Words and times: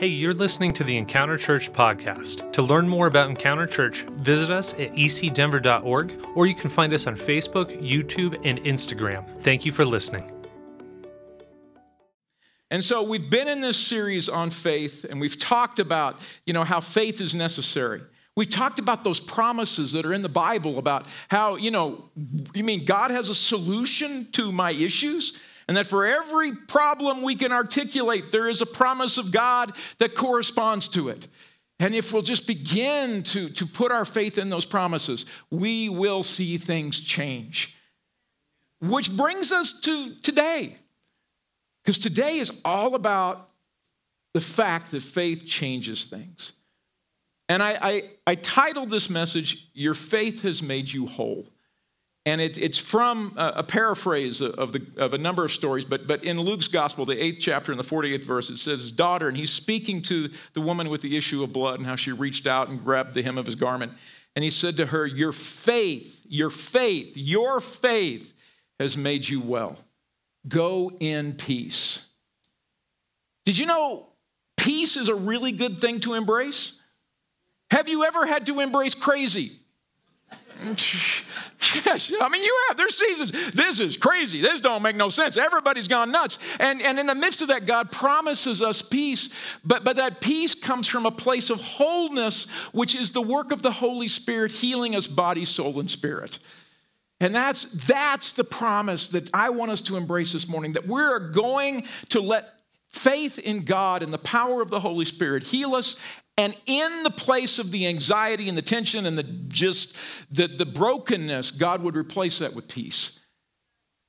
Hey, 0.00 0.06
you're 0.06 0.32
listening 0.32 0.72
to 0.72 0.82
the 0.82 0.96
Encounter 0.96 1.36
Church 1.36 1.70
podcast. 1.70 2.52
To 2.52 2.62
learn 2.62 2.88
more 2.88 3.06
about 3.06 3.28
Encounter 3.28 3.66
Church, 3.66 4.04
visit 4.12 4.48
us 4.48 4.72
at 4.72 4.94
ecdenver.org 4.94 6.12
or 6.34 6.46
you 6.46 6.54
can 6.54 6.70
find 6.70 6.94
us 6.94 7.06
on 7.06 7.16
Facebook, 7.16 7.66
YouTube, 7.82 8.40
and 8.42 8.58
Instagram. 8.60 9.28
Thank 9.42 9.66
you 9.66 9.72
for 9.72 9.84
listening. 9.84 10.32
And 12.70 12.82
so 12.82 13.02
we've 13.02 13.28
been 13.28 13.46
in 13.46 13.60
this 13.60 13.76
series 13.76 14.30
on 14.30 14.48
faith 14.48 15.04
and 15.04 15.20
we've 15.20 15.38
talked 15.38 15.78
about, 15.78 16.18
you 16.46 16.54
know, 16.54 16.64
how 16.64 16.80
faith 16.80 17.20
is 17.20 17.34
necessary. 17.34 18.00
We've 18.34 18.48
talked 18.48 18.78
about 18.78 19.04
those 19.04 19.20
promises 19.20 19.92
that 19.92 20.06
are 20.06 20.14
in 20.14 20.22
the 20.22 20.30
Bible 20.30 20.78
about 20.78 21.04
how, 21.28 21.56
you 21.56 21.70
know, 21.70 22.06
you 22.54 22.64
mean 22.64 22.86
God 22.86 23.10
has 23.10 23.28
a 23.28 23.34
solution 23.34 24.32
to 24.32 24.50
my 24.50 24.70
issues? 24.70 25.38
And 25.70 25.76
that 25.76 25.86
for 25.86 26.04
every 26.04 26.50
problem 26.50 27.22
we 27.22 27.36
can 27.36 27.52
articulate, 27.52 28.32
there 28.32 28.48
is 28.48 28.60
a 28.60 28.66
promise 28.66 29.18
of 29.18 29.30
God 29.30 29.70
that 29.98 30.16
corresponds 30.16 30.88
to 30.88 31.10
it. 31.10 31.28
And 31.78 31.94
if 31.94 32.12
we'll 32.12 32.22
just 32.22 32.48
begin 32.48 33.22
to, 33.22 33.48
to 33.50 33.66
put 33.66 33.92
our 33.92 34.04
faith 34.04 34.36
in 34.36 34.48
those 34.48 34.66
promises, 34.66 35.26
we 35.48 35.88
will 35.88 36.24
see 36.24 36.56
things 36.56 36.98
change. 36.98 37.78
Which 38.80 39.16
brings 39.16 39.52
us 39.52 39.78
to 39.82 40.12
today. 40.16 40.74
Because 41.84 42.00
today 42.00 42.38
is 42.38 42.60
all 42.64 42.96
about 42.96 43.48
the 44.34 44.40
fact 44.40 44.90
that 44.90 45.02
faith 45.02 45.46
changes 45.46 46.06
things. 46.06 46.54
And 47.48 47.62
I, 47.62 47.76
I, 47.80 48.00
I 48.26 48.34
titled 48.34 48.90
this 48.90 49.08
message, 49.08 49.68
Your 49.74 49.94
Faith 49.94 50.42
Has 50.42 50.64
Made 50.64 50.92
You 50.92 51.06
Whole. 51.06 51.44
And 52.26 52.40
it, 52.40 52.58
it's 52.58 52.78
from 52.78 53.32
a, 53.36 53.52
a 53.56 53.62
paraphrase 53.62 54.42
of, 54.42 54.72
the, 54.72 54.86
of 54.98 55.14
a 55.14 55.18
number 55.18 55.44
of 55.44 55.50
stories, 55.50 55.86
but, 55.86 56.06
but 56.06 56.22
in 56.22 56.38
Luke's 56.38 56.68
gospel, 56.68 57.06
the 57.06 57.22
eighth 57.22 57.38
chapter 57.40 57.72
and 57.72 57.78
the 57.78 57.84
48th 57.84 58.24
verse, 58.24 58.50
it 58.50 58.58
says, 58.58 58.92
Daughter, 58.92 59.28
and 59.28 59.36
he's 59.36 59.52
speaking 59.52 60.02
to 60.02 60.28
the 60.52 60.60
woman 60.60 60.90
with 60.90 61.00
the 61.00 61.16
issue 61.16 61.42
of 61.42 61.52
blood 61.52 61.78
and 61.78 61.86
how 61.86 61.96
she 61.96 62.12
reached 62.12 62.46
out 62.46 62.68
and 62.68 62.84
grabbed 62.84 63.14
the 63.14 63.22
hem 63.22 63.38
of 63.38 63.46
his 63.46 63.54
garment. 63.54 63.92
And 64.36 64.44
he 64.44 64.50
said 64.50 64.76
to 64.76 64.86
her, 64.86 65.06
Your 65.06 65.32
faith, 65.32 66.24
your 66.28 66.50
faith, 66.50 67.14
your 67.16 67.60
faith 67.60 68.34
has 68.78 68.96
made 68.96 69.28
you 69.28 69.40
well. 69.40 69.78
Go 70.46 70.92
in 71.00 71.32
peace. 71.34 72.08
Did 73.46 73.58
you 73.58 73.66
know 73.66 74.08
peace 74.56 74.96
is 74.96 75.08
a 75.08 75.14
really 75.14 75.52
good 75.52 75.78
thing 75.78 76.00
to 76.00 76.14
embrace? 76.14 76.80
Have 77.70 77.88
you 77.88 78.04
ever 78.04 78.26
had 78.26 78.46
to 78.46 78.60
embrace 78.60 78.94
crazy? 78.94 79.59
Yes, 81.84 82.12
I 82.20 82.28
mean, 82.28 82.42
you 82.42 82.58
have. 82.68 82.76
There's 82.78 82.96
seasons. 82.96 83.52
This 83.52 83.80
is 83.80 83.96
crazy. 83.96 84.40
This 84.40 84.60
don't 84.60 84.82
make 84.82 84.96
no 84.96 85.08
sense. 85.08 85.36
Everybody's 85.36 85.88
gone 85.88 86.10
nuts. 86.10 86.38
And, 86.58 86.80
and 86.82 86.98
in 86.98 87.06
the 87.06 87.14
midst 87.14 87.42
of 87.42 87.48
that, 87.48 87.66
God 87.66 87.92
promises 87.92 88.62
us 88.62 88.82
peace. 88.82 89.28
But, 89.64 89.84
but 89.84 89.96
that 89.96 90.20
peace 90.20 90.54
comes 90.54 90.88
from 90.88 91.06
a 91.06 91.10
place 91.10 91.50
of 91.50 91.60
wholeness, 91.60 92.48
which 92.72 92.96
is 92.96 93.12
the 93.12 93.20
work 93.20 93.52
of 93.52 93.62
the 93.62 93.70
Holy 93.70 94.08
Spirit 94.08 94.52
healing 94.52 94.96
us 94.96 95.06
body, 95.06 95.44
soul, 95.44 95.78
and 95.78 95.88
spirit. 95.88 96.38
And 97.20 97.34
that's, 97.34 97.64
that's 97.86 98.32
the 98.32 98.44
promise 98.44 99.10
that 99.10 99.28
I 99.34 99.50
want 99.50 99.70
us 99.70 99.82
to 99.82 99.96
embrace 99.96 100.32
this 100.32 100.48
morning 100.48 100.72
that 100.72 100.86
we're 100.86 101.30
going 101.30 101.82
to 102.08 102.20
let 102.20 102.48
faith 102.88 103.38
in 103.38 103.64
God 103.64 104.02
and 104.02 104.12
the 104.12 104.18
power 104.18 104.62
of 104.62 104.70
the 104.70 104.80
Holy 104.80 105.04
Spirit 105.04 105.44
heal 105.44 105.74
us 105.74 105.96
and 106.40 106.56
in 106.64 107.02
the 107.02 107.10
place 107.10 107.58
of 107.58 107.70
the 107.70 107.86
anxiety 107.86 108.48
and 108.48 108.56
the 108.56 108.62
tension 108.62 109.04
and 109.04 109.18
the 109.18 109.24
just 109.48 109.94
the, 110.34 110.46
the 110.46 110.64
brokenness, 110.64 111.50
God 111.50 111.82
would 111.82 111.96
replace 111.96 112.38
that 112.38 112.54
with 112.54 112.66
peace. 112.66 113.20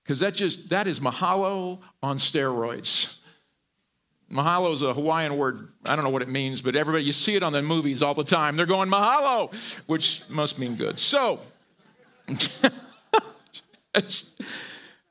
Because 0.02 0.22
that 0.22 0.34
just 0.34 0.70
that 0.70 0.88
is 0.88 1.02
mahalo 1.02 1.82
on 2.02 2.16
steroids. 2.18 3.20
Mahalo 4.32 4.72
is 4.72 4.82
a 4.82 4.94
Hawaiian 4.94 5.36
word. 5.36 5.74
I 5.86 5.98
don't 5.98 6.06
know 6.06 6.10
what 6.10 6.22
it 6.22 6.30
means, 6.30 6.62
but 6.62 6.78
everybody, 6.78 7.04
you 7.04 7.12
see 7.12 7.36
it 7.36 7.44
on 7.44 7.52
the 7.52 7.62
movies 7.62 8.02
all 8.02 8.14
the 8.14 8.24
time. 8.24 8.56
They're 8.56 8.66
going 8.66 8.90
mahalo, 8.90 9.54
which 9.88 10.24
must 10.30 10.58
mean 10.58 10.76
good. 10.76 11.00
So, 11.00 11.42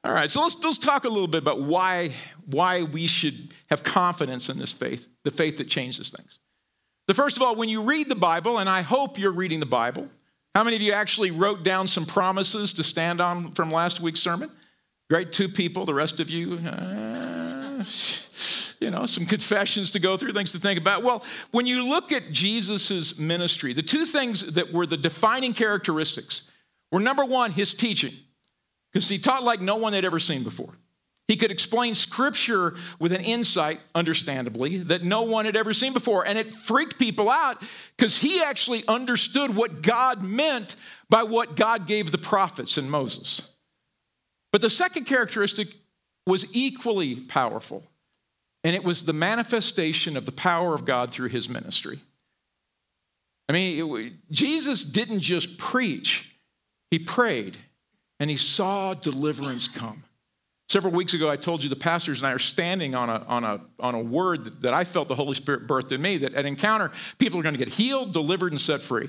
all 0.03 0.13
right, 0.15 0.31
so 0.31 0.41
let's, 0.41 0.65
let's 0.65 0.79
talk 0.79 1.05
a 1.05 1.11
little 1.11 1.29
bit 1.29 1.43
about 1.43 1.61
why, 1.61 2.13
why 2.47 2.85
we 2.85 3.07
should 3.07 3.53
have 3.69 3.83
confidence 3.83 4.49
in 4.49 4.59
this 4.59 4.73
faith, 4.73 5.07
the 5.23 5.31
faith 5.31 5.59
that 5.59 5.69
changes 5.69 6.09
things. 6.09 6.41
The 7.11 7.15
first 7.15 7.37
of 7.37 7.43
all, 7.43 7.57
when 7.57 7.69
you 7.69 7.83
read 7.83 8.09
the 8.09 8.15
Bible, 8.15 8.59
and 8.59 8.69
I 8.69 8.83
hope 8.83 9.19
you're 9.19 9.33
reading 9.33 9.59
the 9.59 9.67
Bible, 9.67 10.09
how 10.55 10.63
many 10.63 10.77
of 10.77 10.83
you 10.83 10.93
actually 10.93 11.33
wrote 11.33 11.65
down 11.65 11.89
some 11.89 12.07
promises 12.07 12.75
to 12.75 12.85
stand 12.85 13.21
on 13.21 13.51
from 13.51 13.73
last 13.73 14.01
week's 14.01 14.21
sermon? 14.21 14.49
Great, 15.09 15.33
two 15.33 15.49
people. 15.49 15.85
The 15.85 15.93
rest 15.93 16.21
of 16.21 16.31
you, 16.31 16.61
uh, 16.65 17.83
you 18.81 18.93
know, 18.93 19.07
some 19.07 19.27
confessions 19.27 19.91
to 19.91 19.99
go 19.99 20.17
through, 20.17 20.35
things 20.35 20.53
to 20.53 20.61
think 20.61 20.79
about. 20.79 21.03
Well, 21.03 21.25
when 21.51 21.67
you 21.67 21.85
look 21.85 22.13
at 22.13 22.31
Jesus' 22.31 23.19
ministry, 23.19 23.73
the 23.73 23.83
two 23.83 24.05
things 24.05 24.53
that 24.53 24.73
were 24.73 24.87
the 24.87 24.97
defining 24.97 25.53
characteristics 25.53 26.49
were 26.93 27.01
number 27.01 27.25
one, 27.25 27.51
his 27.51 27.75
teaching, 27.75 28.13
because 28.93 29.09
he 29.09 29.19
taught 29.19 29.43
like 29.43 29.61
no 29.61 29.79
one 29.79 29.95
had 29.95 30.05
ever 30.05 30.21
seen 30.21 30.45
before. 30.45 30.75
He 31.31 31.37
could 31.37 31.53
explain 31.53 31.95
scripture 31.95 32.75
with 32.99 33.13
an 33.13 33.21
insight, 33.21 33.79
understandably, 33.95 34.79
that 34.79 35.05
no 35.05 35.23
one 35.23 35.45
had 35.45 35.55
ever 35.55 35.73
seen 35.73 35.93
before. 35.93 36.27
And 36.27 36.37
it 36.37 36.49
freaked 36.49 36.99
people 36.99 37.31
out 37.31 37.63
because 37.97 38.19
he 38.19 38.43
actually 38.43 38.83
understood 38.89 39.55
what 39.55 39.81
God 39.81 40.25
meant 40.25 40.75
by 41.09 41.23
what 41.23 41.55
God 41.55 41.87
gave 41.87 42.11
the 42.11 42.19
prophets 42.19 42.79
and 42.79 42.91
Moses. 42.91 43.55
But 44.51 44.61
the 44.61 44.69
second 44.69 45.05
characteristic 45.05 45.69
was 46.27 46.53
equally 46.53 47.15
powerful, 47.15 47.87
and 48.65 48.75
it 48.75 48.83
was 48.83 49.05
the 49.05 49.13
manifestation 49.13 50.17
of 50.17 50.27
the 50.27 50.33
power 50.33 50.75
of 50.75 50.85
God 50.85 51.13
through 51.13 51.29
his 51.29 51.49
ministry. 51.49 52.01
I 53.49 53.53
mean, 53.53 53.97
it, 53.97 54.13
Jesus 54.33 54.85
didn't 54.85 55.21
just 55.21 55.59
preach, 55.59 56.35
he 56.91 56.99
prayed, 56.99 57.57
and 58.19 58.29
he 58.29 58.37
saw 58.37 58.95
deliverance 58.95 59.69
come. 59.69 60.03
Several 60.71 60.93
weeks 60.93 61.15
ago, 61.15 61.29
I 61.29 61.35
told 61.35 61.65
you 61.65 61.69
the 61.69 61.75
pastors 61.75 62.21
and 62.21 62.29
I 62.29 62.31
are 62.31 62.39
standing 62.39 62.95
on 62.95 63.11
a, 63.11 63.25
on 63.27 63.43
a, 63.43 63.61
on 63.81 63.97
a 63.97 64.01
word 64.01 64.63
that 64.63 64.73
I 64.73 64.85
felt 64.85 65.09
the 65.09 65.17
Holy 65.17 65.35
Spirit 65.35 65.67
birthed 65.67 65.91
in 65.91 66.01
me 66.01 66.19
that 66.19 66.33
at 66.35 66.47
Encounter, 66.47 66.93
people 67.19 67.41
are 67.41 67.43
going 67.43 67.57
to 67.57 67.59
get 67.59 67.71
healed, 67.71 68.13
delivered, 68.13 68.53
and 68.53 68.61
set 68.61 68.81
free. 68.81 69.09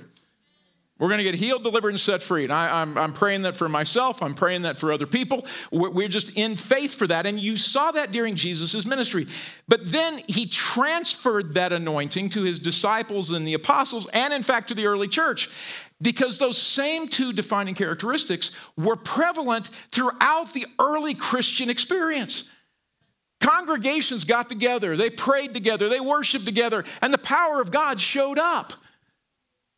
We're 1.02 1.08
going 1.08 1.18
to 1.18 1.24
get 1.24 1.34
healed, 1.34 1.64
delivered, 1.64 1.90
and 1.90 2.00
set 2.00 2.22
free. 2.22 2.44
And 2.44 2.54
I, 2.54 2.84
am 2.84 2.90
I'm, 2.90 3.06
I'm 3.06 3.14
praying 3.14 3.42
that 3.42 3.56
for 3.56 3.68
myself. 3.68 4.22
I'm 4.22 4.36
praying 4.36 4.62
that 4.62 4.78
for 4.78 4.94
other 4.94 5.08
people. 5.08 5.48
We're, 5.72 5.90
we're 5.90 6.08
just 6.08 6.38
in 6.38 6.56
faith 6.56 6.94
for 6.94 7.08
that. 7.08 7.26
And 7.26 7.40
you 7.40 7.58
saw 7.58 7.90
that 7.94 8.12
during 8.12 8.36
Jesus' 8.36 8.86
ministry. 8.86 9.26
But 9.68 9.84
then 9.84 10.20
he 10.28 10.46
transferred 10.46 11.56
that 11.56 11.72
anointing 11.72 12.30
to 12.30 12.44
his 12.44 12.60
disciples 12.60 13.32
and 13.32 13.48
the 13.48 13.56
apostles, 13.56 14.08
and 14.14 14.32
in 14.32 14.44
fact 14.44 14.68
to 14.68 14.76
the 14.76 14.86
early 14.86 15.08
church, 15.08 15.50
because 16.04 16.38
those 16.38 16.60
same 16.60 17.08
two 17.08 17.34
defining 17.34 17.74
characteristics 17.74 18.56
were 18.78 18.96
prevalent 18.96 19.70
throughout 19.90 20.54
the 20.54 20.68
early 20.80 21.16
Christian 21.16 21.72
experience. 21.72 22.54
Congregations 23.40 24.24
got 24.24 24.50
together, 24.50 24.96
they 24.96 25.10
prayed 25.10 25.56
together, 25.56 25.90
they 25.90 26.00
worshiped 26.00 26.46
together, 26.46 26.84
and 27.02 27.12
the 27.12 27.18
power 27.18 27.60
of 27.60 27.72
God 27.72 28.00
showed 28.00 28.38
up. 28.38 28.74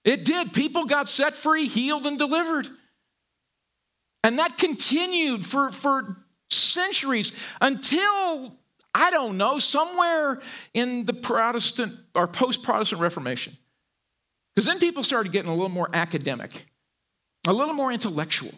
It 0.03 0.25
did. 0.25 0.53
People 0.53 0.85
got 0.85 1.07
set 1.07 1.33
free, 1.33 1.67
healed, 1.67 2.05
and 2.05 2.17
delivered. 2.17 2.67
And 4.23 4.39
that 4.39 4.57
continued 4.57 5.45
for, 5.45 5.71
for 5.71 6.17
centuries 6.49 7.33
until, 7.61 8.57
I 8.93 9.11
don't 9.11 9.37
know, 9.37 9.59
somewhere 9.59 10.41
in 10.73 11.05
the 11.05 11.13
Protestant 11.13 11.93
or 12.15 12.27
post 12.27 12.63
Protestant 12.63 13.01
Reformation. 13.01 13.53
Because 14.55 14.67
then 14.67 14.79
people 14.79 15.03
started 15.03 15.31
getting 15.31 15.49
a 15.49 15.53
little 15.53 15.69
more 15.69 15.89
academic, 15.93 16.65
a 17.47 17.53
little 17.53 17.73
more 17.73 17.91
intellectual. 17.91 18.53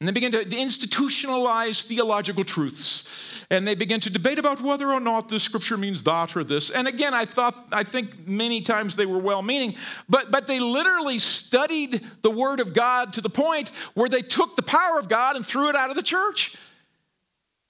And 0.00 0.06
they 0.06 0.12
began 0.12 0.30
to 0.32 0.44
institutionalize 0.44 1.84
theological 1.84 2.44
truths. 2.44 3.44
And 3.50 3.66
they 3.66 3.74
began 3.74 3.98
to 4.00 4.10
debate 4.10 4.38
about 4.38 4.60
whether 4.60 4.88
or 4.88 5.00
not 5.00 5.28
the 5.28 5.40
scripture 5.40 5.76
means 5.76 6.04
that 6.04 6.36
or 6.36 6.44
this. 6.44 6.70
And 6.70 6.86
again, 6.86 7.14
I 7.14 7.24
thought, 7.24 7.56
I 7.72 7.82
think 7.82 8.28
many 8.28 8.60
times 8.60 8.94
they 8.94 9.06
were 9.06 9.18
well 9.18 9.42
meaning, 9.42 9.74
but, 10.08 10.30
but 10.30 10.46
they 10.46 10.60
literally 10.60 11.18
studied 11.18 12.00
the 12.22 12.30
word 12.30 12.60
of 12.60 12.74
God 12.74 13.14
to 13.14 13.20
the 13.20 13.30
point 13.30 13.70
where 13.94 14.08
they 14.08 14.22
took 14.22 14.54
the 14.54 14.62
power 14.62 15.00
of 15.00 15.08
God 15.08 15.34
and 15.34 15.44
threw 15.44 15.68
it 15.68 15.74
out 15.74 15.90
of 15.90 15.96
the 15.96 16.02
church. 16.02 16.56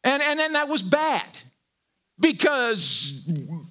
And, 0.05 0.23
and 0.23 0.39
then 0.39 0.53
that 0.53 0.69
was 0.69 0.83
bad 0.83 1.27
because 2.21 3.27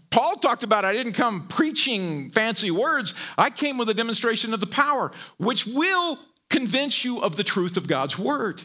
Paul 0.09 0.35
talked 0.35 0.63
about 0.63 0.85
I 0.85 0.93
didn't 0.93 1.13
come 1.13 1.47
preaching 1.47 2.29
fancy 2.29 2.71
words. 2.71 3.13
I 3.37 3.49
came 3.49 3.77
with 3.77 3.89
a 3.89 3.93
demonstration 3.93 4.53
of 4.53 4.61
the 4.61 4.67
power, 4.67 5.11
which 5.37 5.67
will 5.67 6.19
convince 6.49 7.03
you 7.03 7.19
of 7.21 7.35
the 7.35 7.43
truth 7.43 7.77
of 7.77 7.87
God's 7.87 8.17
word. 8.17 8.61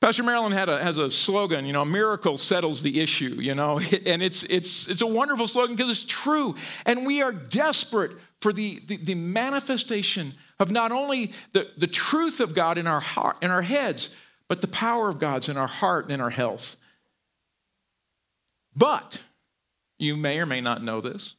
Pastor 0.00 0.22
Marilyn 0.22 0.52
had 0.52 0.68
a, 0.68 0.82
has 0.82 0.96
a 0.98 1.10
slogan, 1.10 1.66
you 1.66 1.72
know, 1.72 1.82
a 1.82 1.86
miracle 1.86 2.38
settles 2.38 2.82
the 2.82 3.00
issue, 3.00 3.36
you 3.40 3.54
know, 3.54 3.78
and 4.06 4.22
it's, 4.22 4.44
it's, 4.44 4.88
it's 4.88 5.02
a 5.02 5.06
wonderful 5.06 5.48
slogan 5.48 5.74
because 5.74 5.90
it's 5.90 6.04
true. 6.04 6.54
And 6.86 7.04
we 7.04 7.20
are 7.20 7.32
desperate 7.32 8.12
for 8.40 8.52
the, 8.52 8.80
the, 8.86 8.96
the, 8.98 9.14
manifestation 9.16 10.32
of 10.60 10.70
not 10.70 10.92
only 10.92 11.32
the, 11.52 11.68
the 11.76 11.88
truth 11.88 12.38
of 12.38 12.54
God 12.54 12.78
in 12.78 12.86
our, 12.86 13.00
heart, 13.00 13.36
in 13.42 13.50
our 13.50 13.62
heads, 13.62 14.16
but 14.46 14.60
the 14.60 14.68
power 14.68 15.08
of 15.08 15.18
God's 15.18 15.48
in 15.48 15.56
our 15.56 15.66
heart 15.66 16.04
and 16.04 16.14
in 16.14 16.20
our 16.20 16.30
health. 16.30 16.76
But 18.76 19.24
you 19.98 20.16
may 20.16 20.38
or 20.38 20.46
may 20.46 20.60
not 20.60 20.84
know 20.84 21.00
this, 21.00 21.34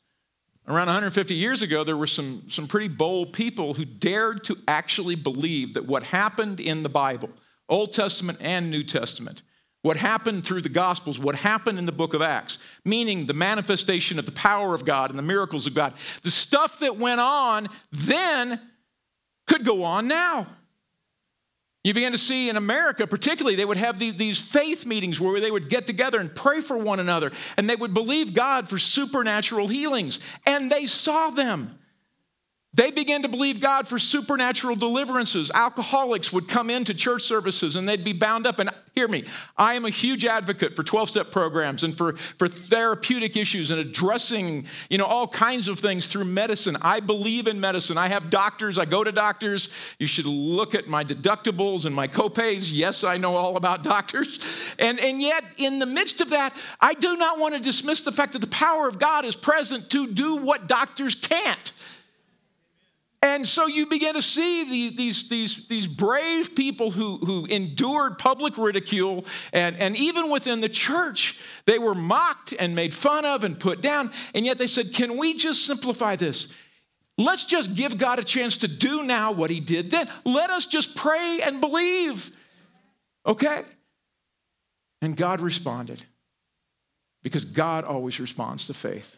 around 0.70 0.88
150 0.88 1.34
years 1.34 1.62
ago, 1.62 1.84
there 1.84 1.98
were 1.98 2.08
some, 2.08 2.44
some 2.48 2.68
pretty 2.68 2.88
bold 2.88 3.34
people 3.34 3.74
who 3.74 3.86
dared 3.86 4.44
to 4.46 4.56
actually 4.68 5.16
believe 5.16 5.74
that 5.74 5.86
what 5.86 6.04
happened 6.04 6.60
in 6.60 6.84
the 6.84 6.90
Bible, 6.90 7.30
Old 7.68 7.92
Testament 7.92 8.38
and 8.42 8.70
New 8.70 8.84
Testament, 8.84 9.42
what 9.82 9.98
happened 9.98 10.46
through 10.46 10.62
the 10.62 10.70
Gospels, 10.70 11.18
what 11.18 11.36
happened 11.36 11.80
in 11.80 11.86
the 11.86 11.92
book 11.92 12.14
of 12.14 12.22
Acts, 12.22 12.60
meaning 12.86 13.26
the 13.26 13.34
manifestation 13.34 14.20
of 14.20 14.26
the 14.26 14.32
power 14.34 14.76
of 14.76 14.86
God 14.86 15.10
and 15.10 15.18
the 15.18 15.24
miracles 15.24 15.66
of 15.66 15.74
God, 15.74 15.94
the 16.22 16.32
stuff 16.32 16.80
that 16.80 16.98
went 16.98 17.20
on 17.20 17.68
then 17.92 18.60
could 19.48 19.66
go 19.66 19.84
on 19.84 20.08
now. 20.08 20.48
You 21.90 21.96
began 21.96 22.12
to 22.12 22.20
see 22.20 22.50
in 22.50 22.56
America, 22.56 23.08
particularly, 23.08 23.56
they 23.56 23.66
would 23.66 23.78
have 23.78 23.98
these 23.98 24.40
faith 24.40 24.86
meetings 24.86 25.20
where 25.20 25.40
they 25.40 25.50
would 25.50 25.70
get 25.70 25.88
together 25.88 26.20
and 26.20 26.34
pray 26.36 26.62
for 26.62 26.78
one 26.78 27.00
another, 27.00 27.32
and 27.58 27.68
they 27.68 27.76
would 27.76 27.96
believe 27.96 28.36
God 28.36 28.70
for 28.70 28.78
supernatural 28.78 29.68
healings, 29.68 30.20
and 30.46 30.72
they 30.72 30.86
saw 30.86 31.32
them. 31.32 31.80
They 32.76 32.92
began 32.92 33.24
to 33.24 33.28
believe 33.28 33.60
God 33.60 33.88
for 33.88 33.98
supernatural 33.98 34.76
deliverances. 34.76 35.50
Alcoholics 35.52 36.32
would 36.32 36.48
come 36.48 36.70
into 36.70 36.94
church 36.94 37.24
services 37.24 37.76
and 37.76 37.90
they'd 37.90 38.04
be 38.04 38.14
bound 38.14 38.46
up. 38.46 38.60
And 38.60 38.70
hear 39.00 39.08
me, 39.08 39.24
I 39.58 39.76
am 39.76 39.86
a 39.86 39.90
huge 39.90 40.26
advocate 40.26 40.76
for 40.76 40.84
12 40.84 41.10
step 41.10 41.32
programs 41.32 41.84
and 41.84 41.98
for, 41.98 42.18
for 42.18 42.50
therapeutic 42.50 43.38
issues 43.38 43.72
and 43.72 43.80
addressing 43.80 44.66
you 44.90 44.98
know, 44.98 45.06
all 45.06 45.26
kinds 45.26 45.70
of 45.70 45.80
things 45.80 46.12
through 46.12 46.26
medicine. 46.26 46.76
I 46.82 47.00
believe 47.00 47.48
in 47.48 47.62
medicine. 47.62 47.98
I 47.98 48.10
have 48.10 48.30
doctors, 48.30 48.78
I 48.78 48.84
go 48.84 49.04
to 49.04 49.12
doctors. 49.14 49.74
You 50.00 50.08
should 50.08 50.26
look 50.26 50.76
at 50.76 50.88
my 50.88 51.06
deductibles 51.06 51.86
and 51.86 51.96
my 51.96 52.10
copays. 52.10 52.72
Yes, 52.74 53.06
I 53.06 53.16
know 53.16 53.38
all 53.38 53.56
about 53.56 53.84
doctors. 53.84 54.76
And, 54.78 55.00
and 55.00 55.22
yet, 55.22 55.46
in 55.58 55.80
the 55.80 55.86
midst 55.86 56.20
of 56.20 56.32
that, 56.32 56.54
I 56.82 56.94
do 56.94 57.16
not 57.16 57.40
want 57.40 57.56
to 57.56 57.62
dismiss 57.62 58.04
the 58.04 58.12
fact 58.12 58.34
that 58.34 58.40
the 58.40 58.48
power 58.48 58.90
of 58.90 59.00
God 59.00 59.24
is 59.24 59.36
present 59.36 59.90
to 59.92 60.08
do 60.08 60.38
what 60.44 60.68
doctors 60.68 61.16
can't. 61.16 61.72
And 63.22 63.46
so 63.46 63.68
you 63.68 63.86
begin 63.86 64.14
to 64.14 64.22
see 64.22 64.64
these, 64.64 64.96
these, 64.96 65.30
these, 65.30 65.68
these 65.68 65.88
brave 65.88 66.56
people 66.56 66.90
who, 66.90 67.18
who 67.18 67.46
endured 67.48 68.18
public 68.18 68.58
ridicule, 68.58 69.26
and, 69.52 69.76
and 69.76 69.98
even 69.98 70.32
within 70.32 70.62
the 70.62 70.70
church, 70.70 71.42
they 71.66 71.80
were 71.80 71.96
mocked 71.96 72.54
and 72.58 72.76
made 72.76 72.94
fun 72.94 73.26
of 73.26 73.44
and 73.44 73.60
put 73.60 73.82
down. 73.82 74.10
And 74.34 74.46
yet 74.46 74.58
they 74.58 74.68
said, 74.68 74.94
Can 74.94 75.18
we 75.18 75.34
just 75.34 75.66
simplify 75.66 76.16
this? 76.16 76.54
Let's 77.18 77.46
just 77.46 77.76
give 77.76 77.98
God 77.98 78.20
a 78.20 78.24
chance 78.24 78.60
to 78.60 78.70
do 78.70 79.04
now 79.04 79.34
what 79.34 79.50
He 79.50 79.60
did 79.60 79.92
then. 79.92 80.08
Let 80.24 80.50
us 80.50 80.66
just 80.66 80.96
pray 80.96 81.42
and 81.44 81.60
believe. 81.60 82.32
Okay? 83.26 83.62
And 85.02 85.18
God 85.18 85.42
responded 85.42 86.02
because 87.22 87.44
God 87.44 87.84
always 87.84 88.22
responds 88.22 88.68
to 88.68 88.74
faith. 88.74 89.18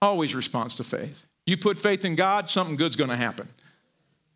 Always 0.00 0.34
responds 0.34 0.76
to 0.76 0.84
faith. 0.84 1.26
You 1.46 1.56
put 1.56 1.78
faith 1.78 2.04
in 2.04 2.16
God, 2.16 2.48
something 2.48 2.76
good's 2.76 2.96
going 2.96 3.10
to 3.10 3.16
happen. 3.16 3.48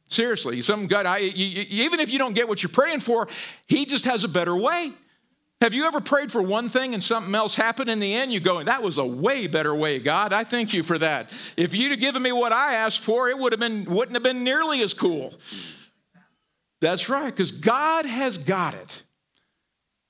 Seriously, 0.08 0.60
something 0.62 0.88
good. 0.88 1.06
I, 1.06 1.18
you, 1.18 1.64
even 1.84 2.00
if 2.00 2.12
you 2.12 2.18
don't 2.18 2.34
get 2.34 2.48
what 2.48 2.62
you're 2.62 2.70
praying 2.70 3.00
for, 3.00 3.28
He 3.66 3.86
just 3.86 4.04
has 4.04 4.24
a 4.24 4.28
better 4.28 4.56
way. 4.56 4.92
Have 5.60 5.72
you 5.72 5.86
ever 5.86 6.00
prayed 6.00 6.30
for 6.30 6.42
one 6.42 6.68
thing 6.68 6.92
and 6.92 7.02
something 7.02 7.34
else 7.34 7.54
happened 7.54 7.88
in 7.88 7.98
the 7.98 8.14
end? 8.14 8.32
You 8.32 8.40
go, 8.40 8.62
that 8.62 8.82
was 8.82 8.98
a 8.98 9.06
way 9.06 9.46
better 9.46 9.74
way, 9.74 9.98
God. 9.98 10.32
I 10.32 10.44
thank 10.44 10.74
you 10.74 10.82
for 10.82 10.98
that. 10.98 11.32
If 11.56 11.74
you'd 11.74 11.90
have 11.92 12.00
given 12.00 12.22
me 12.22 12.32
what 12.32 12.52
I 12.52 12.74
asked 12.74 13.00
for, 13.00 13.30
it 13.30 13.38
would 13.38 13.52
have 13.52 13.60
been 13.60 13.84
wouldn't 13.84 14.14
have 14.14 14.22
been 14.22 14.44
nearly 14.44 14.82
as 14.82 14.92
cool. 14.92 15.32
That's 16.80 17.08
right, 17.08 17.30
because 17.30 17.52
God 17.52 18.04
has 18.04 18.36
got 18.36 18.74
it. 18.74 19.04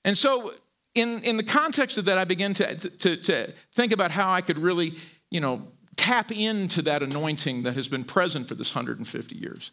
And 0.04 0.16
so, 0.18 0.54
in, 0.94 1.22
in 1.22 1.36
the 1.36 1.44
context 1.44 1.98
of 1.98 2.06
that, 2.06 2.18
I 2.18 2.24
begin 2.24 2.52
to, 2.54 2.74
to, 2.74 3.16
to 3.16 3.52
think 3.72 3.92
about 3.92 4.10
how 4.10 4.30
I 4.30 4.40
could 4.40 4.58
really, 4.58 4.92
you 5.30 5.40
know, 5.40 5.68
tap 6.04 6.30
into 6.30 6.82
that 6.82 7.02
anointing 7.02 7.62
that 7.62 7.74
has 7.74 7.88
been 7.88 8.04
present 8.04 8.46
for 8.46 8.54
this 8.54 8.74
150 8.74 9.36
years. 9.36 9.70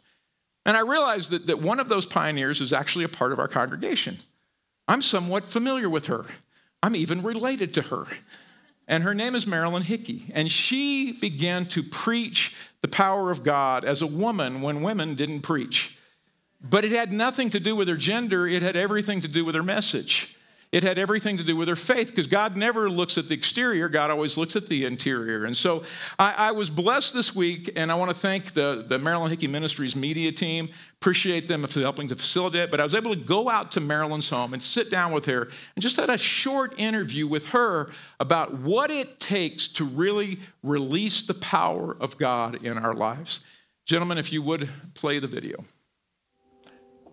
And 0.66 0.78
I 0.78 0.82
realized 0.82 1.32
that, 1.32 1.48
that 1.48 1.60
one 1.60 1.78
of 1.78 1.90
those 1.90 2.06
pioneers 2.06 2.62
is 2.62 2.72
actually 2.72 3.04
a 3.04 3.10
part 3.10 3.34
of 3.34 3.40
our 3.40 3.50
congregation. 3.50 4.16
I'm 4.88 5.02
somewhat 5.02 5.44
familiar 5.44 5.90
with 5.90 6.08
her, 6.08 6.24
I'm 6.82 6.96
even 6.96 7.22
related 7.22 7.74
to 7.74 7.82
her. 7.84 8.06
And 8.88 9.04
her 9.04 9.14
name 9.14 9.36
is 9.36 9.46
Marilyn 9.46 9.84
Hickey. 9.84 10.26
And 10.34 10.52
she 10.52 11.14
began 11.14 11.66
to 11.68 11.84
preach 11.84 12.58
the 12.82 12.88
power 12.88 13.30
of 13.30 13.44
God 13.44 13.86
as 13.86 14.02
a 14.02 14.08
woman 14.08 14.62
when 14.62 14.82
women 14.82 15.16
didn't 15.16 15.42
preach. 15.42 15.98
But 16.62 16.86
it 16.86 16.92
had 16.92 17.12
nothing 17.12 17.50
to 17.52 17.60
do 17.60 17.76
with 17.76 17.88
her 17.88 17.98
gender, 17.98 18.48
it 18.48 18.62
had 18.62 18.76
everything 18.76 19.20
to 19.22 19.28
do 19.28 19.44
with 19.44 19.56
her 19.56 19.64
message. 19.64 20.38
It 20.72 20.84
had 20.84 20.98
everything 20.98 21.38
to 21.38 21.44
do 21.44 21.58
with 21.58 21.68
her 21.68 21.76
faith 21.76 22.08
because 22.08 22.28
God 22.28 22.56
never 22.56 22.90
looks 22.90 23.18
at 23.18 23.28
the 23.28 23.34
exterior, 23.34 23.90
God 23.90 24.10
always 24.10 24.38
looks 24.38 24.56
at 24.56 24.68
the 24.68 24.86
interior. 24.86 25.44
And 25.44 25.56
so 25.56 25.84
I, 26.18 26.34
I, 26.38 26.52
was 26.54 26.70
blessed 26.70 27.14
this 27.14 27.36
week, 27.36 27.72
and 27.76 27.92
I 27.92 27.96
want 27.96 28.10
to 28.10 28.16
thank 28.16 28.54
the, 28.54 28.86
the 28.88 28.98
Marilyn 28.98 29.30
Hickey 29.30 29.48
Ministries 29.48 29.98
media 29.98 30.32
team. 30.32 30.70
Appreciate 31.02 31.50
them 31.50 31.64
for 31.64 31.82
helping 31.82 32.08
to 32.08 32.16
facilitate. 32.16 32.72
But 32.72 32.80
I 32.80 32.84
was 32.84 32.96
able 32.96 33.14
to 33.14 33.20
go 33.20 33.50
out 33.50 33.74
to 33.74 33.82
Marilyn's 33.82 34.30
home 34.30 34.54
and 34.54 34.62
sit 34.62 34.90
down 34.90 35.12
with 35.12 35.26
her 35.26 35.50
and 35.76 35.82
just 35.82 36.00
had 36.00 36.10
a 36.10 36.18
short 36.18 36.80
interview 36.80 37.28
with 37.28 37.50
her 37.50 37.92
about 38.22 38.54
what 38.54 38.92
it 38.92 39.20
takes 39.20 39.68
to 39.70 39.84
really 39.84 40.40
release 40.64 41.24
the 41.24 41.34
power 41.34 41.98
of 42.00 42.18
God 42.18 42.64
in 42.64 42.78
our 42.78 42.94
lives. 42.94 43.42
Gentlemen, 43.86 44.18
if 44.18 44.32
you 44.32 44.42
would 44.42 44.70
play 44.94 45.20
the 45.20 45.28
video. 45.28 45.66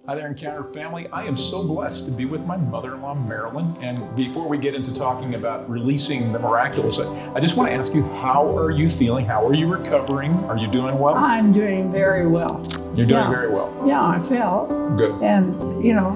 Hi 0.09 0.15
there, 0.15 0.29
Encounter 0.29 0.65
family. 0.65 1.07
I 1.09 1.25
am 1.25 1.37
so 1.37 1.69
blessed 1.69 2.07
to 2.07 2.11
be 2.11 2.25
with 2.25 2.41
my 2.47 2.57
mother 2.57 2.95
in 2.95 3.03
law, 3.03 3.13
Marilyn. 3.13 3.77
And 3.83 4.17
before 4.17 4.49
we 4.49 4.57
get 4.57 4.75
into 4.75 4.95
talking 4.95 5.35
about 5.35 5.69
releasing 5.69 6.33
the 6.33 6.39
miraculous, 6.39 6.99
I 6.99 7.41
just 7.41 7.59
want 7.59 7.69
to 7.69 7.75
ask 7.75 7.93
you 7.93 8.03
how 8.05 8.57
are 8.57 8.71
you 8.71 8.89
feeling? 8.89 9.27
How 9.27 9.47
are 9.47 9.53
you 9.53 9.71
recovering? 9.71 10.33
Are 10.45 10.57
you 10.57 10.67
doing 10.67 10.99
well? 10.99 11.15
I'm 11.15 11.53
doing 11.53 11.93
very 11.93 12.27
well. 12.27 12.67
You're 12.97 13.05
doing 13.05 13.11
yeah. 13.11 13.29
very 13.29 13.51
well. 13.51 13.85
Yeah, 13.87 14.03
I 14.03 14.19
fell. 14.19 14.97
Good. 14.97 15.23
And, 15.23 15.85
you 15.85 15.93
know, 15.93 16.15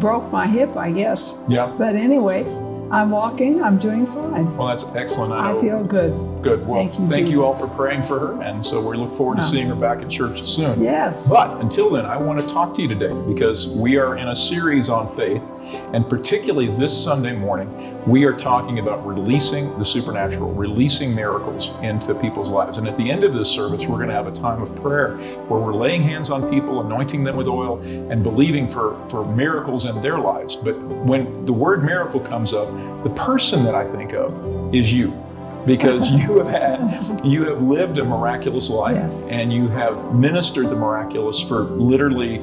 broke 0.00 0.32
my 0.32 0.46
hip, 0.46 0.74
I 0.74 0.90
guess. 0.90 1.44
Yeah. 1.46 1.74
But 1.76 1.94
anyway, 1.94 2.44
I'm 2.90 3.10
walking. 3.10 3.62
I'm 3.62 3.78
doing 3.78 4.06
fine. 4.06 4.56
Well, 4.56 4.68
that's 4.68 4.84
excellent. 4.94 5.32
I, 5.32 5.56
I 5.56 5.60
feel 5.60 5.82
good. 5.82 6.12
Good. 6.42 6.66
Well, 6.66 6.76
thank 6.86 6.98
you, 6.98 7.08
thank 7.08 7.28
you 7.28 7.44
all 7.44 7.52
for 7.52 7.74
praying 7.74 8.04
for 8.04 8.18
her, 8.18 8.42
and 8.42 8.64
so 8.64 8.86
we 8.86 8.96
look 8.96 9.12
forward 9.12 9.38
to 9.38 9.44
seeing 9.44 9.66
her 9.68 9.74
back 9.74 9.98
at 10.02 10.08
church 10.08 10.42
soon. 10.44 10.82
Yes. 10.82 11.28
But 11.28 11.60
until 11.60 11.90
then, 11.90 12.06
I 12.06 12.16
want 12.16 12.40
to 12.40 12.46
talk 12.46 12.76
to 12.76 12.82
you 12.82 12.88
today 12.88 13.12
because 13.26 13.68
we 13.68 13.96
are 13.96 14.16
in 14.16 14.28
a 14.28 14.36
series 14.36 14.88
on 14.88 15.08
faith, 15.08 15.42
and 15.92 16.08
particularly 16.08 16.68
this 16.68 16.96
Sunday 17.04 17.34
morning, 17.34 18.02
we 18.06 18.24
are 18.24 18.32
talking 18.32 18.78
about 18.78 19.06
releasing 19.06 19.78
the 19.78 19.84
supernatural, 19.84 20.52
releasing 20.54 21.14
miracles 21.14 21.70
into 21.80 22.14
people's 22.14 22.50
lives. 22.50 22.78
And 22.78 22.88
at 22.88 22.96
the 22.96 23.10
end 23.10 23.24
of 23.24 23.34
this 23.34 23.50
service, 23.50 23.84
we're 23.86 23.96
going 23.96 24.08
to 24.08 24.14
have 24.14 24.26
a 24.26 24.32
time 24.32 24.62
of 24.62 24.74
prayer 24.76 25.16
where 25.48 25.60
we're 25.60 25.74
laying 25.74 26.02
hands 26.02 26.30
on 26.30 26.50
people, 26.50 26.80
anointing 26.80 27.24
them 27.24 27.36
with 27.36 27.48
oil, 27.48 27.80
and 27.80 28.22
believing 28.22 28.66
for, 28.68 28.96
for 29.08 29.26
miracles 29.26 29.86
in 29.86 30.00
their 30.02 30.18
lives. 30.18 30.56
But 30.56 30.78
when 30.78 31.44
the 31.44 31.52
word 31.52 31.84
miracle 31.84 32.20
comes 32.20 32.54
up, 32.54 32.68
the 33.02 33.10
person 33.10 33.64
that 33.64 33.74
I 33.74 33.86
think 33.90 34.12
of 34.12 34.74
is 34.74 34.92
you 34.92 35.22
because 35.66 36.10
you 36.22 36.38
have 36.38 36.48
had 36.48 37.24
you 37.24 37.44
have 37.44 37.60
lived 37.60 37.98
a 37.98 38.04
miraculous 38.04 38.70
life 38.70 38.94
yes. 38.94 39.26
and 39.28 39.52
you 39.52 39.68
have 39.68 40.14
ministered 40.14 40.66
the 40.66 40.76
miraculous 40.76 41.40
for 41.40 41.62
literally 41.62 42.38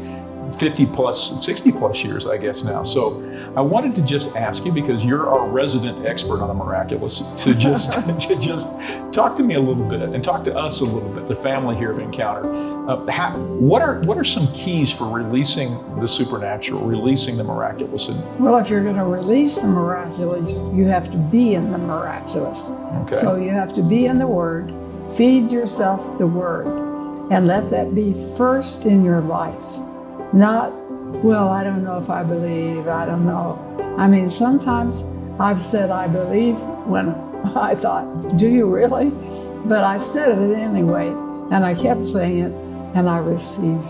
50 0.57 0.85
plus 0.87 1.45
60 1.45 1.71
plus 1.71 2.03
years 2.03 2.25
i 2.25 2.37
guess 2.37 2.63
now. 2.63 2.83
So 2.83 3.21
i 3.55 3.61
wanted 3.61 3.95
to 3.95 4.01
just 4.03 4.35
ask 4.35 4.65
you 4.65 4.71
because 4.71 5.05
you're 5.05 5.27
our 5.27 5.49
resident 5.49 6.05
expert 6.05 6.41
on 6.41 6.47
the 6.47 6.53
miraculous 6.53 7.19
to 7.43 7.53
just 7.53 7.93
to 8.27 8.39
just 8.39 8.69
talk 9.13 9.35
to 9.37 9.43
me 9.43 9.55
a 9.55 9.59
little 9.59 9.87
bit 9.87 10.01
and 10.01 10.23
talk 10.23 10.43
to 10.45 10.57
us 10.57 10.81
a 10.81 10.85
little 10.85 11.09
bit 11.09 11.27
the 11.27 11.35
family 11.35 11.75
here 11.75 11.91
of 11.91 11.99
encounter. 11.99 12.51
Uh, 12.89 13.09
how, 13.09 13.37
what 13.37 13.81
are 13.81 14.01
what 14.01 14.17
are 14.17 14.23
some 14.23 14.47
keys 14.53 14.91
for 14.93 15.09
releasing 15.09 15.99
the 15.99 16.07
supernatural 16.07 16.81
releasing 16.85 17.37
the 17.37 17.43
miraculous? 17.43 18.09
And, 18.09 18.39
well 18.39 18.57
if 18.57 18.69
you're 18.69 18.83
going 18.83 18.95
to 18.95 19.05
release 19.05 19.61
the 19.61 19.67
miraculous 19.67 20.51
you 20.73 20.85
have 20.85 21.11
to 21.11 21.17
be 21.17 21.55
in 21.55 21.71
the 21.71 21.77
miraculous. 21.77 22.71
Okay. 23.03 23.15
so 23.15 23.35
you 23.35 23.49
have 23.49 23.73
to 23.73 23.81
be 23.81 24.05
in 24.05 24.19
the 24.19 24.27
word. 24.27 24.73
Feed 25.11 25.51
yourself 25.51 26.17
the 26.17 26.27
word. 26.27 26.67
And 27.31 27.47
let 27.47 27.69
that 27.71 27.95
be 27.95 28.13
first 28.37 28.85
in 28.85 29.03
your 29.03 29.21
life 29.21 29.82
not, 30.33 30.71
well, 31.23 31.49
I 31.49 31.63
don't 31.63 31.83
know 31.83 31.97
if 31.97 32.09
I 32.09 32.23
believe, 32.23 32.87
I 32.87 33.05
don't 33.05 33.25
know. 33.25 33.59
I 33.97 34.07
mean, 34.07 34.29
sometimes 34.29 35.15
I've 35.39 35.61
said 35.61 35.89
I 35.89 36.07
believe 36.07 36.59
when 36.85 37.09
I 37.55 37.75
thought, 37.75 38.37
do 38.37 38.47
you 38.47 38.73
really? 38.73 39.11
But 39.65 39.83
I 39.83 39.97
said 39.97 40.37
it 40.37 40.57
anyway, 40.57 41.07
and 41.07 41.65
I 41.65 41.73
kept 41.73 42.03
saying 42.03 42.39
it, 42.39 42.51
and 42.95 43.07
I 43.07 43.19
received 43.19 43.87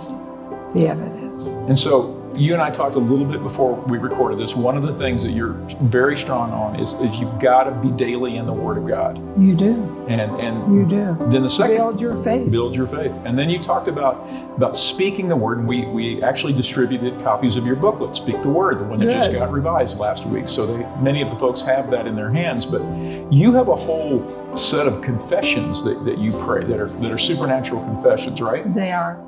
the 0.74 0.88
evidence. 0.88 1.48
And 1.48 1.78
so 1.78 2.23
you 2.36 2.54
and 2.54 2.62
I 2.62 2.72
talked 2.72 2.96
a 2.96 3.00
little 3.00 3.26
bit 3.26 3.42
before 3.44 3.76
we 3.76 3.98
recorded 3.98 4.40
this. 4.40 4.56
One 4.56 4.76
of 4.76 4.84
the 4.84 4.94
things 4.94 5.24
that 5.24 5.32
you're 5.32 5.54
very 5.84 6.18
strong 6.18 6.52
on 6.52 6.80
is, 6.80 6.94
is 6.94 7.20
you've 7.20 7.40
got 7.40 7.66
to 7.66 7.72
be 7.72 7.92
daily 7.92 8.38
in 8.38 8.46
the 8.46 8.54
Word 8.54 8.78
of 8.78 8.88
God. 8.88 9.18
You 9.40 9.56
do. 9.56 10.06
And 10.08 10.32
and 10.40 10.74
you 10.74 10.86
do. 10.86 11.16
Then 11.30 11.44
the 11.44 11.50
second 11.50 11.78
build 11.78 12.02
your 12.02 12.18
faith. 12.18 12.52
Build 12.52 12.76
your 12.76 12.88
faith. 12.88 13.14
And 13.26 13.38
then 13.38 13.50
you 13.50 13.60
talked 13.60 13.88
about 13.88 14.28
about 14.56 14.76
speaking 14.76 15.28
the 15.28 15.36
word, 15.36 15.60
and 15.60 15.68
we 15.68 15.86
we 15.86 16.22
actually 16.24 16.54
distributed 16.54 17.14
copies 17.24 17.56
of 17.56 17.66
your 17.66 17.76
booklet, 17.76 18.16
Speak 18.18 18.42
the 18.42 18.50
Word, 18.50 18.80
the 18.80 18.86
one 18.86 19.00
that 19.00 19.06
Good. 19.06 19.14
just 19.14 19.34
got 19.34 19.52
revised 19.52 20.00
last 20.00 20.26
week. 20.26 20.50
So 20.50 20.66
they 20.66 20.86
many 21.02 21.22
of 21.22 21.30
the 21.30 21.36
folks 21.36 21.62
have 21.62 21.90
that 21.92 22.08
in 22.08 22.16
their 22.16 22.30
hands. 22.30 22.66
But 22.66 22.82
you 23.32 23.54
have 23.54 23.70
a 23.70 23.76
whole 23.76 24.58
set 24.58 24.88
of 24.88 25.02
confessions 25.02 25.84
that, 25.84 26.04
that 26.06 26.18
you 26.18 26.32
pray 26.32 26.64
that 26.66 26.80
are 26.80 26.88
that 26.88 27.12
are 27.12 27.18
supernatural 27.18 27.82
confessions, 27.84 28.42
right? 28.42 28.72
They 28.74 28.92
are 28.92 29.24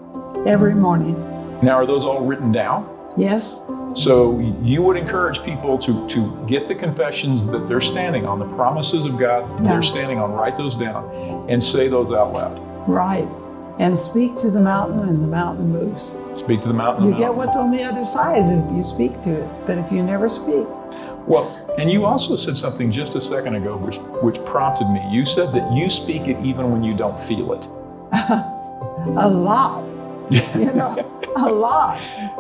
every 0.46 0.76
morning. 0.76 1.16
Now, 1.62 1.76
are 1.76 1.86
those 1.86 2.06
all 2.06 2.26
written 2.26 2.52
down? 2.52 2.95
Yes, 3.18 3.64
So 3.94 4.40
you 4.62 4.84
would 4.84 4.98
encourage 4.98 5.42
people 5.44 5.78
to 5.80 6.06
to 6.10 6.20
get 6.48 6.68
the 6.68 6.76
confessions 6.76 7.48
that 7.48 7.68
they're 7.70 7.80
standing 7.94 8.26
on, 8.26 8.40
the 8.40 8.50
promises 8.56 9.06
of 9.06 9.18
God 9.18 9.42
Yeah. 9.62 9.70
they're 9.72 9.84
standing 9.84 10.20
on, 10.20 10.34
write 10.34 10.58
those 10.58 10.76
down, 10.76 11.04
and 11.50 11.64
say 11.64 11.88
those 11.88 12.12
out 12.12 12.34
loud. 12.34 12.60
right. 12.88 13.28
And 13.78 13.98
speak 13.98 14.38
to 14.40 14.50
the 14.50 14.62
mountain, 14.62 15.00
and 15.10 15.22
the 15.22 15.28
mountain 15.28 15.68
moves. 15.70 16.18
Speak 16.38 16.62
to 16.62 16.70
the 16.70 16.74
mountain. 16.74 17.04
You 17.06 17.10
and 17.12 17.20
get 17.20 17.36
what's 17.36 17.58
on 17.58 17.72
the 17.72 17.84
other 17.84 18.06
side 18.06 18.44
if 18.60 18.72
you 18.74 18.84
speak 18.84 19.22
to 19.24 19.32
it. 19.44 19.50
But 19.66 19.78
if 19.78 19.92
you 19.92 20.02
never 20.02 20.30
speak, 20.30 20.66
Well, 21.28 21.46
and 21.78 21.90
you 21.92 22.06
also 22.06 22.38
said 22.38 22.56
something 22.56 22.90
just 22.92 23.16
a 23.16 23.22
second 23.22 23.56
ago, 23.56 23.76
which 23.86 23.98
which 24.26 24.40
prompted 24.46 24.88
me. 24.96 25.02
You 25.12 25.26
said 25.26 25.52
that 25.56 25.66
you 25.74 25.90
speak 25.90 26.24
it 26.34 26.38
even 26.44 26.72
when 26.72 26.84
you 26.84 26.94
don't 26.96 27.20
feel 27.20 27.52
it. 27.58 27.68
a 29.28 29.28
lot, 29.30 29.88
you 30.30 30.72
know, 30.80 30.96
a 31.36 31.50
lot. 31.50 32.00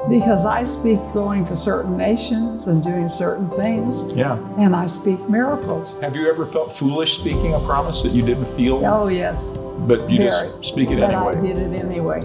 Because 0.09 0.45
I 0.45 0.63
speak 0.63 0.99
going 1.13 1.45
to 1.45 1.55
certain 1.55 1.97
nations 1.97 2.67
and 2.67 2.83
doing 2.83 3.09
certain 3.09 3.49
things, 3.51 4.11
Yeah. 4.13 4.37
and 4.57 4.75
I 4.75 4.85
speak 4.87 5.27
miracles. 5.29 5.99
Have 6.01 6.15
you 6.15 6.29
ever 6.29 6.45
felt 6.45 6.71
foolish 6.71 7.17
speaking 7.17 7.53
a 7.53 7.59
promise 7.59 8.03
that 8.03 8.11
you 8.11 8.23
didn't 8.23 8.47
feel, 8.47 8.85
Oh, 8.85 9.07
yes. 9.07 9.57
but 9.87 10.09
you 10.09 10.17
very. 10.19 10.29
just 10.29 10.65
speak 10.65 10.91
it 10.91 10.99
but 10.99 11.13
anyway? 11.13 11.35
I 11.35 11.39
did 11.39 11.57
it 11.57 11.83
anyway. 11.83 12.23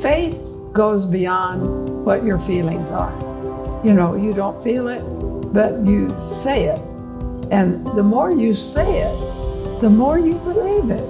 Faith 0.00 0.42
goes 0.72 1.04
beyond 1.06 2.04
what 2.04 2.22
your 2.24 2.38
feelings 2.38 2.90
are. 2.90 3.12
You 3.84 3.92
know, 3.92 4.14
you 4.14 4.32
don't 4.32 4.62
feel 4.62 4.88
it, 4.88 5.02
but 5.52 5.84
you 5.84 6.14
say 6.20 6.66
it. 6.66 6.80
And 7.50 7.86
the 7.96 8.02
more 8.02 8.30
you 8.30 8.52
say 8.52 9.02
it, 9.02 9.80
the 9.80 9.90
more 9.90 10.18
you 10.18 10.34
believe 10.38 10.90
it. 10.90 11.04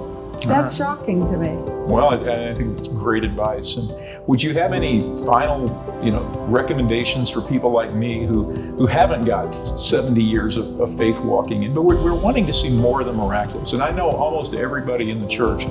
That's 0.47 0.79
uh-huh. 0.79 0.95
shocking 0.97 1.25
to 1.27 1.37
me. 1.37 1.55
Well, 1.87 2.09
I, 2.09 2.49
I 2.49 2.53
think 2.53 2.77
it's 2.77 2.87
great 2.87 3.23
advice. 3.23 3.77
And 3.77 3.89
would 4.27 4.43
you 4.43 4.53
have 4.53 4.73
any 4.73 5.01
final, 5.25 5.61
you 6.03 6.11
know, 6.11 6.23
recommendations 6.49 7.29
for 7.29 7.41
people 7.41 7.71
like 7.71 7.93
me 7.93 8.25
who 8.25 8.51
who 8.77 8.85
haven't 8.85 9.23
got 9.23 9.53
70 9.79 10.21
years 10.21 10.57
of, 10.57 10.79
of 10.81 10.95
faith 10.97 11.17
walking 11.19 11.63
in, 11.63 11.73
but 11.73 11.83
we're, 11.83 12.01
we're 12.03 12.19
wanting 12.19 12.45
to 12.45 12.53
see 12.53 12.69
more 12.69 12.99
of 12.99 13.07
the 13.07 13.13
miraculous? 13.13 13.71
And 13.71 13.81
I 13.81 13.91
know 13.91 14.09
almost 14.09 14.53
everybody 14.53 15.11
in 15.11 15.21
the 15.21 15.27
church, 15.27 15.63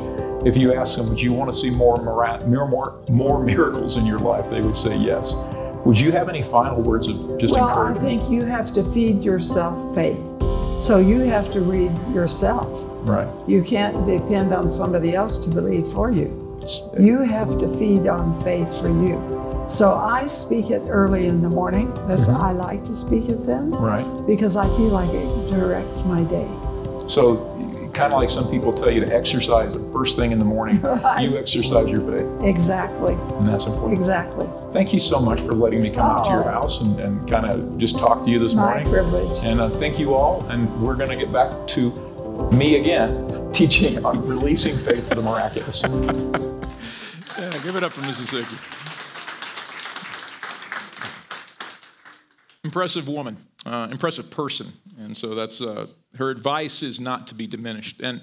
if 0.46 0.56
you 0.56 0.74
ask 0.74 0.96
them, 0.96 1.10
would 1.10 1.20
you 1.20 1.34
want 1.34 1.52
to 1.52 1.56
see 1.56 1.70
more 1.70 2.02
more 2.02 2.66
more, 2.66 2.98
more 3.10 3.44
miracles 3.44 3.98
in 3.98 4.06
your 4.06 4.18
life? 4.18 4.48
They 4.48 4.62
would 4.62 4.76
say 4.76 4.96
yes. 4.96 5.34
Would 5.84 6.00
you 6.00 6.10
have 6.12 6.28
any 6.28 6.42
final 6.42 6.82
words 6.82 7.08
of 7.08 7.38
just 7.38 7.54
Well, 7.54 7.68
I 7.68 7.92
think 7.94 8.30
you 8.30 8.42
have 8.44 8.72
to 8.72 8.82
feed 8.82 9.22
yourself 9.22 9.94
faith. 9.94 10.32
So 10.80 10.98
you 10.98 11.20
have 11.20 11.52
to 11.52 11.60
read 11.60 11.92
yourself. 12.14 12.84
Right. 13.08 13.28
You 13.46 13.62
can't 13.62 14.04
depend 14.04 14.52
on 14.52 14.70
somebody 14.70 15.14
else 15.14 15.44
to 15.46 15.50
believe 15.54 15.86
for 15.86 16.10
you. 16.10 16.45
You 16.98 17.20
have 17.22 17.58
to 17.58 17.68
feed 17.78 18.06
on 18.06 18.34
faith 18.42 18.80
for 18.80 18.88
you. 18.88 19.64
So 19.68 19.94
I 19.94 20.26
speak 20.26 20.70
it 20.70 20.82
early 20.88 21.26
in 21.26 21.42
the 21.42 21.48
morning. 21.48 21.92
That's 22.06 22.28
I 22.28 22.52
like 22.52 22.84
to 22.84 22.94
speak 22.94 23.28
it 23.28 23.44
then 23.46 23.70
Right. 23.70 24.04
because 24.26 24.56
I 24.56 24.66
feel 24.76 24.88
like 24.90 25.10
it 25.12 25.50
directs 25.50 26.04
my 26.04 26.22
day. 26.24 26.48
So, 27.08 27.52
kind 27.92 28.12
of 28.12 28.20
like 28.20 28.30
some 28.30 28.48
people 28.50 28.72
tell 28.72 28.90
you 28.90 29.00
to 29.00 29.12
exercise 29.14 29.74
the 29.74 29.82
first 29.92 30.16
thing 30.16 30.30
in 30.30 30.38
the 30.38 30.44
morning, 30.44 30.80
Right. 30.82 31.22
you 31.22 31.38
exercise 31.38 31.88
your 31.88 32.00
faith, 32.02 32.26
Exactly. 32.46 33.14
and 33.38 33.48
that's 33.48 33.66
important. 33.66 33.94
Exactly. 33.94 34.46
Thank 34.72 34.92
you 34.92 35.00
so 35.00 35.18
much 35.20 35.40
for 35.40 35.54
letting 35.54 35.80
me 35.80 35.90
come 35.90 36.04
out 36.06 36.24
to 36.26 36.30
your 36.30 36.44
Oh. 36.46 36.50
house 36.52 36.80
and, 36.82 36.98
and 37.00 37.28
kind 37.30 37.46
of 37.46 37.78
just 37.78 37.98
talk 37.98 38.22
to 38.24 38.30
you 38.30 38.38
this 38.38 38.54
My 38.54 38.64
morning. 38.66 38.88
privilege. 38.90 39.38
And 39.44 39.60
uh, 39.60 39.68
thank 39.70 39.98
you 39.98 40.14
all. 40.14 40.44
And 40.50 40.68
we're 40.82 40.94
going 40.96 41.10
to 41.10 41.16
get 41.16 41.32
back 41.32 41.66
to 41.68 41.90
me 42.52 42.78
again, 42.78 43.50
teaching 43.52 44.04
on 44.04 44.26
releasing 44.26 44.76
faith 44.76 45.08
for 45.08 45.14
the 45.16 45.22
miraculous. 45.22 45.82
Give 47.66 47.74
it 47.74 47.82
up 47.82 47.90
for 47.90 48.02
Mississippi. 48.02 48.54
Impressive 52.62 53.08
woman, 53.08 53.36
uh, 53.66 53.88
impressive 53.90 54.30
person, 54.30 54.68
and 55.00 55.16
so 55.16 55.34
that's 55.34 55.60
uh, 55.60 55.88
her 56.16 56.30
advice 56.30 56.84
is 56.84 57.00
not 57.00 57.26
to 57.26 57.34
be 57.34 57.48
diminished 57.48 58.00
and 58.04 58.22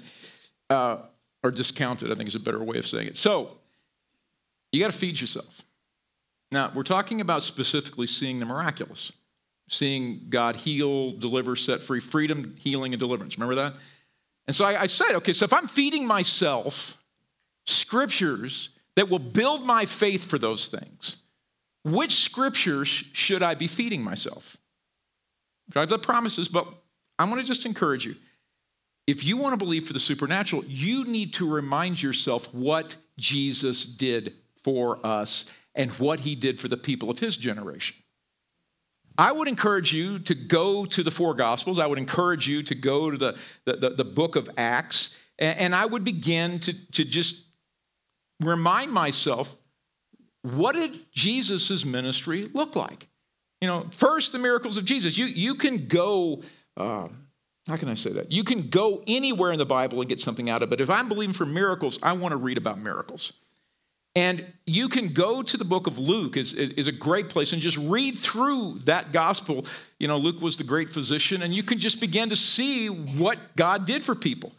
uh, 0.70 0.96
or 1.42 1.50
discounted. 1.50 2.10
I 2.10 2.14
think 2.14 2.26
is 2.28 2.34
a 2.36 2.40
better 2.40 2.64
way 2.64 2.78
of 2.78 2.86
saying 2.86 3.08
it. 3.08 3.18
So 3.18 3.50
you 4.72 4.80
got 4.80 4.90
to 4.90 4.96
feed 4.96 5.20
yourself. 5.20 5.60
Now 6.50 6.72
we're 6.74 6.82
talking 6.82 7.20
about 7.20 7.42
specifically 7.42 8.06
seeing 8.06 8.40
the 8.40 8.46
miraculous, 8.46 9.12
seeing 9.68 10.22
God 10.30 10.56
heal, 10.56 11.10
deliver, 11.10 11.54
set 11.54 11.82
free, 11.82 12.00
freedom, 12.00 12.54
healing, 12.60 12.94
and 12.94 12.98
deliverance. 12.98 13.36
Remember 13.36 13.56
that? 13.56 13.74
And 14.46 14.56
so 14.56 14.64
I, 14.64 14.80
I 14.80 14.86
said, 14.86 15.16
okay, 15.16 15.34
so 15.34 15.44
if 15.44 15.52
I'm 15.52 15.66
feeding 15.66 16.06
myself 16.06 16.96
scriptures 17.66 18.70
that 18.96 19.08
will 19.08 19.18
build 19.18 19.66
my 19.66 19.84
faith 19.84 20.24
for 20.24 20.38
those 20.38 20.68
things, 20.68 21.22
which 21.84 22.12
scriptures 22.12 22.88
should 22.88 23.42
I 23.42 23.54
be 23.54 23.66
feeding 23.66 24.02
myself? 24.02 24.56
I've 25.74 25.88
got 25.88 26.02
promises, 26.02 26.48
but 26.48 26.66
I 27.18 27.24
want 27.24 27.40
to 27.40 27.46
just 27.46 27.66
encourage 27.66 28.04
you. 28.04 28.14
If 29.06 29.24
you 29.24 29.36
want 29.36 29.58
to 29.58 29.64
believe 29.64 29.86
for 29.86 29.92
the 29.92 30.00
supernatural, 30.00 30.64
you 30.66 31.04
need 31.04 31.34
to 31.34 31.50
remind 31.50 32.02
yourself 32.02 32.52
what 32.54 32.96
Jesus 33.18 33.84
did 33.84 34.34
for 34.62 34.98
us 35.04 35.50
and 35.74 35.90
what 35.92 36.20
he 36.20 36.34
did 36.34 36.58
for 36.58 36.68
the 36.68 36.76
people 36.76 37.10
of 37.10 37.18
his 37.18 37.36
generation. 37.36 37.96
I 39.16 39.30
would 39.30 39.46
encourage 39.46 39.92
you 39.92 40.18
to 40.20 40.34
go 40.34 40.86
to 40.86 41.02
the 41.02 41.10
four 41.10 41.34
Gospels. 41.34 41.78
I 41.78 41.86
would 41.86 41.98
encourage 41.98 42.48
you 42.48 42.62
to 42.64 42.74
go 42.74 43.10
to 43.10 43.16
the, 43.16 43.38
the, 43.64 43.74
the, 43.74 43.90
the 43.90 44.04
book 44.04 44.36
of 44.36 44.48
Acts, 44.56 45.16
and, 45.38 45.58
and 45.58 45.74
I 45.74 45.86
would 45.86 46.02
begin 46.02 46.58
to, 46.60 46.92
to 46.92 47.04
just 47.04 47.46
remind 48.40 48.92
myself 48.92 49.56
what 50.42 50.74
did 50.74 51.10
Jesus' 51.10 51.86
ministry 51.86 52.46
look 52.52 52.76
like? 52.76 53.08
You 53.62 53.68
know, 53.68 53.86
first, 53.92 54.32
the 54.32 54.38
miracles 54.38 54.76
of 54.76 54.84
Jesus. 54.84 55.16
You, 55.16 55.24
you 55.24 55.54
can 55.54 55.86
go, 55.88 56.42
uh, 56.76 57.08
how 57.66 57.76
can 57.76 57.88
I 57.88 57.94
say 57.94 58.12
that? 58.12 58.30
You 58.30 58.44
can 58.44 58.68
go 58.68 59.02
anywhere 59.06 59.52
in 59.52 59.58
the 59.58 59.64
Bible 59.64 60.00
and 60.00 60.08
get 60.08 60.20
something 60.20 60.50
out 60.50 60.60
of 60.60 60.70
it. 60.70 60.82
If 60.82 60.90
I'm 60.90 61.08
believing 61.08 61.32
for 61.32 61.46
miracles, 61.46 61.98
I 62.02 62.12
want 62.12 62.32
to 62.32 62.36
read 62.36 62.58
about 62.58 62.78
miracles. 62.78 63.32
And 64.14 64.44
you 64.66 64.88
can 64.88 65.08
go 65.08 65.42
to 65.42 65.56
the 65.56 65.64
book 65.64 65.86
of 65.86 65.98
Luke 65.98 66.36
is, 66.36 66.52
is 66.52 66.88
a 66.88 66.92
great 66.92 67.30
place 67.30 67.54
and 67.54 67.62
just 67.62 67.78
read 67.78 68.18
through 68.18 68.80
that 68.84 69.12
gospel. 69.12 69.64
You 69.98 70.08
know, 70.08 70.18
Luke 70.18 70.42
was 70.42 70.58
the 70.58 70.64
great 70.64 70.90
physician, 70.90 71.42
and 71.42 71.54
you 71.54 71.62
can 71.62 71.78
just 71.78 72.00
begin 72.00 72.28
to 72.28 72.36
see 72.36 72.88
what 72.88 73.38
God 73.56 73.86
did 73.86 74.04
for 74.04 74.14
people. 74.14 74.52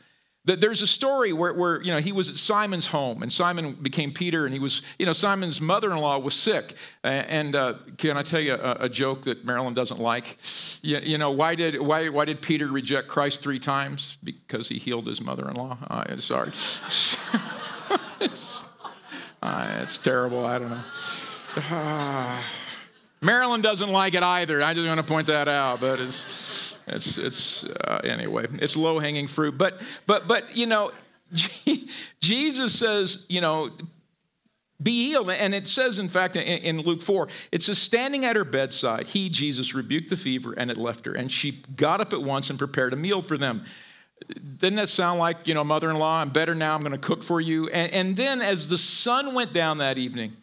There's 0.45 0.81
a 0.81 0.87
story 0.87 1.33
where, 1.33 1.53
where, 1.53 1.81
you 1.81 1.91
know, 1.91 1.99
he 1.99 2.11
was 2.11 2.29
at 2.29 2.35
Simon's 2.35 2.87
home, 2.87 3.23
and 3.23 3.31
Simon 3.31 3.73
became 3.73 4.11
Peter, 4.11 4.45
and 4.45 4.53
he 4.53 4.59
was, 4.59 4.83
you 4.99 5.05
know, 5.05 5.13
Simon's 5.13 5.59
mother-in-law 5.59 6.19
was 6.19 6.35
sick. 6.35 6.73
And 7.03 7.55
uh, 7.55 7.73
can 7.97 8.15
I 8.15 8.21
tell 8.21 8.41
you 8.41 8.53
a, 8.53 8.77
a 8.81 8.89
joke 8.89 9.23
that 9.23 9.43
Marilyn 9.43 9.73
doesn't 9.73 9.99
like? 9.99 10.37
You, 10.83 10.99
you 10.99 11.17
know, 11.17 11.31
why 11.31 11.55
did, 11.55 11.81
why, 11.81 12.09
why 12.09 12.25
did 12.25 12.41
Peter 12.41 12.67
reject 12.67 13.07
Christ 13.07 13.41
three 13.41 13.59
times? 13.59 14.19
Because 14.23 14.69
he 14.69 14.77
healed 14.77 15.07
his 15.07 15.19
mother-in-law? 15.19 15.77
Uh, 15.89 16.17
sorry. 16.17 16.49
it's... 18.19 18.63
Uh, 19.45 19.79
it's 19.83 19.99
terrible. 19.99 20.43
I 20.43 20.57
don't 20.57 20.71
know. 20.71 22.39
Marilyn 23.21 23.61
doesn't 23.61 23.91
like 23.91 24.15
it 24.15 24.23
either. 24.23 24.63
I 24.63 24.73
just 24.73 24.87
want 24.87 24.99
to 24.99 25.05
point 25.05 25.27
that 25.27 25.47
out. 25.47 25.81
But 25.81 25.99
it's 25.99 26.64
it's 26.87 27.17
it's 27.17 27.63
uh, 27.65 28.01
anyway. 28.03 28.45
It's 28.53 28.75
low 28.75 28.99
hanging 28.99 29.27
fruit. 29.27 29.57
But 29.57 29.81
but 30.05 30.27
but 30.27 30.55
you 30.55 30.65
know, 30.65 30.91
Jesus 32.19 32.77
says 32.77 33.25
you 33.29 33.41
know. 33.41 33.69
Be 34.83 35.07
healed. 35.07 35.29
And 35.29 35.55
it 35.55 35.69
says, 35.69 35.99
in 35.99 36.09
fact, 36.09 36.35
in 36.35 36.81
Luke 36.81 37.01
4, 37.01 37.29
it 37.53 37.61
says, 37.61 37.81
standing 37.81 38.25
at 38.25 38.35
her 38.35 38.43
bedside, 38.43 39.07
he, 39.07 39.29
Jesus, 39.29 39.73
rebuked 39.73 40.09
the 40.09 40.17
fever 40.17 40.53
and 40.57 40.69
it 40.69 40.75
left 40.75 41.05
her. 41.05 41.13
And 41.13 41.31
she 41.31 41.63
got 41.77 42.01
up 42.01 42.11
at 42.11 42.21
once 42.21 42.49
and 42.49 42.59
prepared 42.59 42.91
a 42.91 42.97
meal 42.97 43.21
for 43.21 43.37
them. 43.37 43.63
Doesn't 44.57 44.75
that 44.75 44.89
sound 44.89 45.17
like, 45.17 45.47
you 45.47 45.53
know, 45.53 45.63
mother 45.63 45.89
in 45.89 45.97
law, 45.97 46.19
I'm 46.19 46.29
better 46.29 46.53
now, 46.53 46.75
I'm 46.75 46.81
going 46.81 46.91
to 46.91 46.97
cook 46.97 47.23
for 47.23 47.39
you? 47.39 47.69
And, 47.69 47.93
and 47.93 48.17
then 48.17 48.41
as 48.41 48.67
the 48.67 48.77
sun 48.77 49.33
went 49.33 49.53
down 49.53 49.77
that 49.77 49.97
evening, 49.97 50.33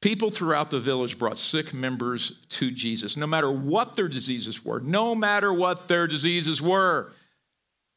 people 0.00 0.30
throughout 0.30 0.70
the 0.70 0.78
village 0.78 1.18
brought 1.18 1.38
sick 1.38 1.74
members 1.74 2.38
to 2.48 2.70
Jesus, 2.70 3.16
no 3.16 3.26
matter 3.26 3.50
what 3.50 3.96
their 3.96 4.08
diseases 4.08 4.64
were, 4.64 4.80
no 4.80 5.14
matter 5.14 5.52
what 5.52 5.88
their 5.88 6.06
diseases 6.06 6.60
were, 6.60 7.12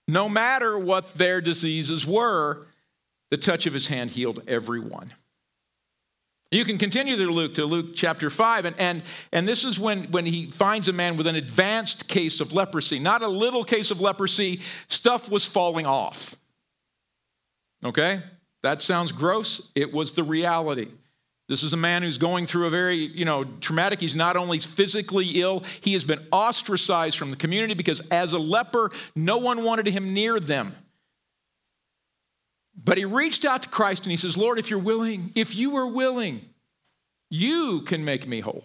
no 0.08 0.28
matter 0.28 0.78
what 0.78 1.14
their 1.14 1.40
diseases 1.42 2.06
were, 2.06 2.68
the 3.32 3.38
touch 3.38 3.66
of 3.66 3.74
his 3.74 3.88
hand 3.88 4.12
healed 4.12 4.42
everyone. 4.48 5.14
You 6.52 6.66
can 6.66 6.78
continue 6.78 7.16
to 7.16 7.32
Luke 7.32 7.56
to 7.56 7.66
Luke 7.66 7.96
chapter 7.96 8.30
5, 8.30 8.66
and, 8.66 8.76
and, 8.78 9.02
and 9.32 9.48
this 9.48 9.64
is 9.64 9.80
when, 9.80 10.04
when 10.12 10.26
he 10.26 10.46
finds 10.46 10.88
a 10.88 10.94
man 10.94 11.18
with 11.18 11.26
an 11.26 11.36
advanced 11.36 12.08
case 12.08 12.42
of 12.42 12.54
leprosy, 12.54 13.00
not 13.00 13.24
a 13.24 13.28
little 13.28 13.64
case 13.64 13.90
of 13.90 14.02
leprosy, 14.02 14.60
stuff 14.88 15.32
was 15.32 15.46
falling 15.46 15.88
off. 15.88 16.36
Okay? 17.84 18.20
That 18.62 18.84
sounds 18.84 19.12
gross. 19.12 19.72
It 19.74 19.92
was 19.92 20.14
the 20.14 20.22
reality. 20.22 20.90
This 21.50 21.62
is 21.62 21.74
a 21.74 21.78
man 21.78 22.04
who's 22.04 22.18
going 22.18 22.46
through 22.46 22.68
a 22.68 22.70
very, 22.70 22.96
you 22.96 23.26
know, 23.26 23.44
traumatic. 23.44 24.00
He's 24.00 24.16
not 24.16 24.38
only 24.38 24.60
physically 24.60 25.42
ill, 25.42 25.64
he 25.82 25.94
has 25.94 26.06
been 26.06 26.20
ostracized 26.32 27.18
from 27.18 27.30
the 27.30 27.36
community 27.36 27.74
because 27.74 28.00
as 28.10 28.32
a 28.34 28.40
leper, 28.40 28.92
no 29.16 29.40
one 29.40 29.64
wanted 29.64 29.88
him 29.88 30.14
near 30.14 30.40
them. 30.40 30.74
But 32.82 32.98
he 32.98 33.06
reached 33.06 33.46
out 33.46 33.64
to 33.64 33.70
Christ 33.70 34.06
and 34.06 34.12
he 34.12 34.18
says, 34.18 34.38
Lord, 34.38 34.58
if 34.58 34.70
you're 34.70 34.80
willing, 34.80 35.32
if 35.36 35.54
you 35.56 35.76
are 35.76 35.88
willing, 35.88 36.42
you 37.30 37.82
can 37.82 38.06
make 38.06 38.28
me 38.28 38.40
whole. 38.40 38.64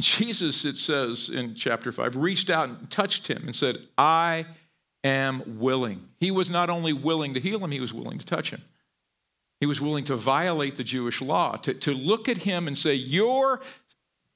Jesus, 0.00 0.64
it 0.64 0.76
says 0.76 1.30
in 1.30 1.54
chapter 1.54 1.90
5, 1.90 2.16
reached 2.16 2.48
out 2.48 2.68
and 2.68 2.90
touched 2.90 3.28
him 3.28 3.42
and 3.44 3.56
said, 3.56 3.78
I 3.98 4.46
am 5.04 5.58
willing. 5.58 6.00
He 6.20 6.30
was 6.30 6.50
not 6.50 6.70
only 6.70 6.92
willing 6.92 7.34
to 7.34 7.40
heal 7.40 7.58
him, 7.58 7.70
he 7.70 7.80
was 7.80 7.94
willing 7.94 8.18
to 8.18 8.26
touch 8.26 8.50
him. 8.50 8.62
He 9.60 9.66
was 9.66 9.80
willing 9.80 10.04
to 10.04 10.16
violate 10.16 10.76
the 10.76 10.84
Jewish 10.84 11.22
law, 11.22 11.56
to, 11.56 11.72
to 11.74 11.94
look 11.94 12.28
at 12.28 12.38
him 12.38 12.66
and 12.66 12.76
say, 12.76 12.94
Your 12.94 13.60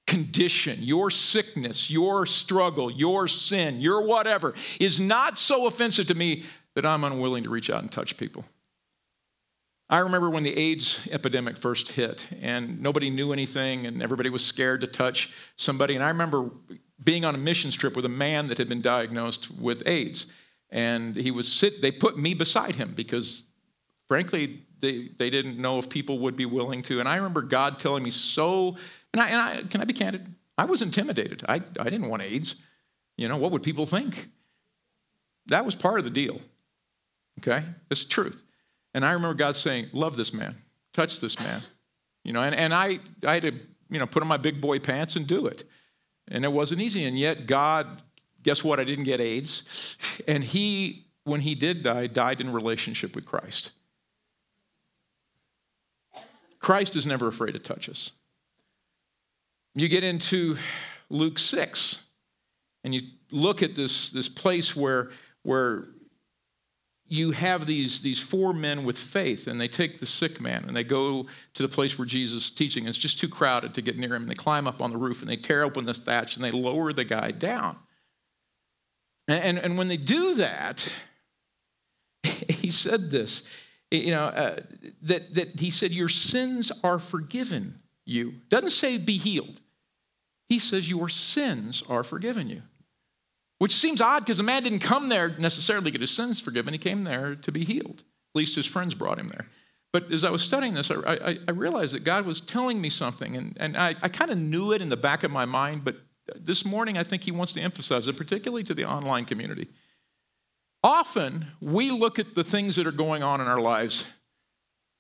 condition, 0.07 0.79
your 0.81 1.11
sickness, 1.11 1.91
your 1.91 2.27
struggle, 2.27 2.91
your 2.91 3.29
sin, 3.29 3.81
your 3.81 4.07
whatever 4.07 4.55
is 4.81 4.99
not 4.99 5.39
so 5.39 5.67
offensive 5.67 6.07
to 6.09 6.15
me 6.15 6.43
that 6.75 6.85
I'm 6.85 7.05
unwilling 7.05 7.45
to 7.45 7.51
reach 7.51 7.71
out 7.71 7.83
and 7.83 7.93
touch 7.93 8.17
people. 8.17 8.45
I 9.89 10.01
remember 10.01 10.31
when 10.31 10.45
the 10.45 10.57
AIDS 10.57 11.09
epidemic 11.11 11.57
first 11.57 11.93
hit 11.93 12.29
and 12.41 12.81
nobody 12.81 13.11
knew 13.11 13.33
anything 13.33 13.87
and 13.87 14.03
everybody 14.03 14.31
was 14.31 14.45
scared 14.45 14.81
to 14.83 14.87
touch 14.87 15.35
somebody. 15.57 15.97
And 15.97 16.05
I 16.05 16.09
remember 16.09 16.51
being 17.03 17.25
on 17.25 17.35
a 17.35 17.39
missions 17.39 17.75
trip 17.75 17.97
with 17.97 18.05
a 18.05 18.11
man 18.11 18.49
that 18.49 18.59
had 18.59 18.69
been 18.69 18.81
diagnosed 18.81 19.51
with 19.51 19.87
AIDS. 19.87 20.27
And 20.71 21.17
he 21.17 21.33
was 21.33 21.53
sit, 21.53 21.83
they 21.83 21.91
put 21.91 22.17
me 22.17 22.35
beside 22.35 22.77
him 22.77 22.95
because 22.95 23.47
frankly, 24.07 24.63
they, 24.81 25.09
they 25.09 25.31
didn't 25.31 25.59
know 25.59 25.79
if 25.79 25.89
people 25.89 26.19
would 26.21 26.37
be 26.37 26.47
willing 26.47 26.83
to. 26.83 27.01
And 27.01 27.09
I 27.09 27.17
remember 27.17 27.43
God 27.43 27.79
telling 27.79 28.03
me 28.03 28.11
so, 28.11 28.77
and 29.13 29.21
I, 29.21 29.29
and 29.29 29.37
I 29.37 29.63
can 29.69 29.81
I 29.81 29.85
be 29.85 29.93
candid? 29.93 30.27
I 30.59 30.65
was 30.65 30.83
intimidated. 30.83 31.43
I, 31.49 31.57
I 31.79 31.85
didn't 31.85 32.09
want 32.09 32.23
AIDS. 32.23 32.57
You 33.17 33.29
know, 33.29 33.37
what 33.37 33.53
would 33.53 33.63
people 33.63 33.87
think? 33.87 34.29
That 35.47 35.65
was 35.65 35.75
part 35.75 35.99
of 35.99 36.05
the 36.05 36.11
deal. 36.11 36.41
Okay? 37.41 37.65
It's 37.91 38.05
truth. 38.05 38.43
And 38.95 39.05
I 39.05 39.13
remember 39.13 39.35
God 39.35 39.57
saying, 39.57 39.87
Love 39.93 40.17
this 40.17 40.35
man, 40.35 40.57
touch 40.93 41.21
this 41.21 41.39
man. 41.41 41.63
You 42.25 42.33
know, 42.33 42.43
and, 42.43 42.55
and 42.55 42.75
I, 42.75 42.99
I 43.27 43.35
had 43.35 43.43
to, 43.43 43.53
you 43.89 43.99
know, 43.99 44.07
put 44.07 44.23
on 44.23 44.29
my 44.29 44.37
big 44.37 44.61
boy 44.61 44.79
pants 44.79 45.17
and 45.17 45.27
do 45.27 45.47
it. 45.47 45.65
And 46.31 46.45
it 46.45 46.53
wasn't 46.53 46.81
easy. 46.81 47.05
And 47.05 47.19
yet, 47.19 47.47
God, 47.47 47.87
guess 48.43 48.63
what? 48.63 48.79
I 48.79 48.85
didn't 48.85 49.05
get 49.05 49.21
AIDS. 49.21 49.97
And 50.29 50.45
he, 50.45 51.07
when 51.25 51.41
he 51.41 51.55
did 51.55 51.83
die, 51.83 52.07
died 52.07 52.43
in 52.43 52.53
relationship 52.53 53.15
with 53.15 53.25
Christ. 53.25 53.71
Christ 56.61 56.95
is 56.95 57.07
never 57.07 57.27
afraid 57.27 57.53
to 57.53 57.59
touch 57.59 57.89
us. 57.89 58.13
You 59.75 59.89
get 59.89 60.05
into 60.05 60.57
Luke 61.09 61.39
6, 61.39 62.07
and 62.85 62.95
you 62.95 63.03
look 63.31 63.63
at 63.63 63.75
this, 63.75 64.11
this 64.11 64.29
place 64.29 64.77
where, 64.77 65.11
where 65.43 65.89
you 67.07 67.33
have 67.33 67.67
these, 67.67 68.03
these 68.03 68.23
four 68.23 68.53
men 68.53 68.85
with 68.85 68.97
faith, 68.97 69.47
and 69.47 69.61
they 69.61 69.69
take 69.69 69.99
the 69.99 70.07
sick 70.07 70.41
man 70.41 70.65
and 70.67 70.77
they 70.77 70.85
go 70.85 71.27
to 71.55 71.63
the 71.63 71.69
place 71.69 71.99
where 71.99 72.07
Jesus 72.07 72.45
is 72.45 72.51
teaching. 72.51 72.87
It's 72.87 72.97
just 72.97 73.19
too 73.19 73.29
crowded 73.29 73.75
to 73.75 73.83
get 73.83 73.99
near 73.99 74.15
him. 74.15 74.23
And 74.23 74.31
they 74.31 74.35
climb 74.35 74.69
up 74.69 74.81
on 74.81 74.91
the 74.91 74.97
roof 74.97 75.21
and 75.21 75.29
they 75.29 75.37
tear 75.37 75.65
open 75.65 75.85
the 75.85 75.95
thatch 75.95 76.37
and 76.37 76.45
they 76.45 76.53
lower 76.53 76.93
the 76.93 77.05
guy 77.05 77.33
down. 77.33 77.77
And, 79.27 79.45
and, 79.45 79.59
and 79.59 79.79
when 79.79 79.89
they 79.89 79.97
do 79.97 80.37
that, 80.37 80.95
he 82.23 82.71
said 82.71 83.11
this, 83.11 83.49
you 83.91 84.13
know, 84.13 84.25
uh, 84.25 84.57
that, 85.03 85.35
that 85.35 85.61
he 85.61 85.71
said, 85.71 85.91
Your 85.91 86.09
sins 86.09 86.73
are 86.85 86.99
forgiven 86.99 87.81
you. 88.07 88.35
Doesn't 88.49 88.71
say 88.71 88.99
be 88.99 89.19
healed. 89.19 89.61
He 90.49 90.59
says, 90.59 90.89
Your 90.89 91.09
sins 91.09 91.83
are 91.89 92.05
forgiven 92.05 92.49
you. 92.49 92.63
Which 93.59 93.73
seems 93.73 94.01
odd 94.01 94.21
because 94.21 94.39
the 94.39 94.43
man 94.43 94.63
didn't 94.63 94.79
come 94.79 95.09
there 95.09 95.37
necessarily 95.39 95.87
to 95.87 95.91
get 95.91 96.01
his 96.01 96.11
sins 96.11 96.41
forgiven. 96.41 96.73
He 96.73 96.79
came 96.79 97.03
there 97.03 97.35
to 97.37 97.53
be 97.53 97.65
healed. 97.65 98.05
At 98.33 98.39
least 98.39 98.57
his 98.57 98.67
friends 98.67 98.95
brought 98.95 99.19
him 99.19 99.29
there. 99.29 99.47
But 99.93 100.11
as 100.13 100.25
I 100.25 100.31
was 100.31 100.43
studying 100.43 100.75
this, 100.75 100.91
I, 100.91 100.95
I, 101.05 101.39
I 101.49 101.51
realized 101.51 101.95
that 101.95 102.05
God 102.05 102.25
was 102.25 102.41
telling 102.41 102.81
me 102.81 102.91
something, 102.91 103.37
and, 103.37 103.57
and 103.59 103.77
I, 103.77 103.97
I 104.03 104.09
kind 104.09 104.31
of 104.31 104.39
knew 104.39 104.73
it 104.73 104.81
in 104.81 104.89
the 104.89 104.97
back 104.97 105.25
of 105.25 105.33
my 105.33 105.45
mind, 105.45 105.85
but 105.85 105.97
this 106.37 106.65
morning 106.65 106.97
I 106.97 107.03
think 107.03 107.25
he 107.25 107.33
wants 107.33 107.53
to 107.55 107.61
emphasize 107.61 108.07
it, 108.07 108.17
particularly 108.17 108.63
to 108.65 108.75
the 108.75 108.85
online 108.85 109.25
community. 109.25 109.67
Often 110.83 111.45
we 111.61 111.91
look 111.91 112.19
at 112.19 112.35
the 112.35 112.45
things 112.45 112.77
that 112.77 112.87
are 112.87 112.93
going 112.93 113.23
on 113.23 113.41
in 113.41 113.47
our 113.47 113.61
lives 113.61 114.11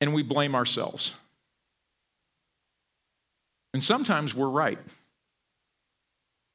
and 0.01 0.14
we 0.14 0.23
blame 0.23 0.55
ourselves. 0.55 1.19
And 3.73 3.83
sometimes 3.83 4.35
we're 4.35 4.49
right. 4.49 4.79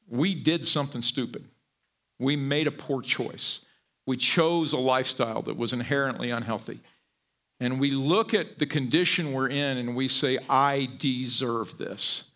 We 0.08 0.36
did 0.36 0.66
something 0.66 1.02
stupid. 1.02 1.46
We 2.20 2.36
made 2.36 2.68
a 2.68 2.72
poor 2.72 3.02
choice. 3.02 3.66
We 4.06 4.18
chose 4.18 4.74
a 4.74 4.78
lifestyle 4.78 5.42
that 5.44 5.58
was 5.58 5.74
inherently 5.74 6.30
unhealthy. 6.30 6.80
And 7.60 7.80
we 7.80 7.92
look 7.92 8.34
at 8.34 8.60
the 8.60 8.66
condition 8.66 9.34
we're 9.34 9.50
in 9.50 9.78
and 9.78 9.96
we 9.96 10.08
say, 10.08 10.38
I 10.50 10.90
deserve 11.00 11.78
this. 11.78 12.32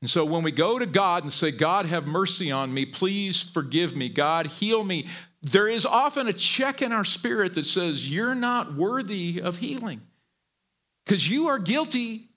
And 0.00 0.08
so 0.08 0.24
when 0.24 0.42
we 0.42 0.52
go 0.52 0.78
to 0.78 0.86
God 0.86 1.24
and 1.24 1.32
say, 1.32 1.50
God, 1.50 1.86
have 1.86 2.06
mercy 2.06 2.52
on 2.52 2.72
me, 2.72 2.86
please 2.86 3.42
forgive 3.42 3.96
me, 3.96 4.08
God, 4.08 4.46
heal 4.46 4.84
me, 4.84 5.06
there 5.42 5.68
is 5.68 5.86
often 5.86 6.26
a 6.26 6.32
check 6.32 6.82
in 6.82 6.92
our 6.92 7.04
spirit 7.04 7.54
that 7.54 7.64
says, 7.64 8.10
You're 8.10 8.34
not 8.34 8.74
worthy 8.74 9.40
of 9.42 9.58
healing 9.58 10.00
because 11.04 11.28
you 11.30 11.48
are 11.48 11.58
guilty 11.58 12.28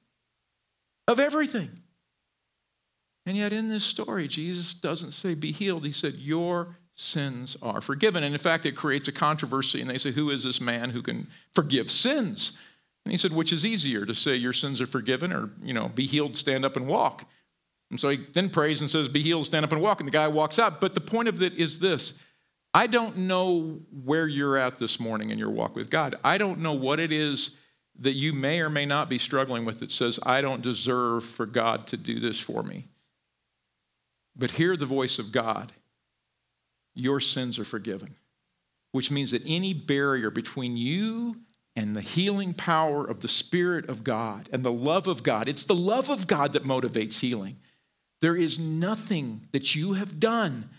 of 1.07 1.19
everything. 1.19 1.69
And 3.25 3.37
yet, 3.37 3.53
in 3.53 3.69
this 3.69 3.83
story, 3.83 4.27
Jesus 4.27 4.73
doesn't 4.73 5.11
say, 5.11 5.35
Be 5.35 5.51
healed. 5.51 5.85
He 5.85 5.91
said, 5.91 6.15
Your 6.15 6.77
sins 6.95 7.57
are 7.61 7.81
forgiven. 7.81 8.23
And 8.23 8.33
in 8.33 8.39
fact, 8.39 8.65
it 8.65 8.75
creates 8.75 9.07
a 9.07 9.11
controversy. 9.11 9.81
And 9.81 9.89
they 9.89 9.97
say, 9.97 10.11
Who 10.11 10.29
is 10.29 10.43
this 10.43 10.59
man 10.59 10.89
who 10.89 11.01
can 11.01 11.27
forgive 11.51 11.89
sins? 11.89 12.59
And 13.05 13.11
he 13.11 13.17
said, 13.17 13.31
Which 13.31 13.53
is 13.53 13.65
easier 13.65 14.05
to 14.05 14.13
say, 14.13 14.35
Your 14.35 14.53
sins 14.53 14.81
are 14.81 14.85
forgiven, 14.85 15.31
or, 15.31 15.51
you 15.63 15.73
know, 15.73 15.89
be 15.89 16.05
healed, 16.05 16.35
stand 16.35 16.65
up 16.65 16.75
and 16.75 16.87
walk? 16.87 17.27
And 17.91 17.99
so 17.99 18.09
he 18.09 18.17
then 18.33 18.49
prays 18.49 18.81
and 18.81 18.89
says, 18.89 19.09
Be 19.09 19.21
healed, 19.21 19.45
stand 19.45 19.65
up 19.65 19.71
and 19.71 19.81
walk. 19.81 19.99
And 19.99 20.07
the 20.07 20.11
guy 20.11 20.27
walks 20.27 20.59
out. 20.59 20.81
But 20.81 20.93
the 20.93 21.01
point 21.01 21.27
of 21.27 21.41
it 21.41 21.53
is 21.53 21.79
this 21.79 22.21
I 22.73 22.87
don't 22.87 23.17
know 23.17 23.79
where 23.91 24.27
you're 24.27 24.57
at 24.57 24.77
this 24.77 24.99
morning 24.99 25.31
in 25.31 25.39
your 25.39 25.49
walk 25.49 25.75
with 25.75 25.89
God. 25.89 26.15
I 26.23 26.37
don't 26.37 26.59
know 26.59 26.73
what 26.73 26.99
it 26.99 27.11
is 27.11 27.57
that 27.99 28.13
you 28.13 28.31
may 28.31 28.61
or 28.61 28.69
may 28.69 28.85
not 28.85 29.09
be 29.09 29.17
struggling 29.17 29.65
with 29.65 29.79
that 29.79 29.91
says, 29.91 30.19
I 30.23 30.41
don't 30.41 30.61
deserve 30.61 31.23
for 31.25 31.45
God 31.45 31.87
to 31.87 31.97
do 31.97 32.19
this 32.19 32.39
for 32.39 32.63
me. 32.63 32.85
But 34.35 34.51
hear 34.51 34.77
the 34.77 34.85
voice 34.85 35.19
of 35.19 35.31
God. 35.31 35.73
Your 36.95 37.19
sins 37.19 37.59
are 37.59 37.65
forgiven, 37.65 38.15
which 38.91 39.11
means 39.11 39.31
that 39.31 39.43
any 39.45 39.73
barrier 39.73 40.29
between 40.29 40.77
you 40.77 41.37
and 41.75 41.95
the 41.95 42.01
healing 42.01 42.53
power 42.53 43.05
of 43.05 43.21
the 43.21 43.27
Spirit 43.27 43.89
of 43.89 44.03
God 44.03 44.49
and 44.53 44.63
the 44.63 44.71
love 44.71 45.07
of 45.07 45.23
God, 45.23 45.47
it's 45.47 45.65
the 45.65 45.75
love 45.75 46.09
of 46.09 46.27
God 46.27 46.53
that 46.53 46.63
motivates 46.63 47.19
healing. 47.19 47.57
There 48.21 48.35
is 48.35 48.59
nothing 48.59 49.47
that 49.51 49.75
you 49.75 49.93
have 49.93 50.19
done 50.19 50.69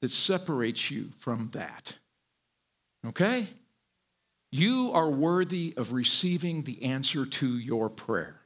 that 0.00 0.10
separates 0.10 0.90
you 0.90 1.10
from 1.18 1.50
that. 1.52 1.96
Okay? 3.06 3.46
You 4.52 4.90
are 4.94 5.08
worthy 5.08 5.74
of 5.76 5.92
receiving 5.92 6.62
the 6.62 6.82
answer 6.84 7.24
to 7.24 7.46
your 7.58 7.88
prayer. 7.88 8.40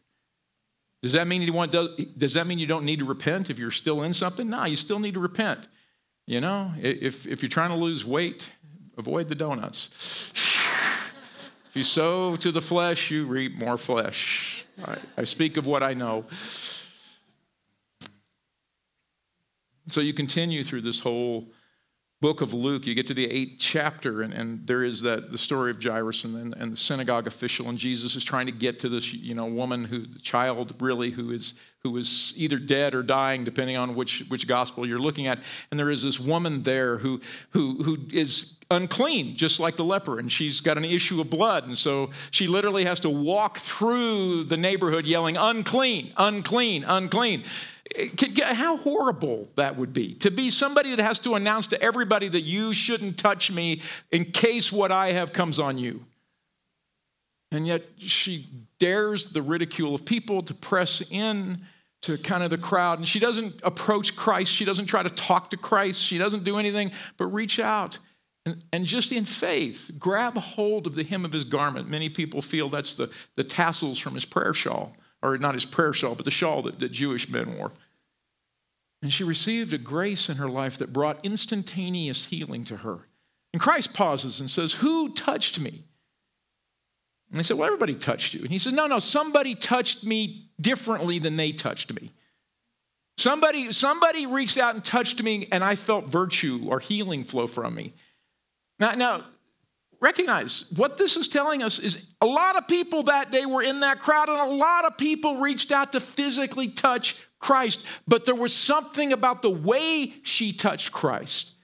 Does 1.03 1.12
that 1.12 1.27
mean 1.27 1.43
you 1.43 1.53
want 1.53 1.73
does 1.73 2.33
that 2.35 2.47
mean 2.47 2.59
you 2.59 2.67
don't 2.67 2.85
need 2.85 3.01
to 3.01 3.05
repent 3.05 3.51
if 3.51 3.59
you're 3.59 3.71
still 3.71 4.03
in 4.03 4.12
something? 4.12 4.49
No, 4.49 4.64
you 4.64 4.77
still 4.77 4.99
need 4.99 5.14
to 5.14 5.21
repent. 5.21 5.69
You 6.27 6.40
know, 6.40 6.73
if 6.81 7.27
if 7.27 7.43
you're 7.43 7.51
trying 7.51 7.71
to 7.71 7.77
lose 7.77 8.07
weight, 8.07 8.51
avoid 8.97 9.29
the 9.29 9.35
donuts. 9.35 10.33
if 11.67 11.73
you 11.75 11.85
sow 11.85 12.37
to 12.37 12.51
the 12.51 12.62
flesh, 12.62 13.11
you 13.11 13.27
reap 13.27 13.55
more 13.55 13.77
flesh. 13.77 14.64
I, 14.83 14.97
I 15.19 15.25
speak 15.25 15.59
of 15.59 15.67
what 15.67 15.83
I 15.83 15.93
know. 15.93 16.25
So 19.87 20.01
you 20.01 20.14
continue 20.14 20.64
through 20.64 20.83
this 20.83 21.01
whole 21.01 21.47
book 22.20 22.40
of 22.40 22.55
Luke, 22.55 22.87
you 22.87 22.94
get 22.94 23.07
to 23.09 23.14
the 23.14 23.31
eighth 23.31 23.57
chapter, 23.59 24.23
and, 24.23 24.33
and 24.33 24.66
there 24.66 24.83
is 24.83 25.03
that 25.03 25.31
the 25.31 25.37
story 25.37 25.70
of 25.70 25.83
Jairus 25.83 26.25
and, 26.25 26.55
and 26.57 26.73
the 26.73 26.77
synagogue 26.77 27.27
official, 27.27 27.68
and 27.68 27.77
Jesus 27.77 28.16
is 28.16 28.25
trying 28.25 28.47
to 28.47 28.53
get 28.53 28.79
to 28.79 28.88
this, 28.88 29.12
you 29.12 29.35
know, 29.35 29.44
woman 29.44 29.85
who, 29.85 30.07
the 30.07 30.20
child 30.20 30.75
really, 30.81 31.11
who 31.11 31.31
is 31.33 31.55
who 31.85 31.99
is 31.99 32.33
either 32.38 32.59
dead 32.59 32.94
or 32.94 33.03
dying, 33.03 33.44
depending 33.44 33.77
on 33.77 33.94
which, 33.94 34.25
which 34.29 34.49
gospel 34.49 34.87
you're 34.87 34.99
looking 34.99 35.27
at. 35.27 35.38
And 35.70 35.79
there 35.79 35.90
is 35.90 36.03
this 36.03 36.18
woman 36.18 36.62
there 36.62 36.97
who, 36.97 37.20
who, 37.51 37.83
who 37.83 37.99
is 38.11 38.57
unclean, 38.70 39.37
just 39.37 39.61
like 39.61 39.77
the 39.77 39.85
leper, 39.85 40.18
and 40.18 40.33
she's 40.33 40.62
got 40.62 40.79
an 40.79 40.85
issue 40.85 41.20
of 41.20 41.29
blood. 41.29 41.66
And 41.66 41.77
so 41.77 42.11
she 42.31 42.47
literally 42.47 42.87
has 42.87 43.01
to 43.01 43.11
walk 43.11 43.59
through 43.59 44.44
the 44.44 44.57
neighborhood 44.57 45.05
yelling, 45.05 45.37
unclean, 45.37 46.11
unclean, 46.16 46.85
unclean. 46.85 47.42
How 48.40 48.77
horrible 48.77 49.49
that 49.57 49.77
would 49.77 49.92
be 49.92 50.14
to 50.14 50.31
be 50.31 50.51
somebody 50.51 50.94
that 50.94 51.03
has 51.03 51.20
to 51.20 51.35
announce 51.35 51.66
to 51.68 51.83
everybody 51.83 52.29
that 52.29 52.40
you 52.40 52.73
shouldn't 52.73 53.18
touch 53.18 53.53
me 53.53 53.83
in 54.11 54.25
case 54.25 54.73
what 54.73 54.90
I 54.90 55.09
have 55.09 55.33
comes 55.33 55.59
on 55.59 55.79
you. 55.79 56.05
And 57.53 57.66
yet 57.66 57.83
she 57.99 58.47
dares 58.79 59.29
the 59.29 59.42
ridicule 59.42 59.94
of 59.94 60.05
people 60.05 60.42
to 60.42 60.55
press 60.55 61.09
in 61.11 61.61
to 62.03 62.18
kind 62.18 62.42
of 62.42 62.51
the 62.51 62.59
crowd. 62.59 62.99
And 62.99 63.07
she 63.07 63.20
doesn't 63.20 63.61
approach 63.62 64.16
Christ. 64.16 64.51
She 64.51 64.64
doesn't 64.64 64.87
try 64.87 65.03
to 65.03 65.11
talk 65.11 65.51
to 65.51 65.57
Christ. 65.57 66.01
She 66.01 66.18
doesn't 66.18 66.44
do 66.44 66.59
anything 66.59 66.90
but 67.16 67.27
reach 67.27 67.61
out 67.61 67.99
And, 68.47 68.64
and 68.73 68.85
just 68.85 69.12
in 69.12 69.25
faith, 69.25 69.92
grab 69.99 70.37
hold 70.37 70.87
of 70.87 70.94
the 70.94 71.05
hem 71.05 71.25
of 71.25 71.33
his 71.33 71.44
garment. 71.44 71.88
Many 71.88 72.09
people 72.09 72.42
feel 72.42 72.68
that's 72.68 72.94
the, 72.94 73.11
the 73.37 73.44
tassels 73.44 73.99
from 73.99 74.14
his 74.14 74.25
prayer 74.25 74.53
shawl, 74.53 74.94
or 75.25 75.39
not 75.39 75.55
his 75.55 75.65
prayer 75.65 75.95
shawl, 75.95 76.15
but 76.15 76.27
the 76.27 76.31
shawl 76.31 76.63
that, 76.63 76.79
that 76.79 76.93
Jewish 76.93 77.29
men 77.31 77.57
wore. 77.57 77.73
And 79.03 79.13
she 79.13 79.25
received 79.25 79.73
a 79.73 79.79
grace 79.79 80.29
in 80.29 80.37
her 80.37 80.49
life 80.49 80.79
that 80.79 80.93
brought 80.93 81.25
instantaneous 81.25 82.27
healing 82.27 82.63
to 82.65 82.77
her. 82.77 83.01
And 83.53 83.61
Christ 83.61 83.95
pauses 83.95 84.41
and 84.41 84.51
says, 84.51 84.75
Who 84.75 85.13
touched 85.15 85.59
me? 85.59 85.83
And 87.31 87.39
they 87.39 87.43
said, 87.43 87.57
Well, 87.57 87.67
everybody 87.67 87.95
touched 87.95 88.35
you. 88.35 88.41
And 88.41 88.51
he 88.51 88.59
said, 88.59 88.75
No, 88.75 88.87
no, 88.87 88.99
somebody 88.99 89.55
touched 89.55 90.05
me 90.05 90.51
differently 90.61 91.19
than 91.19 91.37
they 91.37 91.53
touched 91.53 91.99
me. 91.99 92.11
Somebody, 93.17 93.73
somebody 93.73 94.27
reached 94.27 94.59
out 94.59 94.75
and 94.75 94.85
touched 94.85 95.23
me, 95.23 95.49
and 95.53 95.65
I 95.65 95.77
felt 95.77 96.07
virtue 96.07 96.67
or 96.69 96.81
healing 96.81 97.25
flow 97.25 97.47
from 97.47 97.75
me. 97.75 97.93
Now, 98.81 98.93
now, 98.93 99.25
recognize 100.05 100.71
what 100.77 100.99
this 100.99 101.17
is 101.17 101.29
telling 101.29 101.62
us 101.62 101.79
is 101.79 102.07
a 102.21 102.27
lot 102.27 102.57
of 102.57 102.69
people 102.69 103.05
that 103.05 103.33
day 103.33 103.47
were 103.47 103.62
in 103.62 103.81
that 103.81 103.99
crowd, 103.99 104.29
and 104.29 104.38
a 104.38 104.55
lot 104.55 104.85
of 104.85 104.99
people 104.99 105.38
reached 105.38 105.73
out 105.73 105.93
to 105.93 106.01
physically 106.01 106.69
touch 106.69 107.17
Christ, 107.38 107.87
but 108.07 108.25
there 108.25 108.35
was 108.35 108.55
something 108.55 109.12
about 109.12 109.43
the 109.43 109.51
way 109.51 110.12
she 110.23 110.53
touched 110.53 110.93
Christ. 110.93 111.55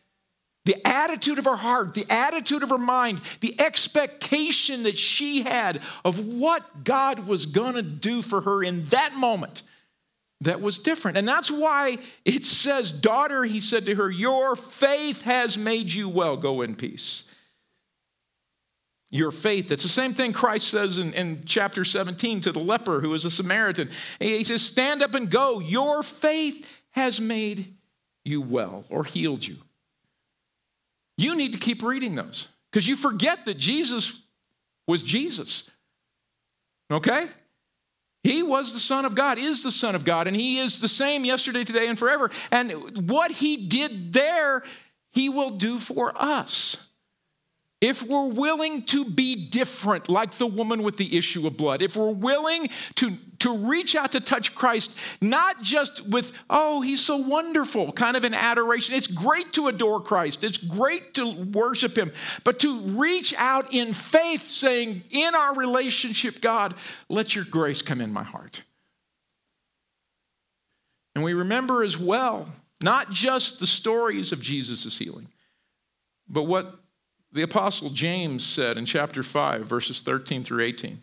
The 0.65 0.77
attitude 0.87 1.39
of 1.39 1.45
her 1.45 1.57
heart, 1.57 1.95
the 1.95 2.07
attitude 2.11 2.63
of 2.63 2.71
her 2.71 2.79
mind, 2.79 3.21
the 3.41 3.59
expectation 3.61 4.83
that 4.83 4.99
she 4.99 5.43
had 5.43 5.81
of 6.05 6.27
what 6.27 6.85
God 6.85 7.27
was 7.27 7.47
gonna 7.47 7.83
do 7.83 8.23
for 8.23 8.41
her 8.41 8.63
in 8.63 8.85
that 8.87 9.15
moment 9.15 9.63
that 10.43 10.61
was 10.61 10.79
different. 10.79 11.17
And 11.17 11.29
that's 11.29 11.51
why 11.51 11.99
it 12.25 12.45
says, 12.45 12.93
Daughter, 12.93 13.45
he 13.45 13.61
said 13.61 13.87
to 13.87 13.95
her, 13.95 14.11
Your 14.11 14.57
faith 14.57 15.23
has 15.23 15.59
made 15.59 15.93
you 15.93 16.09
well. 16.09 16.37
Go 16.37 16.63
in 16.63 16.75
peace. 16.75 17.30
Your 19.11 19.33
faith. 19.33 19.73
It's 19.73 19.83
the 19.83 19.89
same 19.89 20.15
thing 20.15 20.33
Christ 20.33 20.69
says 20.69 20.99
in, 20.99 21.13
in 21.15 21.43
chapter 21.45 21.85
17 21.85 22.43
to 22.43 22.53
the 22.53 22.61
leper 22.61 23.01
who 23.01 23.13
is 23.15 23.25
a 23.25 23.31
Samaritan. 23.31 23.91
He 24.21 24.45
says, 24.45 24.63
Stand 24.63 25.03
up 25.03 25.15
and 25.15 25.29
go. 25.29 25.59
Your 25.59 26.03
faith 26.03 26.67
has 26.93 27.21
made 27.21 27.75
you 28.25 28.41
well 28.41 28.85
or 28.89 29.05
healed 29.05 29.47
you. 29.47 29.57
You 31.17 31.37
need 31.37 31.53
to 31.53 31.59
keep 31.59 31.83
reading 31.83 32.15
those 32.15 32.49
because 32.71 32.87
you 32.87 32.97
forget 32.97 33.45
that 33.47 33.59
Jesus 33.59 34.23
was 34.87 35.03
Jesus. 35.03 35.71
Okay? 36.91 37.27
He 38.23 38.43
was 38.43 38.73
the 38.73 38.79
Son 38.79 39.05
of 39.05 39.15
God, 39.15 39.39
is 39.39 39.63
the 39.63 39.71
Son 39.71 39.95
of 39.95 40.05
God, 40.05 40.27
and 40.27 40.37
He 40.37 40.59
is 40.59 40.81
the 40.81 40.89
same 40.89 41.25
yesterday, 41.25 41.65
today, 41.65 41.89
and 41.89 41.99
forever. 41.99 42.31
And 42.51 43.09
what 43.09 43.31
He 43.31 43.57
did 43.69 44.13
there, 44.13 44.63
He 45.13 45.29
will 45.29 45.51
do 45.51 45.79
for 45.79 46.13
us. 46.17 46.90
If 47.81 48.03
we're 48.03 48.29
willing 48.29 48.83
to 48.87 49.07
be 49.07 49.49
different, 49.49 50.11
like 50.11 50.33
the 50.33 50.47
woman 50.47 50.83
with 50.83 50.99
the 50.99 51.17
issue 51.17 51.47
of 51.47 51.57
blood, 51.57 51.81
if 51.81 51.97
we're 51.97 52.11
willing 52.11 52.69
to, 52.97 53.13
to 53.39 53.57
reach 53.57 53.97
out 53.97 54.13
to 54.13 54.21
touch 54.21 54.55
Christ, 54.55 54.99
not 55.23 55.63
just 55.63 56.07
with, 56.07 56.39
oh, 56.51 56.83
he's 56.83 57.03
so 57.03 57.17
wonderful, 57.17 57.91
kind 57.93 58.19
of 58.19 58.25
an 58.25 58.35
adoration. 58.35 58.95
It's 58.95 59.07
great 59.07 59.55
to 59.55 59.69
adore 59.69 59.99
Christ, 60.01 60.45
it's 60.45 60.59
great 60.59 61.15
to 61.15 61.31
worship 61.31 61.97
him, 61.97 62.13
but 62.45 62.59
to 62.61 62.81
reach 62.81 63.33
out 63.39 63.73
in 63.73 63.95
faith, 63.95 64.43
saying, 64.43 65.03
in 65.11 65.35
our 65.35 65.57
relationship, 65.57 66.43
God, 66.43 66.75
let 67.09 67.35
your 67.35 67.47
grace 67.47 67.81
come 67.81 68.03
in 68.03 68.13
my 68.13 68.25
heart. 68.25 68.63
And 71.15 71.25
we 71.25 71.33
remember 71.33 71.83
as 71.83 71.99
well, 71.99 72.51
not 72.83 73.11
just 73.11 73.59
the 73.59 73.67
stories 73.67 74.33
of 74.33 74.43
Jesus' 74.43 74.99
healing, 74.99 75.29
but 76.29 76.43
what 76.43 76.79
the 77.33 77.43
Apostle 77.43 77.91
James 77.91 78.45
said 78.45 78.77
in 78.77 78.85
chapter 78.85 79.23
5, 79.23 79.67
verses 79.67 80.03
13 80.03 80.43
through 80.43 80.65
18. 80.65 81.01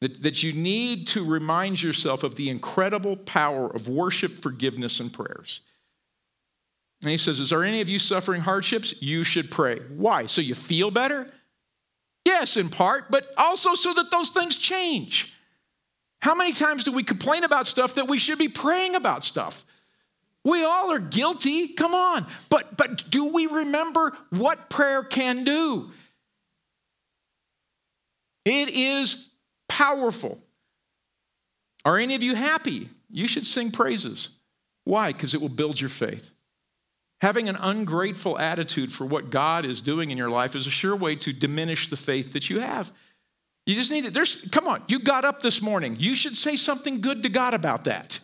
That, 0.00 0.22
that 0.22 0.42
you 0.42 0.52
need 0.52 1.06
to 1.08 1.24
remind 1.24 1.82
yourself 1.82 2.24
of 2.24 2.36
the 2.36 2.50
incredible 2.50 3.16
power 3.16 3.68
of 3.68 3.88
worship, 3.88 4.32
forgiveness, 4.32 5.00
and 5.00 5.12
prayers. 5.12 5.60
And 7.02 7.10
he 7.10 7.18
says, 7.18 7.40
Is 7.40 7.50
there 7.50 7.62
any 7.62 7.80
of 7.80 7.88
you 7.88 7.98
suffering 7.98 8.40
hardships? 8.40 9.00
You 9.00 9.24
should 9.24 9.50
pray. 9.50 9.78
Why? 9.96 10.26
So 10.26 10.40
you 10.40 10.54
feel 10.54 10.90
better? 10.90 11.30
Yes, 12.24 12.56
in 12.56 12.70
part, 12.70 13.10
but 13.10 13.32
also 13.36 13.74
so 13.74 13.92
that 13.94 14.10
those 14.10 14.30
things 14.30 14.56
change. 14.56 15.34
How 16.20 16.34
many 16.34 16.52
times 16.52 16.84
do 16.84 16.92
we 16.92 17.02
complain 17.02 17.44
about 17.44 17.66
stuff 17.66 17.94
that 17.94 18.08
we 18.08 18.18
should 18.18 18.38
be 18.38 18.48
praying 18.48 18.94
about 18.94 19.22
stuff? 19.22 19.64
We 20.44 20.62
all 20.62 20.92
are 20.92 20.98
guilty. 20.98 21.68
Come 21.68 21.94
on. 21.94 22.26
But 22.50 22.76
but 22.76 23.10
do 23.10 23.32
we 23.32 23.46
remember 23.46 24.12
what 24.30 24.68
prayer 24.68 25.02
can 25.02 25.44
do? 25.44 25.90
It 28.44 28.68
is 28.68 29.30
powerful. 29.68 30.38
Are 31.84 31.98
any 31.98 32.14
of 32.14 32.22
you 32.22 32.34
happy? 32.34 32.88
You 33.10 33.26
should 33.26 33.46
sing 33.46 33.70
praises. 33.70 34.38
Why? 34.84 35.12
Because 35.12 35.34
it 35.34 35.40
will 35.40 35.48
build 35.48 35.80
your 35.80 35.90
faith. 35.90 36.30
Having 37.20 37.48
an 37.48 37.56
ungrateful 37.58 38.38
attitude 38.38 38.92
for 38.92 39.06
what 39.06 39.30
God 39.30 39.64
is 39.64 39.80
doing 39.80 40.10
in 40.10 40.18
your 40.18 40.28
life 40.28 40.54
is 40.54 40.66
a 40.66 40.70
sure 40.70 40.96
way 40.96 41.16
to 41.16 41.32
diminish 41.32 41.88
the 41.88 41.96
faith 41.96 42.34
that 42.34 42.50
you 42.50 42.60
have. 42.60 42.92
You 43.66 43.74
just 43.74 43.90
need 43.90 44.04
it. 44.04 44.12
There's 44.12 44.46
come 44.50 44.68
on, 44.68 44.82
you 44.88 44.98
got 44.98 45.24
up 45.24 45.40
this 45.40 45.62
morning. 45.62 45.96
You 45.98 46.14
should 46.14 46.36
say 46.36 46.56
something 46.56 47.00
good 47.00 47.22
to 47.22 47.30
God 47.30 47.54
about 47.54 47.84
that. 47.84 48.20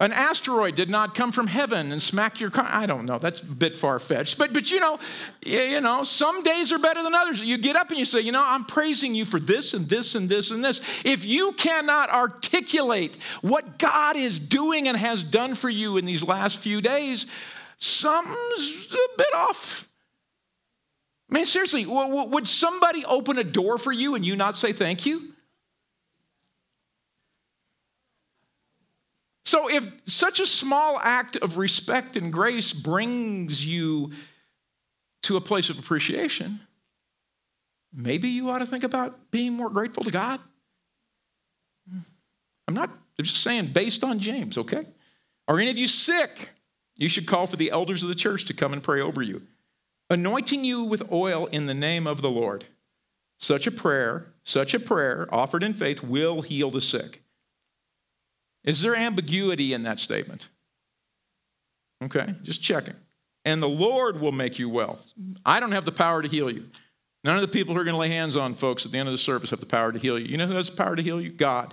An 0.00 0.10
asteroid 0.10 0.74
did 0.74 0.90
not 0.90 1.14
come 1.14 1.30
from 1.30 1.46
heaven 1.46 1.92
and 1.92 2.02
smack 2.02 2.40
your 2.40 2.50
car. 2.50 2.66
I 2.68 2.84
don't 2.84 3.06
know. 3.06 3.18
That's 3.18 3.40
a 3.40 3.46
bit 3.46 3.76
far 3.76 4.00
fetched. 4.00 4.38
But, 4.38 4.52
but 4.52 4.68
you 4.72 4.80
know, 4.80 4.98
you 5.46 5.80
know, 5.80 6.02
some 6.02 6.42
days 6.42 6.72
are 6.72 6.80
better 6.80 7.00
than 7.00 7.14
others. 7.14 7.40
You 7.40 7.58
get 7.58 7.76
up 7.76 7.90
and 7.90 7.98
you 7.98 8.04
say, 8.04 8.20
you 8.20 8.32
know, 8.32 8.42
I'm 8.44 8.64
praising 8.64 9.14
you 9.14 9.24
for 9.24 9.38
this 9.38 9.72
and 9.72 9.88
this 9.88 10.16
and 10.16 10.28
this 10.28 10.50
and 10.50 10.64
this. 10.64 11.04
If 11.04 11.24
you 11.24 11.52
cannot 11.52 12.10
articulate 12.10 13.16
what 13.42 13.78
God 13.78 14.16
is 14.16 14.40
doing 14.40 14.88
and 14.88 14.96
has 14.96 15.22
done 15.22 15.54
for 15.54 15.70
you 15.70 15.96
in 15.96 16.06
these 16.06 16.26
last 16.26 16.58
few 16.58 16.80
days, 16.80 17.26
something's 17.76 18.92
a 18.92 19.16
bit 19.16 19.34
off. 19.36 19.88
I 21.30 21.34
mean, 21.34 21.44
seriously, 21.44 21.86
would 21.86 22.48
somebody 22.48 23.04
open 23.04 23.38
a 23.38 23.44
door 23.44 23.78
for 23.78 23.92
you 23.92 24.16
and 24.16 24.24
you 24.24 24.34
not 24.34 24.56
say 24.56 24.72
thank 24.72 25.06
you? 25.06 25.33
So, 29.44 29.68
if 29.70 30.00
such 30.04 30.40
a 30.40 30.46
small 30.46 30.98
act 30.98 31.36
of 31.36 31.58
respect 31.58 32.16
and 32.16 32.32
grace 32.32 32.72
brings 32.72 33.66
you 33.66 34.12
to 35.24 35.36
a 35.36 35.40
place 35.40 35.70
of 35.70 35.78
appreciation, 35.78 36.60
maybe 37.92 38.28
you 38.28 38.50
ought 38.50 38.60
to 38.60 38.66
think 38.66 38.84
about 38.84 39.30
being 39.30 39.52
more 39.52 39.70
grateful 39.70 40.04
to 40.04 40.10
God. 40.10 40.40
I'm 42.66 42.74
not 42.74 42.90
I'm 43.18 43.24
just 43.24 43.42
saying, 43.42 43.66
based 43.66 44.02
on 44.02 44.18
James, 44.18 44.58
okay? 44.58 44.84
Are 45.46 45.58
any 45.58 45.70
of 45.70 45.78
you 45.78 45.86
sick? 45.86 46.50
You 46.96 47.08
should 47.08 47.26
call 47.26 47.46
for 47.46 47.56
the 47.56 47.70
elders 47.70 48.02
of 48.02 48.08
the 48.08 48.14
church 48.14 48.44
to 48.46 48.54
come 48.54 48.72
and 48.72 48.82
pray 48.82 49.00
over 49.00 49.22
you, 49.22 49.42
anointing 50.10 50.64
you 50.64 50.84
with 50.84 51.12
oil 51.12 51.46
in 51.46 51.66
the 51.66 51.74
name 51.74 52.06
of 52.06 52.22
the 52.22 52.30
Lord. 52.30 52.64
Such 53.38 53.66
a 53.66 53.70
prayer, 53.70 54.32
such 54.44 54.74
a 54.74 54.80
prayer 54.80 55.26
offered 55.30 55.62
in 55.62 55.74
faith 55.74 56.02
will 56.02 56.42
heal 56.42 56.70
the 56.70 56.80
sick. 56.80 57.23
Is 58.64 58.80
there 58.80 58.96
ambiguity 58.96 59.74
in 59.74 59.82
that 59.82 59.98
statement? 59.98 60.48
Okay, 62.02 62.34
just 62.42 62.62
checking. 62.62 62.94
And 63.44 63.62
the 63.62 63.68
Lord 63.68 64.20
will 64.20 64.32
make 64.32 64.58
you 64.58 64.68
well. 64.68 64.98
I 65.44 65.60
don't 65.60 65.72
have 65.72 65.84
the 65.84 65.92
power 65.92 66.22
to 66.22 66.28
heal 66.28 66.50
you. 66.50 66.64
None 67.24 67.36
of 67.36 67.42
the 67.42 67.48
people 67.48 67.74
who 67.74 67.80
are 67.80 67.84
going 67.84 67.94
to 67.94 68.00
lay 68.00 68.08
hands 68.08 68.36
on 68.36 68.54
folks 68.54 68.84
at 68.84 68.92
the 68.92 68.98
end 68.98 69.08
of 69.08 69.12
the 69.12 69.18
service 69.18 69.50
have 69.50 69.60
the 69.60 69.66
power 69.66 69.92
to 69.92 69.98
heal 69.98 70.18
you. 70.18 70.26
You 70.26 70.36
know 70.36 70.46
who 70.46 70.56
has 70.56 70.70
the 70.70 70.76
power 70.76 70.96
to 70.96 71.02
heal 71.02 71.20
you? 71.20 71.30
God. 71.30 71.72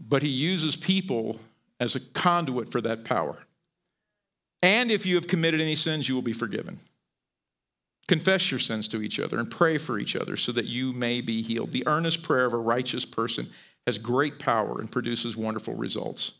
But 0.00 0.22
He 0.22 0.28
uses 0.28 0.76
people 0.76 1.40
as 1.80 1.96
a 1.96 2.00
conduit 2.00 2.70
for 2.70 2.80
that 2.80 3.04
power. 3.04 3.38
And 4.62 4.90
if 4.90 5.06
you 5.06 5.14
have 5.16 5.28
committed 5.28 5.60
any 5.60 5.76
sins, 5.76 6.08
you 6.08 6.14
will 6.14 6.22
be 6.22 6.32
forgiven. 6.32 6.78
Confess 8.06 8.50
your 8.50 8.60
sins 8.60 8.88
to 8.88 9.02
each 9.02 9.20
other 9.20 9.38
and 9.38 9.50
pray 9.50 9.76
for 9.76 9.98
each 9.98 10.16
other 10.16 10.36
so 10.36 10.50
that 10.52 10.64
you 10.64 10.92
may 10.92 11.20
be 11.20 11.42
healed. 11.42 11.72
The 11.72 11.86
earnest 11.86 12.22
prayer 12.22 12.46
of 12.46 12.54
a 12.54 12.58
righteous 12.58 13.04
person 13.04 13.48
has 13.88 13.96
great 13.96 14.38
power 14.38 14.80
and 14.80 14.92
produces 14.92 15.34
wonderful 15.34 15.74
results. 15.74 16.34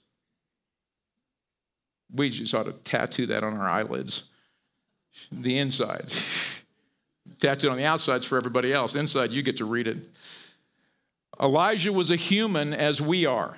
We 2.15 2.29
just 2.29 2.55
ought 2.55 2.65
to 2.65 2.73
tattoo 2.73 3.25
that 3.27 3.43
on 3.43 3.57
our 3.57 3.67
eyelids. 3.67 4.29
The 5.33 5.57
inside. 5.57 6.13
Tattooed 7.41 7.71
on 7.71 7.79
the 7.79 7.87
outside's 7.87 8.27
for 8.27 8.37
everybody 8.37 8.71
else. 8.71 8.95
Inside, 8.95 9.31
you 9.31 9.43
get 9.43 9.57
to 9.59 9.65
read 9.65 9.89
it. 9.89 9.97
Elijah 11.41 11.91
was 11.91 12.11
a 12.11 12.17
human 12.17 12.75
as 12.75 13.01
we 13.01 13.25
are. 13.25 13.57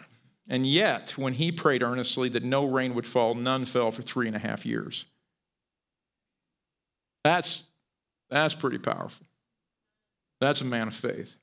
And 0.49 0.65
yet, 0.65 1.15
when 1.17 1.33
he 1.33 1.51
prayed 1.51 1.83
earnestly 1.83 2.29
that 2.29 2.45
no 2.45 2.67
rain 2.67 2.95
would 2.95 3.09
fall, 3.09 3.35
none 3.35 3.65
fell 3.65 3.91
for 3.91 4.03
three 4.03 4.29
and 4.29 4.37
a 4.37 4.41
half 4.41 4.65
years. 4.65 5.07
That's, 7.25 7.65
that's 8.29 8.55
pretty 8.55 8.79
powerful. 8.79 9.27
That's 10.41 10.61
a 10.61 10.65
man 10.65 10.87
of 10.87 10.95
faith. 10.95 11.40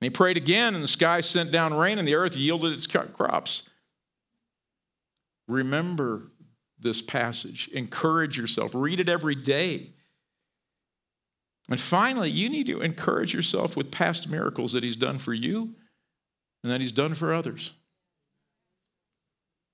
And 0.00 0.06
he 0.06 0.10
prayed 0.10 0.36
again, 0.36 0.74
and 0.74 0.82
the 0.82 0.88
sky 0.88 1.20
sent 1.20 1.52
down 1.52 1.74
rain, 1.74 1.98
and 1.98 2.08
the 2.08 2.14
earth 2.14 2.36
yielded 2.36 2.72
its 2.72 2.86
crops. 2.86 3.68
Remember 5.46 6.30
this 6.78 7.02
passage. 7.02 7.68
Encourage 7.68 8.38
yourself. 8.38 8.74
Read 8.74 9.00
it 9.00 9.08
every 9.08 9.34
day. 9.34 9.90
And 11.68 11.78
finally, 11.78 12.30
you 12.30 12.48
need 12.48 12.66
to 12.66 12.80
encourage 12.80 13.34
yourself 13.34 13.76
with 13.76 13.90
past 13.90 14.30
miracles 14.30 14.72
that 14.72 14.82
He's 14.82 14.96
done 14.96 15.18
for 15.18 15.34
you 15.34 15.74
and 16.62 16.72
that 16.72 16.80
He's 16.80 16.92
done 16.92 17.14
for 17.14 17.34
others. 17.34 17.74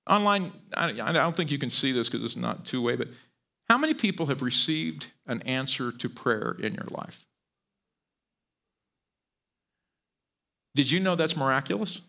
Online, 0.09 0.53
I 0.77 0.93
don't 0.93 1.37
think 1.37 1.51
you 1.51 1.59
can 1.59 1.71
see 1.71 1.93
this 1.93 2.09
because 2.09 2.25
it's 2.25 2.37
not 2.37 2.65
two 2.65 2.83
way, 2.83 2.97
but 2.97 3.09
how 3.69 3.79
many 3.79 3.95
people 3.95 4.27
have 4.27 4.43
received 4.43 5.11
an 5.27 5.43
answer 5.43 5.91
to 5.91 6.09
prayer 6.09 6.57
in 6.61 6.75
your 6.75 6.87
life? 6.91 7.27
Did 10.77 10.91
you 10.91 11.01
know 11.01 11.17
that's 11.17 11.37
miraculous? 11.39 12.03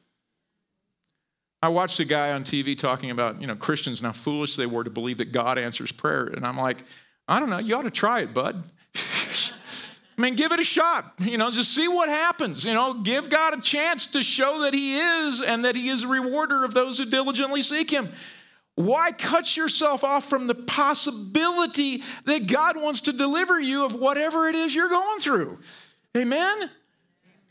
I 1.64 1.70
watched 1.70 2.02
a 2.02 2.06
guy 2.06 2.34
on 2.34 2.44
TV 2.44 2.78
talking 2.78 3.12
about, 3.12 3.40
you 3.40 3.48
know, 3.48 3.56
Christians 3.56 4.00
and 4.00 4.08
how 4.08 4.12
foolish 4.12 4.58
they 4.58 4.66
were 4.66 4.84
to 4.84 4.90
believe 4.90 5.18
that 5.20 5.32
God 5.32 5.58
answers 5.58 5.92
prayer. 5.92 6.26
And 6.26 6.46
I'm 6.46 6.58
like, 6.58 6.84
I 7.28 7.40
don't 7.40 7.50
know, 7.50 7.60
you 7.60 7.76
ought 7.76 7.84
to 7.84 7.92
try 7.92 8.20
it, 8.20 8.34
bud. 8.34 8.62
I 10.18 10.22
mean, 10.22 10.36
give 10.36 10.52
it 10.52 10.60
a 10.60 10.66
shot. 10.66 11.14
You 11.20 11.38
know, 11.38 11.50
just 11.50 11.74
see 11.74 11.88
what 11.88 12.10
happens. 12.10 12.66
You 12.66 12.74
know, 12.74 12.96
give 12.96 13.30
God 13.30 13.58
a 13.58 13.62
chance 13.62 14.08
to 14.08 14.22
show 14.22 14.64
that 14.64 14.74
He 14.74 14.98
is 14.98 15.42
and 15.42 15.64
that 15.64 15.76
He 15.76 15.88
is 15.88 16.04
a 16.04 16.08
rewarder 16.10 16.66
of 16.66 16.74
those 16.74 16.98
who 16.98 17.06
diligently 17.06 17.62
seek 17.62 17.90
Him. 17.90 18.10
Why 18.76 19.12
cut 19.12 19.56
yourself 19.56 20.04
off 20.04 20.30
from 20.30 20.48
the 20.48 20.56
possibility 20.56 22.04
that 22.26 22.48
God 22.48 22.76
wants 22.76 23.02
to 23.02 23.14
deliver 23.14 23.60
you 23.62 23.86
of 23.86 23.96
whatever 23.96 24.48
it 24.48 24.56
is 24.56 24.76
you're 24.76 24.90
going 24.90 25.20
through? 25.20 25.60
Amen? 26.16 26.70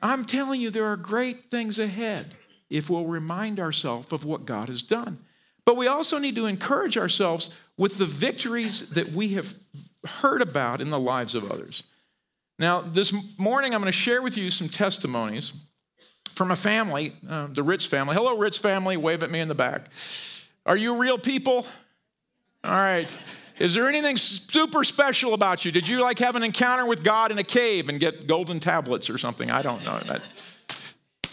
I'm 0.03 0.25
telling 0.25 0.61
you, 0.61 0.71
there 0.71 0.87
are 0.87 0.97
great 0.97 1.45
things 1.45 1.79
ahead 1.79 2.35
if 2.71 2.91
we'll 2.91 3.07
remind 3.07 3.61
ourselves 3.61 4.13
of 4.13 4.25
what 4.25 4.45
God 4.45 4.69
has 4.69 4.83
done. 4.83 5.19
But 5.65 5.77
we 5.77 5.89
also 5.89 6.19
need 6.19 6.37
to 6.37 6.47
encourage 6.47 6.97
ourselves 6.97 7.55
with 7.77 7.99
the 7.99 8.07
victories 8.07 8.91
that 8.91 9.09
we 9.09 9.29
have 9.29 9.55
heard 10.07 10.43
about 10.43 10.81
in 10.81 10.91
the 10.91 10.99
lives 10.99 11.35
of 11.35 11.51
others. 11.51 11.83
Now, 12.59 12.81
this 12.81 13.13
morning, 13.39 13.75
I'm 13.75 13.81
going 13.81 13.93
to 13.93 13.99
share 13.99 14.23
with 14.23 14.39
you 14.39 14.49
some 14.51 14.69
testimonies 14.69 15.67
from 16.31 16.51
a 16.51 16.57
family, 16.57 17.13
uh, 17.29 17.49
the 17.49 17.63
Ritz 17.63 17.85
family. 17.85 18.15
Hello, 18.15 18.39
Ritz 18.39 18.59
family. 18.59 18.97
Wave 18.97 19.23
at 19.23 19.31
me 19.31 19.41
in 19.41 19.49
the 19.49 19.55
back. 19.55 19.91
Are 20.65 20.77
you 20.77 21.01
real 21.01 21.19
people? 21.19 21.67
All 22.65 22.71
right. 22.71 23.19
Is 23.59 23.75
there 23.75 23.87
anything 23.87 24.17
super 24.17 24.85
special 24.85 25.33
about 25.33 25.65
you? 25.65 25.73
Did 25.73 25.89
you 25.89 26.03
like 26.03 26.19
have 26.19 26.37
an 26.37 26.43
encounter 26.43 26.87
with 26.87 27.03
God 27.03 27.31
in 27.31 27.39
a 27.39 27.45
cave 27.45 27.89
and 27.89 27.99
get 27.99 28.27
golden 28.27 28.61
tablets 28.61 29.09
or 29.09 29.17
something? 29.17 29.51
I 29.51 29.63
don't 29.63 29.83
know. 29.85 29.99
That, 30.01 30.23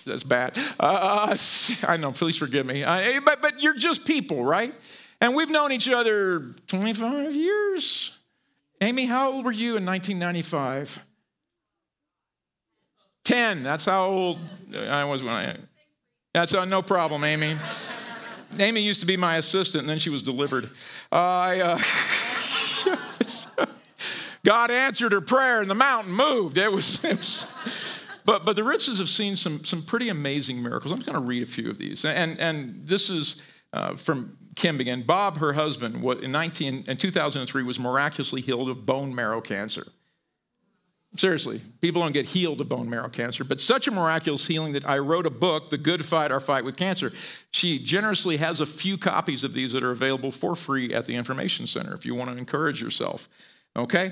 that's 0.06 0.24
bad. 0.24 0.58
Uh, 0.80 1.36
I 1.88 1.98
know, 1.98 2.12
please 2.12 2.38
forgive 2.38 2.66
me. 2.66 2.84
Uh, 2.84 3.20
but, 3.26 3.42
but 3.42 3.62
you're 3.62 3.76
just 3.76 4.08
people, 4.08 4.44
right? 4.44 4.74
And 5.20 5.36
we've 5.36 5.50
known 5.50 5.72
each 5.72 5.90
other 5.90 6.54
25 6.68 7.36
years. 7.36 8.20
Amy, 8.82 9.06
how 9.06 9.32
old 9.32 9.46
were 9.46 9.52
you 9.52 9.78
in 9.78 9.86
1995? 9.86 11.06
10. 13.24 13.64
That's 13.64 13.86
how 13.86 14.06
old 14.06 14.40
I 14.76 15.06
was 15.06 15.24
when 15.24 15.34
I. 15.34 15.56
That's 16.34 16.54
uh, 16.54 16.66
no 16.66 16.82
problem, 16.82 17.24
Amy. 17.24 17.56
Amy 18.60 18.82
used 18.82 19.00
to 19.00 19.06
be 19.06 19.18
my 19.18 19.38
assistant, 19.38 19.84
and 19.84 19.90
then 19.90 19.98
she 19.98 20.10
was 20.10 20.22
delivered. 20.22 20.66
Uh, 21.12 21.16
I, 21.16 21.60
uh, 21.62 21.78
God 24.46 24.72
answered 24.72 25.12
her 25.12 25.22
prayer, 25.22 25.62
and 25.62 25.70
the 25.70 25.76
mountain 25.76 26.14
moved. 26.14 26.58
It 26.58 26.72
was, 26.72 27.04
it 27.04 27.18
was 27.18 28.04
but, 28.26 28.46
but 28.46 28.56
the 28.56 28.62
Ritzes 28.62 29.00
have 29.00 29.10
seen 29.10 29.36
some, 29.36 29.64
some 29.64 29.82
pretty 29.82 30.10
amazing 30.10 30.62
miracles. 30.62 30.92
I'm 30.92 31.00
going 31.00 31.18
to 31.18 31.22
read 31.22 31.44
a 31.44 31.46
few 31.46 31.70
of 31.70 31.78
these. 31.78 32.06
And, 32.06 32.40
and 32.40 32.88
this 32.88 33.10
is 33.10 33.44
uh, 33.74 33.96
from 33.96 34.38
Kim 34.56 34.80
again. 34.80 35.02
Bob, 35.02 35.38
her 35.38 35.54
husband, 35.54 36.04
in, 36.22 36.32
19, 36.32 36.86
in 36.88 36.98
2003 36.98 37.64
was 37.64 37.80
miraculously 37.80 38.42
healed 38.42 38.70
of 38.70 38.86
bone 38.86 39.14
marrow 39.14 39.42
cancer. 39.42 39.84
Seriously, 41.16 41.62
people 41.80 42.02
don't 42.02 42.12
get 42.12 42.26
healed 42.26 42.60
of 42.60 42.70
bone 42.70 42.90
marrow 42.90 43.08
cancer, 43.08 43.44
but 43.44 43.62
such 43.62 43.88
a 43.88 43.92
miraculous 43.92 44.48
healing 44.48 44.74
that 44.74 44.88
I 44.88 44.98
wrote 44.98 45.28
a 45.28 45.30
book, 45.30 45.70
The 45.70 45.78
Good 45.78 46.04
Fight, 46.04 46.32
Our 46.32 46.40
Fight 46.40 46.66
with 46.66 46.76
Cancer. 46.76 47.12
She 47.52 47.78
generously 47.78 48.38
has 48.38 48.60
a 48.60 48.66
few 48.66 48.98
copies 48.98 49.44
of 49.44 49.54
these 49.54 49.74
that 49.74 49.84
are 49.84 49.92
available 49.92 50.32
for 50.32 50.56
free 50.56 50.92
at 50.92 51.06
the 51.06 51.16
Information 51.16 51.68
Center 51.68 51.94
if 51.94 52.04
you 52.04 52.16
want 52.16 52.32
to 52.32 52.38
encourage 52.38 52.82
yourself. 52.82 53.30
Okay? 53.76 54.08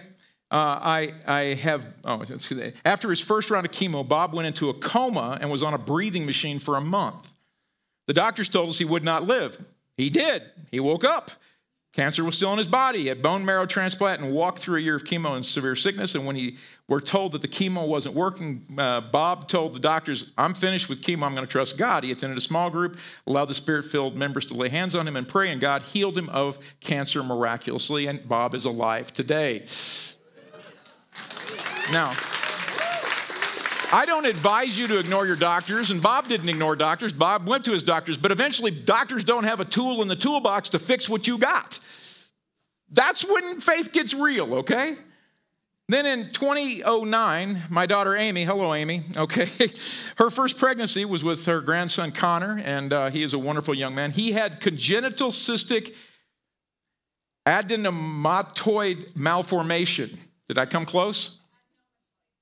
Uh, 0.51 0.79
I, 0.81 1.13
I 1.25 1.39
have, 1.55 1.87
oh, 2.03 2.23
after 2.85 3.09
his 3.09 3.21
first 3.21 3.49
round 3.49 3.65
of 3.65 3.71
chemo, 3.71 4.07
Bob 4.07 4.35
went 4.35 4.47
into 4.47 4.69
a 4.69 4.73
coma 4.73 5.39
and 5.41 5.49
was 5.49 5.63
on 5.63 5.73
a 5.73 5.79
breathing 5.79 6.27
machine 6.27 6.59
for 6.59 6.75
a 6.75 6.81
month. 6.81 7.33
The 8.05 8.13
doctors 8.13 8.49
told 8.49 8.69
us 8.69 8.77
he 8.77 8.85
would 8.85 9.03
not 9.03 9.23
live. 9.23 9.57
He 9.97 10.09
did. 10.09 10.43
He 10.71 10.79
woke 10.79 11.03
up. 11.03 11.31
Cancer 11.93 12.23
was 12.23 12.37
still 12.37 12.53
in 12.53 12.57
his 12.57 12.69
body. 12.69 12.99
He 12.99 13.07
had 13.07 13.21
bone 13.21 13.43
marrow 13.43 13.65
transplant 13.65 14.21
and 14.21 14.31
walked 14.31 14.59
through 14.59 14.77
a 14.77 14.79
year 14.79 14.95
of 14.95 15.03
chemo 15.03 15.35
and 15.35 15.45
severe 15.45 15.75
sickness. 15.75 16.15
And 16.15 16.25
when 16.25 16.37
he 16.37 16.57
were 16.87 17.01
told 17.01 17.33
that 17.33 17.41
the 17.41 17.49
chemo 17.49 17.85
wasn't 17.85 18.15
working, 18.15 18.65
uh, 18.77 19.01
Bob 19.01 19.49
told 19.49 19.73
the 19.73 19.79
doctors, 19.79 20.31
I'm 20.37 20.53
finished 20.53 20.87
with 20.87 21.01
chemo. 21.01 21.23
I'm 21.23 21.35
going 21.35 21.45
to 21.45 21.51
trust 21.51 21.77
God. 21.77 22.05
He 22.05 22.11
attended 22.13 22.37
a 22.37 22.41
small 22.41 22.69
group, 22.69 22.97
allowed 23.27 23.45
the 23.45 23.53
spirit 23.53 23.83
filled 23.83 24.15
members 24.15 24.45
to 24.45 24.53
lay 24.53 24.69
hands 24.69 24.95
on 24.95 25.05
him 25.05 25.17
and 25.17 25.27
pray, 25.27 25.51
and 25.51 25.59
God 25.59 25.81
healed 25.81 26.17
him 26.17 26.29
of 26.29 26.57
cancer 26.79 27.23
miraculously. 27.23 28.07
And 28.07 28.25
Bob 28.25 28.55
is 28.55 28.63
alive 28.63 29.11
today. 29.11 29.65
Now, 31.91 32.13
I 33.93 34.05
don't 34.05 34.25
advise 34.25 34.79
you 34.79 34.87
to 34.87 34.99
ignore 34.99 35.27
your 35.27 35.35
doctors, 35.35 35.91
and 35.91 36.01
Bob 36.01 36.29
didn't 36.29 36.47
ignore 36.47 36.77
doctors. 36.77 37.11
Bob 37.11 37.47
went 37.47 37.65
to 37.65 37.71
his 37.71 37.83
doctors, 37.83 38.17
but 38.17 38.31
eventually, 38.31 38.71
doctors 38.71 39.25
don't 39.25 39.43
have 39.43 39.59
a 39.59 39.65
tool 39.65 40.01
in 40.01 40.07
the 40.07 40.15
toolbox 40.15 40.69
to 40.69 40.79
fix 40.79 41.09
what 41.09 41.27
you 41.27 41.37
got. 41.37 41.77
That's 42.89 43.25
when 43.25 43.59
faith 43.59 43.91
gets 43.91 44.13
real, 44.13 44.55
okay? 44.59 44.95
Then 45.89 46.05
in 46.05 46.31
2009, 46.31 47.63
my 47.69 47.85
daughter 47.85 48.15
Amy, 48.15 48.45
hello 48.45 48.73
Amy, 48.73 49.01
okay, 49.17 49.47
her 50.15 50.29
first 50.29 50.57
pregnancy 50.57 51.03
was 51.03 51.21
with 51.21 51.45
her 51.47 51.59
grandson 51.59 52.13
Connor, 52.13 52.61
and 52.63 52.93
uh, 52.93 53.09
he 53.09 53.23
is 53.23 53.33
a 53.33 53.39
wonderful 53.39 53.73
young 53.73 53.93
man. 53.93 54.11
He 54.11 54.31
had 54.31 54.61
congenital 54.61 55.31
cystic 55.31 55.93
adenomatoid 57.45 59.17
malformation. 59.17 60.17
Did 60.47 60.57
I 60.57 60.65
come 60.65 60.85
close? 60.85 61.40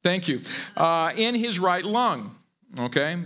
Thank 0.04 0.28
you. 0.28 0.42
Uh, 0.78 1.12
in 1.16 1.36
his 1.36 1.60
right 1.60 1.84
lung, 1.84 2.36
okay? 2.80 3.18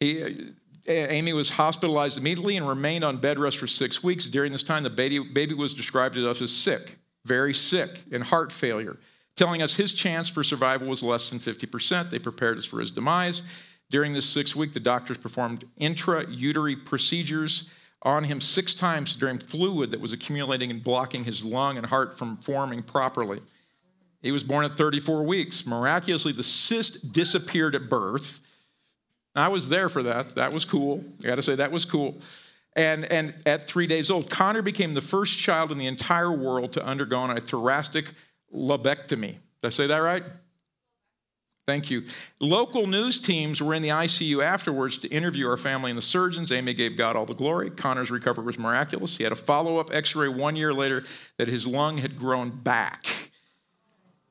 He, 0.00 0.52
Amy 0.88 1.32
was 1.32 1.50
hospitalized 1.50 2.18
immediately 2.18 2.56
and 2.56 2.66
remained 2.66 3.04
on 3.04 3.18
bed 3.18 3.38
rest 3.38 3.58
for 3.58 3.66
six 3.66 4.02
weeks. 4.02 4.26
During 4.26 4.52
this 4.52 4.62
time, 4.62 4.82
the 4.82 4.90
baby, 4.90 5.18
baby 5.18 5.54
was 5.54 5.74
described 5.74 6.14
to 6.14 6.28
us 6.28 6.40
as 6.40 6.54
sick, 6.54 6.98
very 7.24 7.52
sick, 7.52 8.04
and 8.10 8.22
heart 8.22 8.52
failure, 8.52 8.98
telling 9.36 9.62
us 9.62 9.76
his 9.76 9.92
chance 9.92 10.28
for 10.28 10.42
survival 10.42 10.88
was 10.88 11.02
less 11.02 11.30
than 11.30 11.38
50%. 11.38 12.10
They 12.10 12.18
prepared 12.18 12.58
us 12.58 12.66
for 12.66 12.80
his 12.80 12.90
demise. 12.90 13.42
During 13.90 14.12
this 14.12 14.28
six 14.28 14.56
week, 14.56 14.72
the 14.72 14.80
doctors 14.80 15.18
performed 15.18 15.64
intrauterine 15.80 16.84
procedures 16.84 17.70
on 18.02 18.24
him 18.24 18.40
six 18.40 18.74
times 18.74 19.16
during 19.16 19.38
fluid 19.38 19.90
that 19.90 20.00
was 20.00 20.12
accumulating 20.12 20.70
and 20.70 20.82
blocking 20.82 21.24
his 21.24 21.44
lung 21.44 21.76
and 21.76 21.86
heart 21.86 22.16
from 22.16 22.36
forming 22.38 22.82
properly. 22.82 23.40
He 24.20 24.32
was 24.32 24.42
born 24.42 24.64
at 24.64 24.74
34 24.74 25.22
weeks. 25.22 25.66
Miraculously, 25.66 26.32
the 26.32 26.42
cyst 26.42 27.12
disappeared 27.12 27.74
at 27.74 27.88
birth. 27.88 28.40
I 29.36 29.48
was 29.48 29.68
there 29.68 29.88
for 29.88 30.02
that. 30.02 30.34
That 30.34 30.52
was 30.52 30.64
cool. 30.64 31.04
I 31.22 31.28
got 31.28 31.36
to 31.36 31.42
say, 31.42 31.54
that 31.54 31.70
was 31.70 31.84
cool. 31.84 32.16
And, 32.74 33.04
and 33.06 33.34
at 33.46 33.66
three 33.66 33.86
days 33.86 34.10
old, 34.10 34.30
Connor 34.30 34.62
became 34.62 34.94
the 34.94 35.00
first 35.00 35.38
child 35.40 35.72
in 35.72 35.78
the 35.78 35.86
entire 35.86 36.32
world 36.32 36.72
to 36.72 36.84
undergo 36.84 37.24
a 37.24 37.40
thoracic 37.40 38.06
lobectomy. 38.54 39.36
Did 39.60 39.66
I 39.66 39.68
say 39.70 39.86
that 39.86 39.98
right? 39.98 40.22
Thank 41.66 41.90
you. 41.90 42.04
Local 42.40 42.86
news 42.86 43.20
teams 43.20 43.62
were 43.62 43.74
in 43.74 43.82
the 43.82 43.90
ICU 43.90 44.42
afterwards 44.42 44.96
to 44.98 45.08
interview 45.08 45.48
our 45.48 45.58
family 45.58 45.90
and 45.90 45.98
the 45.98 46.02
surgeons. 46.02 46.50
Amy 46.50 46.72
gave 46.72 46.96
God 46.96 47.14
all 47.14 47.26
the 47.26 47.34
glory. 47.34 47.68
Connor's 47.68 48.10
recovery 48.10 48.46
was 48.46 48.58
miraculous. 48.58 49.18
He 49.18 49.24
had 49.24 49.32
a 49.32 49.36
follow 49.36 49.76
up 49.76 49.90
x 49.92 50.16
ray 50.16 50.28
one 50.28 50.56
year 50.56 50.72
later 50.72 51.04
that 51.36 51.46
his 51.46 51.66
lung 51.66 51.98
had 51.98 52.16
grown 52.16 52.48
back 52.48 53.30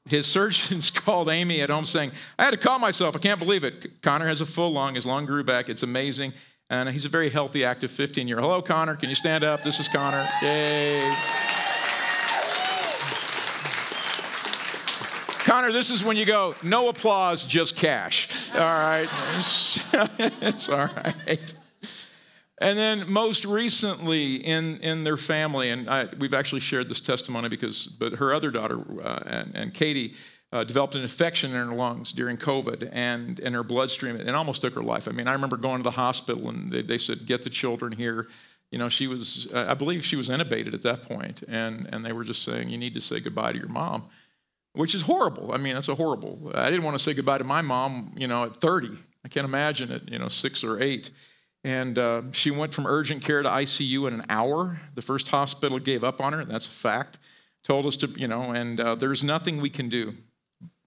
his 0.10 0.26
surgeons 0.26 0.92
called 0.92 1.30
Amy 1.30 1.62
at 1.62 1.70
home 1.70 1.86
saying, 1.86 2.12
I 2.38 2.46
had 2.46 2.52
to 2.52 2.58
call 2.58 2.80
myself. 2.80 3.16
I 3.16 3.20
can't 3.20 3.40
believe 3.40 3.64
it. 3.64 4.02
Connor 4.02 4.28
has 4.28 4.42
a 4.42 4.46
full 4.46 4.72
lung. 4.72 4.96
His 4.96 5.06
lung 5.06 5.26
grew 5.26 5.44
back. 5.44 5.70
It's 5.70 5.84
amazing. 5.84 6.34
And 6.70 6.90
he's 6.90 7.06
a 7.06 7.10
very 7.10 7.30
healthy, 7.30 7.64
active 7.64 7.92
15 7.92 8.28
year 8.28 8.40
old. 8.40 8.46
Hello, 8.46 8.62
Connor. 8.62 8.96
Can 8.96 9.10
you 9.10 9.16
stand 9.16 9.44
up? 9.44 9.64
This 9.64 9.80
is 9.80 9.88
Connor. 9.88 10.28
Yay. 10.42 11.16
Connor, 15.46 15.72
this 15.72 15.90
is 15.90 16.04
when 16.04 16.18
you 16.18 16.26
go, 16.26 16.56
no 16.62 16.90
applause, 16.90 17.46
just 17.46 17.78
cash. 17.78 18.54
All 18.54 18.60
right. 18.60 19.08
it's 20.42 20.68
all 20.68 20.88
right. 20.88 21.56
And 22.60 22.78
then 22.78 23.12
most 23.12 23.46
recently 23.46 24.36
in, 24.36 24.78
in 24.78 25.04
their 25.04 25.18
family, 25.18 25.70
and 25.70 25.88
I, 25.88 26.08
we've 26.18 26.34
actually 26.34 26.62
shared 26.62 26.90
this 26.90 27.00
testimony 27.00 27.50
because, 27.50 27.86
but 27.86 28.14
her 28.14 28.34
other 28.34 28.50
daughter 28.50 28.80
uh, 29.04 29.20
and, 29.28 29.56
and, 29.56 29.74
Katie 29.74 30.16
uh, 30.52 30.64
developed 30.64 30.96
an 30.96 31.04
infection 31.04 31.52
in 31.52 31.68
her 31.68 31.76
lungs 31.76 32.14
during 32.14 32.36
COVID 32.36 32.90
and 32.92 33.40
in 33.40 33.54
her 33.54 33.64
bloodstream. 33.64 34.16
It 34.16 34.30
almost 34.30 34.62
took 34.62 34.74
her 34.74 34.82
life. 34.82 35.08
I 35.08 35.12
mean, 35.12 35.28
I 35.28 35.34
remember 35.34 35.58
going 35.58 35.78
to 35.78 35.84
the 35.84 35.92
hospital 35.92 36.50
and 36.50 36.72
they, 36.72 36.82
they 36.82 36.98
said, 36.98 37.28
get 37.28 37.44
the 37.44 37.52
children 37.52 37.92
here. 37.92 38.28
You 38.72 38.80
know, 38.80 38.90
she 38.90 39.06
was, 39.06 39.54
uh, 39.54 39.68
I 39.70 39.76
believe 39.76 40.04
she 40.04 40.16
was 40.16 40.28
intubated 40.28 40.74
at 40.74 40.82
that 40.82 41.04
point, 41.04 41.44
and, 41.48 41.88
and 41.94 42.04
they 42.04 42.12
were 42.12 42.26
just 42.26 42.44
saying, 42.44 42.70
you 42.70 42.78
need 42.78 42.96
to 42.96 43.02
say 43.02 43.20
goodbye 43.20 43.54
to 43.54 43.58
your 43.58 43.70
mom. 43.70 44.06
which 44.74 44.94
is 44.94 45.04
horrible. 45.04 45.54
I 45.54 45.58
mean, 45.58 45.76
that's 45.76 45.90
a 45.90 45.96
horrible. 45.96 46.52
I 46.54 46.70
didn't 46.70 46.84
want 46.84 46.98
to 46.98 47.04
say 47.04 47.14
goodbye 47.14 47.38
to 47.38 47.44
my 47.44 47.62
mom, 47.62 48.14
you 48.18 48.28
know, 48.28 48.46
at 48.46 48.58
30. 48.58 48.90
I 49.24 49.28
can't 49.28 49.46
imagine 49.46 49.92
it, 49.92 50.10
you 50.10 50.20
know, 50.20 50.28
six 50.28 50.64
or 50.64 50.82
eight. 50.82 51.12
And 51.64 51.98
uh, 51.98 52.22
she 52.32 52.52
went 52.52 52.74
from 52.74 52.86
urgent 52.86 53.24
care 53.24 53.44
to 53.44 53.50
ICU 53.50 54.08
in 54.08 54.14
an 54.14 54.24
hour. 54.30 54.78
The 54.96 55.02
first 55.02 55.30
hospital 55.30 55.80
gave 55.80 56.04
up 56.04 56.22
on 56.22 56.34
her, 56.34 56.46
that's 56.46 56.68
a 56.68 56.72
fact. 56.72 57.20
Told 57.64 57.86
us 57.86 57.98
to, 57.98 58.08
you 58.16 58.28
know, 58.28 58.52
and 58.52 58.80
uh, 58.80 58.96
there's 58.96 59.24
nothing 59.24 59.60
we 59.60 59.70
can 59.70 59.90
do. 59.90 60.14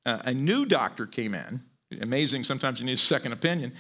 Uh, 0.07 0.19
a 0.25 0.33
new 0.33 0.65
doctor 0.65 1.07
came 1.07 1.35
in. 1.35 1.63
Amazing, 2.01 2.45
sometimes 2.45 2.81
you 2.81 2.87
need 2.87 2.95
a 2.95 2.97
second 2.97 3.33
opinion 3.33 3.73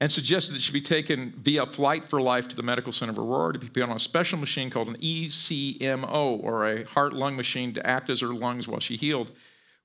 and 0.00 0.10
suggested 0.10 0.54
that 0.54 0.60
she 0.60 0.72
be 0.72 0.80
taken 0.80 1.32
via 1.38 1.64
flight 1.64 2.04
for 2.04 2.20
life 2.20 2.48
to 2.48 2.56
the 2.56 2.62
medical 2.62 2.92
center 2.92 3.12
of 3.12 3.18
Aurora 3.18 3.54
to 3.54 3.58
be 3.58 3.68
put 3.68 3.82
on 3.82 3.96
a 3.96 3.98
special 3.98 4.38
machine 4.38 4.68
called 4.68 4.88
an 4.88 4.96
ECMO, 4.96 6.42
or 6.42 6.66
a 6.66 6.84
heart 6.84 7.12
lung 7.14 7.34
machine, 7.36 7.72
to 7.72 7.86
act 7.86 8.10
as 8.10 8.20
her 8.20 8.28
lungs 8.28 8.68
while 8.68 8.80
she 8.80 8.96
healed. 8.96 9.32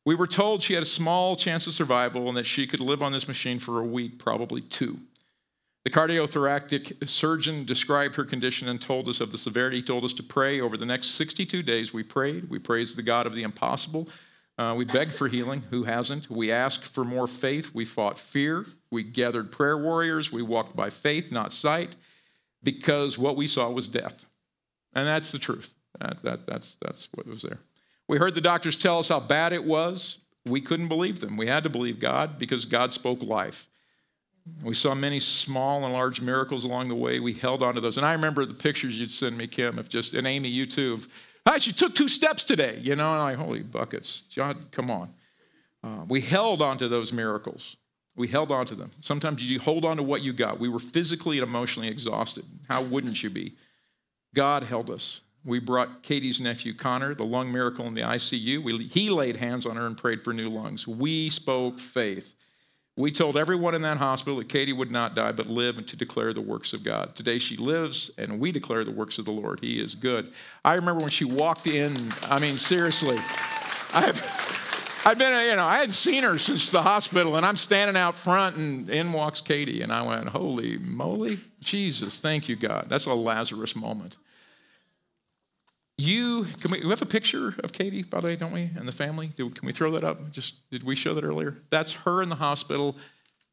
We 0.06 0.16
were 0.16 0.28
told 0.28 0.62
she 0.62 0.74
had 0.74 0.84
a 0.84 0.88
small 0.88 1.36
chance 1.36 1.66
of 1.68 1.74
survival 1.74 2.28
and 2.28 2.36
that 2.36 2.46
she 2.46 2.68
could 2.68 2.80
live 2.80 3.02
on 3.02 3.12
this 3.12 3.28
machine 3.28 3.60
for 3.60 3.80
a 3.80 3.86
week, 3.86 4.20
probably 4.20 4.62
two. 4.62 5.00
The 5.84 5.90
cardiothoracic 5.90 7.10
surgeon 7.10 7.66
described 7.66 8.16
her 8.16 8.24
condition 8.24 8.68
and 8.68 8.80
told 8.80 9.10
us 9.10 9.20
of 9.20 9.32
the 9.32 9.38
severity. 9.38 9.78
He 9.78 9.84
told 9.84 10.04
us 10.04 10.14
to 10.14 10.24
pray 10.24 10.62
over 10.62 10.78
the 10.78 10.86
next 10.86 11.12
62 11.12 11.64
days. 11.64 11.92
We 11.94 12.04
prayed. 12.04 12.50
We 12.50 12.60
praised 12.60 12.98
the 12.98 13.04
God 13.04 13.26
of 13.26 13.34
the 13.34 13.42
impossible. 13.42 14.08
Uh, 14.60 14.76
we 14.78 14.86
begged 14.86 15.16
for 15.16 15.28
healing. 15.28 15.64
Who 15.72 15.86
hasn't? 15.86 16.30
We 16.30 16.52
asked 16.52 16.86
for 16.86 17.04
more 17.04 17.26
faith. 17.26 17.74
We 17.74 17.86
fought 17.86 18.20
fear. 18.20 18.68
We 18.92 19.02
gathered 19.02 19.52
prayer 19.52 19.78
warriors. 19.78 20.32
We 20.32 20.44
walked 20.44 20.76
by 20.76 20.92
faith, 20.92 21.32
not 21.32 21.52
sight, 21.52 21.96
because 22.62 23.18
what 23.18 23.36
we 23.36 23.48
saw 23.48 23.72
was 23.72 23.88
death. 23.88 24.28
And 24.94 25.08
that's 25.08 25.32
the 25.32 25.40
truth. 25.40 25.74
That, 26.00 26.22
that, 26.22 26.48
that's, 26.48 26.76
that's 26.76 27.10
what 27.16 27.26
was 27.26 27.42
there. 27.42 27.60
We 28.08 28.20
heard 28.20 28.36
the 28.36 28.42
doctors 28.42 28.78
tell 28.78 29.00
us 29.00 29.10
how 29.10 29.20
bad 29.20 29.52
it 29.52 29.64
was. 29.64 30.20
We 30.46 30.62
couldn't 30.62 30.90
believe 30.90 31.22
them. 31.22 31.38
We 31.38 31.48
had 31.48 31.64
to 31.64 31.70
believe 31.70 31.98
God 31.98 32.38
because 32.38 32.66
God 32.66 32.94
spoke 32.94 33.24
life. 33.24 33.68
We 34.64 34.74
saw 34.74 34.96
many 34.96 35.20
small 35.20 35.84
and 35.84 35.94
large 35.94 36.20
miracles 36.22 36.64
along 36.64 36.90
the 36.90 36.96
way. 36.96 37.20
We 37.20 37.34
held 37.34 37.62
on 37.62 37.76
to 37.76 37.82
those. 37.82 37.98
And 37.98 38.06
I 38.06 38.14
remember 38.14 38.46
the 38.46 38.54
pictures 38.54 39.00
you'd 39.00 39.12
send 39.12 39.38
me, 39.38 39.48
Kim, 39.48 39.78
if 39.78 39.88
just, 39.88 40.14
and 40.14 40.26
Amy, 40.26 40.50
you 40.50 40.66
too, 40.66 40.94
of 40.94 41.08
Hi, 41.48 41.58
she 41.58 41.72
took 41.72 41.96
two 41.96 42.08
steps 42.08 42.44
today, 42.44 42.78
you 42.82 42.96
know, 42.96 43.12
and 43.14 43.20
like, 43.20 43.38
holy 43.38 43.64
buckets. 43.64 44.22
John, 44.22 44.66
come 44.72 44.92
on. 44.92 45.14
Uh, 45.84 46.06
we 46.08 46.22
held 46.22 46.62
on 46.62 46.78
to 46.78 46.88
those 46.88 47.12
miracles. 47.12 47.78
We 48.16 48.28
held 48.28 48.52
on 48.52 48.68
to 48.68 48.76
them. 48.76 48.92
Sometimes 49.02 49.44
you 49.44 49.60
hold 49.60 49.84
on 49.84 49.98
to 49.98 50.04
what 50.04 50.22
you 50.22 50.34
got. 50.34 50.60
We 50.60 50.70
were 50.70 50.80
physically 50.80 51.40
and 51.40 51.48
emotionally 51.48 51.88
exhausted. 51.88 52.46
How 52.70 52.84
wouldn't 52.84 53.24
you 53.24 53.30
be? 53.30 53.54
God 54.36 54.64
held 54.64 54.92
us. 54.92 55.22
We 55.44 55.58
brought 55.60 56.04
Katie's 56.04 56.40
nephew 56.40 56.74
Connor, 56.74 57.16
the 57.16 57.26
lung 57.26 57.52
miracle 57.52 57.88
in 57.88 57.96
the 57.96 58.02
ICU. 58.02 58.64
We, 58.64 58.78
he 58.86 59.10
laid 59.10 59.38
hands 59.38 59.66
on 59.66 59.76
her 59.76 59.88
and 59.88 59.98
prayed 59.98 60.24
for 60.24 60.34
new 60.34 60.50
lungs. 60.50 60.88
We 60.88 61.32
spoke 61.32 61.80
faith. 61.80 62.36
We 62.98 63.10
told 63.10 63.38
everyone 63.38 63.74
in 63.74 63.84
that 63.84 63.98
hospital 63.98 64.40
that 64.40 64.50
Katie 64.50 64.74
would 64.74 64.92
not 64.92 65.16
die 65.16 65.32
but 65.32 65.48
live 65.48 65.78
and 65.78 65.88
to 65.88 65.96
declare 65.96 66.34
the 66.34 66.42
works 66.42 66.74
of 66.74 66.84
God. 66.84 67.16
Today 67.16 67.40
she 67.40 67.56
lives 67.56 68.12
and 68.18 68.40
we 68.40 68.52
declare 68.52 68.84
the 68.84 68.92
works 68.92 69.18
of 69.18 69.24
the 69.24 69.32
Lord. 69.32 69.60
He 69.62 69.82
is 69.82 69.96
good. 69.96 70.32
I 70.66 70.76
remember 70.76 71.00
when 71.00 71.10
she 71.10 71.24
walked 71.24 71.68
in, 71.68 71.96
I 72.30 72.40
mean, 72.40 72.58
seriously, 72.58 73.18
I've, 73.94 75.02
I've 75.06 75.18
been, 75.18 75.50
you 75.50 75.56
know, 75.56 75.66
I 75.66 75.78
hadn't 75.78 75.92
seen 75.92 76.24
her 76.24 76.38
since 76.38 76.70
the 76.70 76.82
hospital 76.82 77.38
and 77.38 77.46
I'm 77.46 77.56
standing 77.56 77.96
out 77.96 78.14
front 78.14 78.58
and 78.58 78.90
in 78.90 79.14
walks 79.14 79.40
Katie 79.40 79.82
and 79.82 79.92
I 79.92 80.06
went, 80.06 80.28
holy 80.28 80.78
moly, 80.78 81.40
Jesus, 81.62 82.20
thank 82.20 82.50
you, 82.50 82.58
God. 82.58 82.88
That's 82.90 83.06
a 83.06 83.14
Lazarus 83.14 83.74
moment. 83.74 84.18
You 86.02 86.48
can 86.60 86.72
we, 86.72 86.80
we, 86.80 86.90
have 86.90 87.04
a 87.04 87.06
picture 87.06 87.54
of 87.64 87.74
Katie, 87.74 88.02
by 88.02 88.22
the 88.22 88.30
way, 88.30 88.36
don't 88.36 88.52
we, 88.52 88.72
and 88.76 88.88
the 88.88 88.92
family? 88.92 89.30
can 89.38 89.52
we 89.62 89.72
throw 89.72 89.92
that 89.92 90.04
up? 90.04 90.32
Just 90.32 90.68
did 90.72 90.82
we 90.82 90.96
show 90.96 91.14
that 91.14 91.24
earlier? 91.24 91.60
That's 91.70 91.94
her 91.94 92.24
in 92.24 92.30
the 92.30 92.38
hospital, 92.38 92.98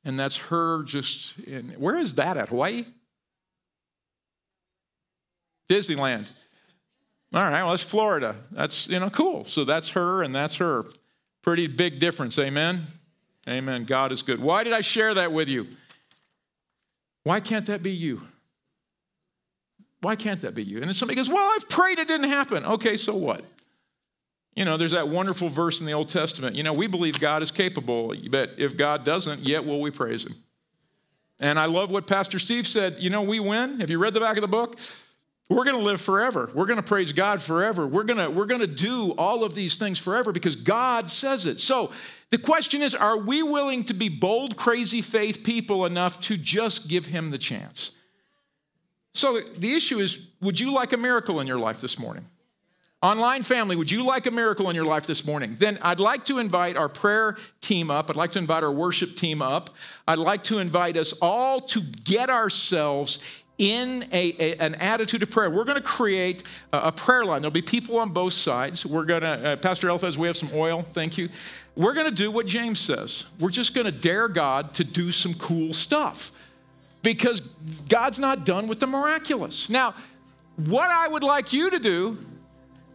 and 0.03 0.19
that's 0.19 0.39
her 0.49 0.83
just 0.85 1.39
in. 1.41 1.75
Where 1.77 1.99
is 1.99 2.15
that 2.15 2.39
at? 2.39 2.49
Hawaii? 2.49 2.87
Disneyland. 5.71 6.27
All 7.35 7.43
right, 7.43 7.61
well, 7.61 7.73
that's 7.73 7.83
Florida. 7.83 8.37
That's 8.51 8.89
you 8.89 8.99
know 8.99 9.11
cool. 9.11 9.45
So 9.45 9.67
that's 9.67 9.91
her, 9.91 10.23
and 10.23 10.35
that's 10.35 10.57
her. 10.57 10.87
Pretty 11.43 11.67
big 11.67 11.99
difference. 11.99 12.39
Amen. 12.39 12.87
Amen. 13.47 13.85
God 13.85 14.11
is 14.11 14.23
good. 14.23 14.41
Why 14.41 14.65
did 14.65 14.73
I 14.73 14.81
share 14.81 15.13
that 15.13 15.33
with 15.33 15.51
you? 15.51 15.67
Why 17.25 17.41
can't 17.41 17.67
that 17.67 17.83
be 17.83 17.91
you? 17.91 18.23
Why 20.01 20.17
can't 20.17 20.41
that 20.43 20.55
be 20.55 20.63
you? 20.63 20.77
And 20.79 20.87
then 20.87 20.95
somebody 20.95 21.17
goes, 21.17 21.29
Well, 21.29 21.51
I've 21.55 21.69
prayed, 21.69 21.99
it 21.99 22.09
didn't 22.09 22.29
happen. 22.29 22.65
Okay, 22.65 22.97
so 22.97 23.17
what? 23.17 23.45
You 24.55 24.65
know, 24.65 24.77
there's 24.77 24.93
that 24.93 25.09
wonderful 25.09 25.49
verse 25.49 25.81
in 25.81 25.87
the 25.87 25.93
Old 25.93 26.09
Testament. 26.09 26.57
You 26.57 26.65
know, 26.65 26.73
we 26.73 26.89
believe 26.89 27.21
God 27.21 27.43
is 27.43 27.51
capable, 27.51 28.15
but 28.31 28.55
if 28.59 28.77
God 28.77 29.05
doesn't, 29.05 29.41
yet 29.41 29.65
will 29.65 29.81
we 29.81 29.91
praise 29.91 30.27
Him. 30.27 30.35
And 31.41 31.59
I 31.59 31.67
love 31.67 31.91
what 31.91 32.07
Pastor 32.07 32.39
Steve 32.39 32.67
said. 32.67 32.97
You 32.99 33.11
know, 33.11 33.23
we 33.23 33.39
win. 33.39 33.81
Have 33.81 33.91
you 33.91 33.99
read 33.99 34.15
the 34.15 34.21
back 34.21 34.37
of 34.37 34.43
the 34.43 34.49
book? 34.49 34.79
We're 35.49 35.65
going 35.65 35.79
to 35.79 35.83
live 35.83 36.01
forever. 36.01 36.51
We're 36.55 36.67
going 36.67 36.79
to 36.79 36.85
praise 36.85 37.13
God 37.13 37.41
forever. 37.41 37.87
We're 37.87 38.05
going 38.05 38.19
to 38.19 38.29
we're 38.29 38.47
going 38.47 38.61
to 38.61 38.67
do 38.67 39.15
all 39.17 39.45
of 39.45 39.55
these 39.55 39.79
things 39.79 39.99
forever 39.99 40.33
because 40.33 40.57
God 40.57 41.11
says 41.11 41.47
it. 41.47 41.59
So, 41.59 41.91
the 42.31 42.39
question 42.39 42.83
is, 42.83 42.95
are 42.95 43.17
we 43.17 43.43
willing 43.43 43.85
to 43.85 43.95
be 43.95 44.11
bold, 44.11 44.57
crazy 44.57 45.01
faith 45.01 45.45
people 45.45 45.87
enough 45.87 46.21
to 46.23 46.37
just 46.37 46.89
give 46.89 47.07
him 47.07 47.31
the 47.31 47.39
chance? 47.39 47.98
So 49.19 49.41
the 49.41 49.73
issue 49.75 49.99
is 49.99 50.29
would 50.41 50.61
you 50.61 50.73
like 50.73 50.93
a 50.93 50.97
miracle 50.97 51.41
in 51.41 51.49
your 51.49 51.59
life 51.59 51.81
this 51.81 51.99
morning? 51.99 52.25
Online 53.03 53.43
family, 53.43 53.75
would 53.75 53.91
you 53.91 54.05
like 54.05 54.27
a 54.27 54.31
miracle 54.31 54.71
in 54.71 54.77
your 54.77 54.85
life 54.85 55.09
this 55.09 55.27
morning? 55.27 55.57
Then 55.59 55.77
I'd 55.83 55.99
like 55.99 56.25
to 56.27 56.39
invite 56.39 56.77
our 56.77 56.89
prayer 56.89 57.37
team 57.61 57.91
up. 57.91 58.11
I'd 58.11 58.17
like 58.17 58.31
to 58.33 58.39
invite 58.39 58.63
our 58.63 58.71
worship 58.71 59.17
team 59.17 59.43
up. 59.43 59.71
I'd 60.07 60.19
like 60.19 60.45
to 60.45 60.59
invite 60.59 60.97
us 60.97 61.13
all 61.21 61.59
to 61.61 61.81
get 62.05 62.31
ourselves 62.31 63.25
in 63.59 64.05
a, 64.13 64.35
a, 64.39 64.57
an 64.59 64.77
attitude 64.77 65.25
of 65.25 65.31
prayer. 65.33 65.51
We're 65.51 65.65
going 65.65 65.83
to 65.83 65.89
create 65.89 66.45
a, 66.73 66.79
a, 66.79 66.93
prayer 66.93 67.25
line. 67.25 67.43
There'll 67.43 67.51
be 67.51 67.61
people 67.61 67.99
on 67.99 68.11
both 68.11 68.35
sides. 68.35 68.87
We're 68.87 69.05
going 69.05 69.23
to, 69.23 69.49
uh, 69.49 69.57
Pastor 69.57 69.89
Eliphaz, 69.89 70.17
we 70.17 70.29
have 70.29 70.37
some 70.37 70.51
oil. 70.55 70.83
Thank 70.83 71.19
you. 71.19 71.29
We're 71.75 71.95
going 71.95 72.07
to 72.07 72.15
do 72.15 72.31
what 72.31 72.47
James 72.47 72.79
says. 72.79 73.27
We're 73.41 73.51
just 73.51 73.75
going 73.75 73.87
to 73.87 73.93
dare 73.93 74.29
God 74.29 74.75
to 74.75 74.85
do 74.85 75.11
some 75.11 75.35
cool 75.35 75.73
stuff 75.73 76.31
because 77.03 77.41
God's 77.89 78.19
not 78.19 78.45
done 78.45 78.69
with 78.69 78.81
the 78.81 78.87
miraculous. 78.87 79.71
Now, 79.71 79.95
what 80.57 80.91
I 80.91 81.09
would 81.09 81.23
like 81.23 81.53
you 81.53 81.71
to 81.71 81.79
do 81.79 82.19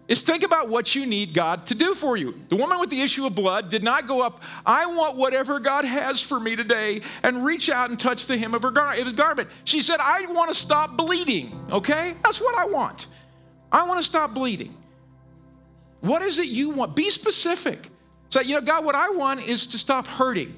is 0.08 0.22
think 0.22 0.44
about 0.44 0.68
what 0.70 0.96
you 0.96 1.06
need 1.06 1.34
God 1.34 1.66
to 1.68 1.76
do 1.76 1.94
for 1.94 2.18
you. 2.18 2.34
The 2.50 2.56
woman 2.56 2.80
with 2.80 2.90
the 2.90 3.02
issue 3.02 3.26
of 3.26 3.36
blood 3.36 3.70
did 3.70 3.84
not 3.84 4.08
go 4.08 4.26
up, 4.26 4.42
I 4.66 4.86
want 4.86 5.18
whatever 5.18 5.60
God 5.60 5.86
has 5.86 6.22
for 6.22 6.40
me 6.40 6.56
today, 6.56 7.02
and 7.24 7.46
reach 7.46 7.70
out 7.70 7.90
and 7.90 7.98
touch 7.98 8.28
the 8.28 8.38
hem 8.38 8.54
of 8.54 8.62
her 8.64 8.72
gar- 8.72 8.94
his 8.94 9.14
garment. 9.14 9.48
She 9.64 9.82
said, 9.82 10.00
I 10.02 10.26
want 10.28 10.50
to 10.50 10.56
stop 10.56 10.98
bleeding, 10.98 11.58
okay? 11.72 12.16
That's 12.24 12.42
what 12.42 12.58
I 12.58 12.66
want. 12.66 13.08
I 13.72 13.88
want 13.88 14.00
to 14.00 14.04
stop 14.04 14.34
bleeding. 14.34 14.76
What 16.02 16.22
is 16.22 16.38
it 16.38 16.48
you 16.48 16.72
want? 16.72 16.98
Be 16.98 17.10
specific. 17.10 17.90
Say, 18.30 18.44
you 18.44 18.56
know, 18.56 18.62
God, 18.62 18.84
what 18.84 18.96
I 18.96 19.10
want 19.12 19.48
is 19.48 19.68
to 19.68 19.78
stop 19.78 20.06
hurting. 20.06 20.54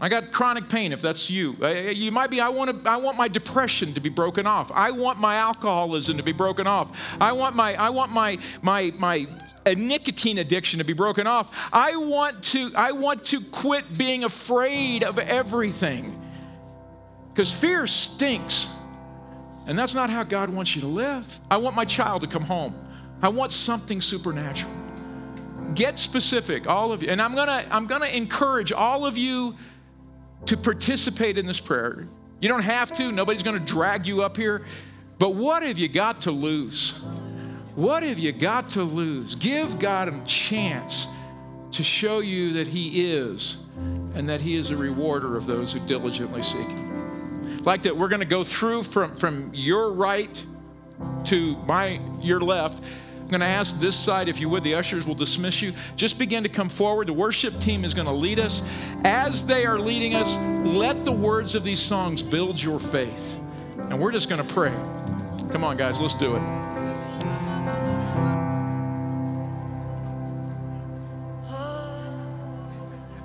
I 0.00 0.08
got 0.08 0.32
chronic 0.32 0.68
pain 0.68 0.92
if 0.92 1.00
that's 1.00 1.30
you. 1.30 1.56
Uh, 1.62 1.68
you 1.68 2.10
might 2.10 2.30
be, 2.30 2.40
I 2.40 2.48
want, 2.48 2.84
to, 2.84 2.90
I 2.90 2.96
want 2.96 3.16
my 3.16 3.28
depression 3.28 3.94
to 3.94 4.00
be 4.00 4.08
broken 4.08 4.46
off. 4.46 4.72
I 4.74 4.90
want 4.90 5.20
my 5.20 5.36
alcoholism 5.36 6.16
to 6.16 6.22
be 6.22 6.32
broken 6.32 6.66
off. 6.66 7.16
I 7.20 7.32
want 7.32 7.54
my, 7.54 7.74
I 7.74 7.90
want 7.90 8.12
my, 8.12 8.38
my, 8.60 8.90
my 8.98 9.26
a 9.66 9.74
nicotine 9.74 10.38
addiction 10.38 10.78
to 10.78 10.84
be 10.84 10.92
broken 10.92 11.26
off. 11.26 11.70
I 11.72 11.96
want 11.96 12.42
to, 12.44 12.70
I 12.76 12.92
want 12.92 13.24
to 13.26 13.40
quit 13.40 13.84
being 13.96 14.24
afraid 14.24 15.04
of 15.04 15.18
everything. 15.18 16.20
Because 17.32 17.52
fear 17.52 17.86
stinks. 17.86 18.68
And 19.66 19.78
that's 19.78 19.94
not 19.94 20.10
how 20.10 20.24
God 20.24 20.50
wants 20.50 20.74
you 20.74 20.82
to 20.82 20.88
live. 20.88 21.40
I 21.50 21.56
want 21.56 21.76
my 21.76 21.84
child 21.84 22.22
to 22.22 22.28
come 22.28 22.42
home. 22.42 22.74
I 23.22 23.28
want 23.28 23.52
something 23.52 24.00
supernatural. 24.00 24.72
Get 25.74 25.98
specific, 25.98 26.68
all 26.68 26.92
of 26.92 27.02
you. 27.02 27.08
And 27.08 27.22
I'm 27.22 27.34
gonna, 27.34 27.64
I'm 27.70 27.86
gonna 27.86 28.06
encourage 28.06 28.70
all 28.70 29.06
of 29.06 29.16
you 29.16 29.54
to 30.46 30.56
participate 30.56 31.38
in 31.38 31.46
this 31.46 31.60
prayer. 31.60 32.04
You 32.40 32.48
don't 32.48 32.62
have 32.62 32.92
to, 32.94 33.12
nobody's 33.12 33.42
going 33.42 33.58
to 33.58 33.64
drag 33.64 34.06
you 34.06 34.22
up 34.22 34.36
here. 34.36 34.64
But 35.18 35.34
what 35.34 35.62
have 35.62 35.78
you 35.78 35.88
got 35.88 36.22
to 36.22 36.30
lose? 36.30 37.02
What 37.74 38.02
have 38.02 38.18
you 38.18 38.32
got 38.32 38.70
to 38.70 38.82
lose? 38.82 39.34
Give 39.34 39.78
God 39.78 40.08
a 40.08 40.24
chance 40.24 41.08
to 41.72 41.82
show 41.82 42.20
you 42.20 42.52
that 42.54 42.68
He 42.68 43.12
is 43.12 43.66
and 44.14 44.28
that 44.28 44.40
He 44.40 44.54
is 44.54 44.70
a 44.70 44.76
rewarder 44.76 45.36
of 45.36 45.46
those 45.46 45.72
who 45.72 45.80
diligently 45.80 46.42
seek 46.42 46.68
Him. 46.68 47.58
Like 47.64 47.82
that, 47.82 47.96
we're 47.96 48.08
going 48.08 48.20
to 48.20 48.26
go 48.26 48.44
through 48.44 48.82
from, 48.82 49.14
from 49.14 49.50
your 49.54 49.92
right 49.92 50.44
to 51.24 51.56
my 51.66 52.00
your 52.20 52.40
left 52.40 52.82
I'm 53.24 53.30
going 53.30 53.40
to 53.40 53.46
ask 53.46 53.80
this 53.80 53.96
side, 53.96 54.28
if 54.28 54.38
you 54.38 54.50
would, 54.50 54.62
the 54.62 54.74
ushers 54.74 55.06
will 55.06 55.14
dismiss 55.14 55.62
you. 55.62 55.72
Just 55.96 56.18
begin 56.18 56.42
to 56.42 56.48
come 56.50 56.68
forward. 56.68 57.08
The 57.08 57.14
worship 57.14 57.58
team 57.58 57.82
is 57.82 57.94
going 57.94 58.06
to 58.06 58.12
lead 58.12 58.38
us. 58.38 58.62
As 59.02 59.46
they 59.46 59.64
are 59.64 59.78
leading 59.78 60.14
us, 60.14 60.36
let 60.66 61.06
the 61.06 61.12
words 61.12 61.54
of 61.54 61.64
these 61.64 61.80
songs 61.80 62.22
build 62.22 62.62
your 62.62 62.78
faith. 62.78 63.40
And 63.78 63.98
we're 63.98 64.12
just 64.12 64.28
going 64.28 64.46
to 64.46 64.54
pray. 64.54 64.74
Come 65.50 65.64
on, 65.64 65.78
guys, 65.78 66.02
let's 66.02 66.14
do 66.14 66.36
it. 66.36 66.42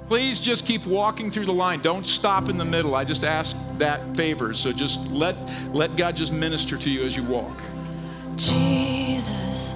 Please 0.07 0.39
just 0.39 0.65
keep 0.65 0.87
walking 0.87 1.29
through 1.29 1.45
the 1.45 1.53
line. 1.53 1.81
Don't 1.81 2.05
stop 2.05 2.47
in 2.47 2.57
the 2.57 2.65
middle. 2.65 2.95
I 2.95 3.03
just 3.03 3.23
ask 3.23 3.55
that 3.77 4.15
favor. 4.15 4.55
So 4.55 4.71
just 4.71 5.11
let 5.11 5.35
let 5.71 5.95
God 5.97 6.15
just 6.15 6.33
minister 6.33 6.77
to 6.77 6.89
you 6.89 7.03
as 7.03 7.15
you 7.15 7.23
walk. 7.25 7.61
Jesus, 8.35 9.75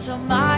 so 0.00 0.16
mine 0.16 0.49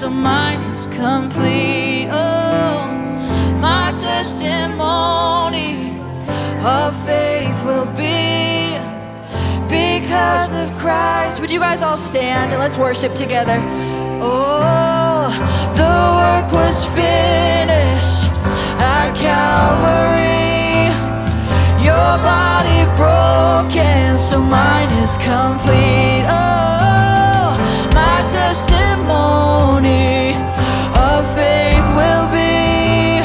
so 0.00 0.08
mine 0.08 0.60
is 0.72 0.86
complete. 0.86 2.08
Oh, 2.10 2.88
my 3.60 3.92
testimony 4.00 5.74
of 6.64 6.96
faith 7.04 7.64
will 7.66 7.84
be 7.94 8.78
because 9.68 10.54
of 10.54 10.74
Christ. 10.78 11.38
Would 11.42 11.50
you 11.50 11.60
guys 11.60 11.82
all 11.82 11.98
stand 11.98 12.50
and 12.50 12.60
let's 12.60 12.78
worship 12.78 13.12
together? 13.12 13.58
Oh, 14.22 15.28
the 15.76 15.96
work 16.20 16.50
was 16.50 16.86
finished 16.96 18.32
at 18.80 19.12
Calvary. 19.14 20.88
Your 21.84 22.16
body 22.24 22.86
broken, 22.96 24.16
so 24.16 24.40
mine 24.40 24.90
is 24.92 25.18
complete. 25.18 26.24
Oh 26.26 27.19
testimony 29.80 30.34
of 30.98 31.24
faith 31.34 31.86
will 31.96 32.28
be 32.30 33.20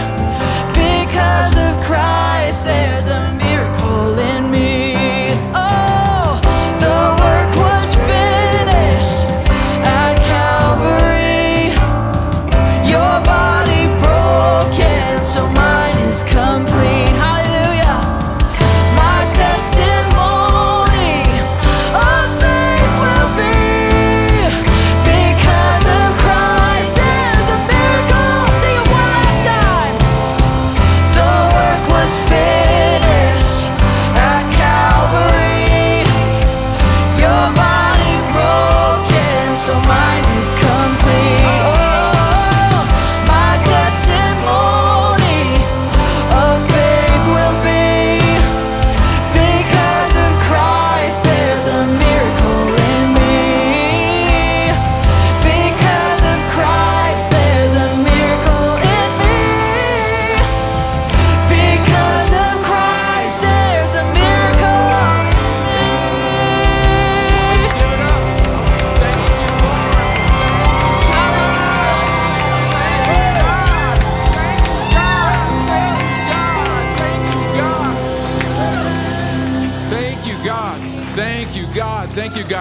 because 0.73 1.55
of 1.57 1.83
Christ. 1.83 2.65
There's 2.65 3.07
a 3.07 3.44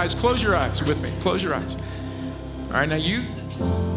guys, 0.05 0.15
close 0.15 0.43
your 0.43 0.55
eyes 0.55 0.83
with 0.83 1.03
me. 1.03 1.09
Close 1.23 1.43
your 1.43 1.55
eyes. 1.55 1.79
All 2.67 2.73
right, 2.73 2.87
now 2.87 2.97
you 2.97 3.23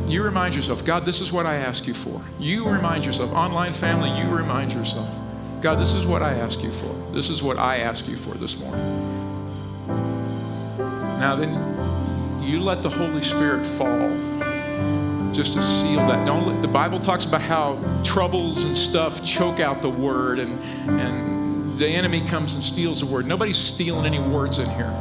you 0.08 0.24
remind 0.24 0.56
yourself, 0.56 0.86
God, 0.86 1.04
this 1.04 1.20
is 1.20 1.34
what 1.34 1.46
I 1.46 1.56
ask 1.56 1.86
you 1.86 1.94
for. 1.94 2.22
You 2.40 2.70
remind 2.70 3.06
yourself, 3.06 3.34
online 3.34 3.74
family, 3.74 4.10
you 4.18 4.34
remind 4.34 4.72
yourself, 4.72 5.20
God, 5.62 5.76
this 5.80 5.94
is 5.94 6.06
what 6.06 6.24
I 6.24 6.36
ask 6.36 6.64
you 6.64 6.72
for. 6.72 7.12
This 7.12 7.30
is 7.30 7.44
what 7.44 7.60
I 7.60 7.80
ask 7.80 8.08
you 8.08 8.16
for 8.16 8.38
this 8.38 8.58
morning. 8.58 8.80
Now 11.20 11.36
then, 11.36 11.52
you 12.42 12.62
let 12.62 12.82
the 12.84 12.90
Holy 12.90 13.22
Spirit 13.22 13.66
fall 13.66 14.08
just 15.34 15.56
to 15.56 15.62
seal 15.62 16.08
that. 16.08 16.26
Don't 16.26 16.48
let, 16.48 16.62
the 16.62 16.70
Bible 16.70 17.02
talks 17.02 17.26
about 17.26 17.42
how 17.42 17.78
troubles 18.06 18.64
and 18.64 18.78
stuff 18.78 19.26
choke 19.26 19.60
out 19.60 19.82
the 19.82 19.90
word 19.90 20.40
and 20.40 20.58
and 20.88 21.78
the 21.78 21.88
enemy 21.88 22.22
comes 22.22 22.56
and 22.56 22.64
steals 22.64 23.02
the 23.02 23.06
word. 23.06 23.26
Nobody's 23.26 23.58
stealing 23.58 24.06
any 24.06 24.20
words 24.20 24.58
in 24.58 24.70
here. 24.70 24.94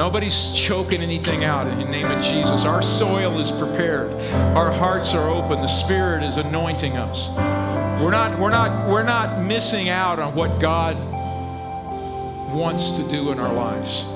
Nobody's 0.00 0.50
choking 0.52 1.02
anything 1.02 1.44
out 1.44 1.66
in 1.66 1.78
the 1.78 1.84
name 1.84 2.06
of 2.06 2.24
Jesus. 2.24 2.64
Our 2.64 2.80
soil 2.80 3.38
is 3.38 3.52
prepared. 3.52 4.10
Our 4.56 4.72
hearts 4.72 5.12
are 5.14 5.28
open. 5.28 5.60
The 5.60 5.66
Spirit 5.66 6.22
is 6.22 6.38
anointing 6.38 6.96
us. 6.96 7.36
We're 8.02 8.10
not, 8.10 8.38
we're 8.38 8.48
not, 8.48 8.88
we're 8.88 9.04
not 9.04 9.44
missing 9.44 9.90
out 9.90 10.18
on 10.18 10.34
what 10.34 10.58
God 10.58 10.96
wants 12.50 12.92
to 12.92 13.06
do 13.10 13.30
in 13.30 13.38
our 13.38 13.52
lives. 13.52 14.06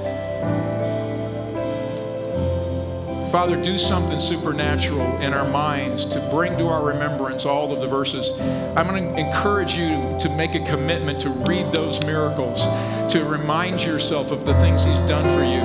Father, 3.35 3.61
do 3.61 3.77
something 3.77 4.21
supernatural 4.21 5.21
in 5.21 5.35
our 5.35 5.51
minds 5.51 6.05
to 6.05 6.21
bring 6.31 6.57
to 6.57 6.69
our 6.69 6.87
remembrance 6.87 7.45
all 7.45 7.73
of 7.73 7.81
the 7.81 7.87
verses. 7.89 8.41
I'm 8.77 8.87
going 8.87 9.13
to 9.13 9.19
encourage 9.19 9.77
you 9.77 10.17
to 10.21 10.29
make 10.37 10.55
a 10.55 10.61
commitment 10.61 11.21
to 11.23 11.31
read 11.31 11.67
those 11.73 12.01
miracles, 12.07 12.65
to 13.13 13.25
remind 13.25 13.85
yourself 13.85 14.31
of 14.31 14.45
the 14.45 14.55
things 14.61 14.85
He's 14.85 15.01
done 15.09 15.25
for 15.37 15.43
you, 15.43 15.59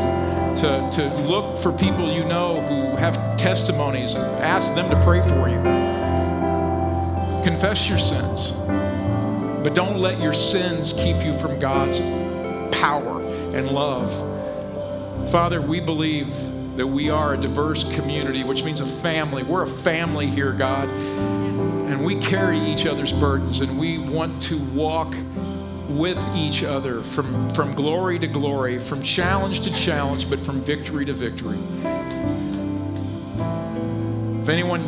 to, 0.64 0.90
to 0.94 1.16
look 1.30 1.56
for 1.56 1.72
people 1.72 2.12
you 2.12 2.26
know 2.26 2.60
who 2.60 2.98
have 2.98 3.38
testimonies 3.38 4.16
and 4.16 4.26
ask 4.44 4.74
them 4.74 4.90
to 4.90 5.00
pray 5.04 5.22
for 5.22 5.48
you. 5.48 5.62
Confess 7.44 7.88
your 7.88 8.00
sins, 8.00 8.52
but 9.64 9.76
don't 9.76 10.00
let 10.00 10.20
your 10.20 10.34
sins 10.34 10.92
keep 10.94 11.24
you 11.24 11.34
from 11.34 11.60
God's 11.60 12.00
power 12.76 13.22
and 13.54 13.70
love. 13.70 14.12
Father, 15.30 15.62
we 15.62 15.80
believe 15.80 16.49
that 16.76 16.88
we 16.88 17.10
are 17.10 17.34
a 17.34 17.38
diverse 17.38 17.94
community, 17.96 18.44
which 18.44 18.64
means 18.64 18.80
a 18.80 18.86
family. 18.86 19.44
We're 19.44 19.64
a 19.64 19.68
family 19.68 20.28
here, 20.28 20.52
God. 20.52 20.88
And 20.90 22.04
we 22.04 22.20
carry 22.20 22.58
each 22.58 22.86
other's 22.86 23.12
burdens, 23.12 23.62
and 23.62 23.78
we 23.78 23.98
want 23.98 24.42
to 24.44 24.58
walk 24.74 25.14
with 25.90 26.20
each 26.36 26.64
other 26.64 27.00
from, 27.00 27.54
from 27.54 27.74
glory 27.74 28.20
to 28.20 28.28
glory, 28.28 28.78
from 28.80 29.02
challenge 29.02 29.62
to 29.62 29.74
challenge, 29.74 30.30
but 30.30 30.40
from 30.40 30.62
victory 30.62 31.04
to 31.06 31.14
victory. 31.14 31.58
If 34.42 34.50
anyone 34.50 34.82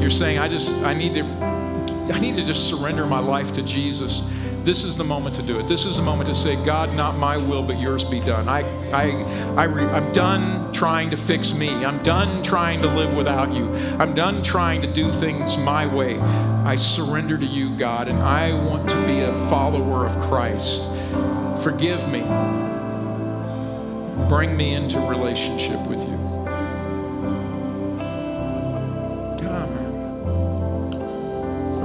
you're 0.00 0.10
saying, 0.10 0.38
I 0.38 0.48
just 0.48 0.84
I 0.84 0.94
need 0.94 1.14
to 1.14 1.24
I 1.24 2.18
need 2.20 2.34
to 2.34 2.44
just 2.44 2.68
surrender 2.68 3.06
my 3.06 3.20
life 3.20 3.52
to 3.54 3.62
Jesus 3.62 4.28
this 4.64 4.84
is 4.84 4.96
the 4.96 5.04
moment 5.04 5.34
to 5.36 5.42
do 5.42 5.58
it. 5.58 5.66
This 5.66 5.84
is 5.84 5.96
the 5.96 6.02
moment 6.02 6.28
to 6.28 6.34
say, 6.34 6.62
God, 6.64 6.94
not 6.94 7.16
my 7.16 7.36
will, 7.36 7.62
but 7.62 7.80
yours 7.80 8.04
be 8.04 8.20
done. 8.20 8.48
I, 8.48 8.60
I, 8.92 9.10
I 9.56 9.64
re, 9.64 9.84
I'm 9.84 10.12
done 10.12 10.72
trying 10.72 11.10
to 11.10 11.16
fix 11.16 11.54
me. 11.54 11.84
I'm 11.84 12.02
done 12.02 12.42
trying 12.42 12.82
to 12.82 12.88
live 12.88 13.14
without 13.14 13.52
you. 13.52 13.74
I'm 13.98 14.14
done 14.14 14.42
trying 14.42 14.82
to 14.82 14.92
do 14.92 15.08
things 15.08 15.56
my 15.58 15.86
way. 15.94 16.18
I 16.18 16.76
surrender 16.76 17.38
to 17.38 17.46
you, 17.46 17.70
God, 17.78 18.08
and 18.08 18.18
I 18.18 18.52
want 18.52 18.88
to 18.90 19.06
be 19.06 19.20
a 19.20 19.32
follower 19.48 20.04
of 20.04 20.16
Christ. 20.18 20.88
Forgive 21.64 22.06
me. 22.12 22.20
Bring 24.28 24.56
me 24.56 24.74
into 24.74 24.98
relationship 25.00 25.80
with 25.86 26.06
you. 26.06 26.19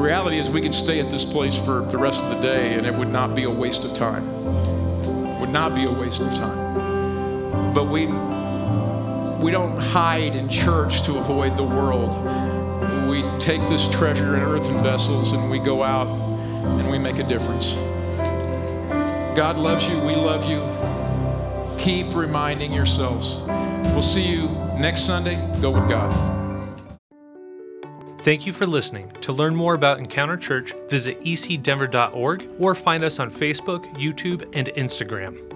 Reality 0.06 0.38
is 0.38 0.52
we 0.52 0.62
could 0.62 0.74
stay 0.74 1.00
at 1.00 1.10
this 1.10 1.26
place 1.26 1.56
for 1.56 1.82
the 1.82 1.98
rest 1.98 2.24
of 2.24 2.36
the 2.36 2.42
day 2.42 2.76
and 2.76 2.86
it 2.86 2.94
would 2.94 3.10
not 3.10 3.36
be 3.36 3.46
a 3.46 3.50
waste 3.50 3.84
of 3.86 3.94
time. 3.96 4.24
It 4.24 5.40
would 5.40 5.50
not 5.50 5.74
be 5.74 5.86
a 5.86 5.92
waste 5.92 6.22
of 6.22 6.34
time. 6.36 7.74
But 7.74 7.88
we 7.88 8.06
we 9.44 9.52
don't 9.52 9.78
hide 9.78 10.36
in 10.36 10.48
church 10.48 11.04
to 11.04 11.18
avoid 11.18 11.58
the 11.58 11.64
world. 11.64 12.12
We 13.10 13.24
take 13.40 13.62
this 13.70 13.90
treasure 13.90 14.36
in 14.36 14.42
earthen 14.42 14.82
vessels 14.84 15.34
and 15.34 15.50
we 15.50 15.60
go 15.60 15.84
out 15.84 16.08
and 16.08 16.90
we 16.92 17.00
make 17.00 17.18
a 17.18 17.24
difference. 17.24 17.74
God 19.36 19.58
loves 19.58 19.90
you. 19.90 20.00
We 20.02 20.16
love 20.16 20.50
you. 20.50 20.62
Keep 21.78 22.16
reminding 22.16 22.72
yourselves. 22.72 23.42
We'll 23.92 24.02
see 24.02 24.26
you 24.26 24.50
next 24.80 25.02
Sunday. 25.02 25.36
Go 25.62 25.72
with 25.72 25.90
God. 25.90 26.35
Thank 28.26 28.48
you 28.48 28.54
for 28.54 28.66
listening. 28.66 29.12
To 29.22 29.32
learn 29.32 29.56
more 29.56 29.76
about 29.76 30.00
Encounter 30.00 30.36
Church, 30.36 30.74
visit 30.90 31.22
ecdenver.org 31.22 32.50
or 32.58 32.74
find 32.74 33.04
us 33.04 33.20
on 33.20 33.30
Facebook, 33.30 33.84
YouTube, 33.98 34.50
and 34.54 34.68
Instagram. 34.70 35.55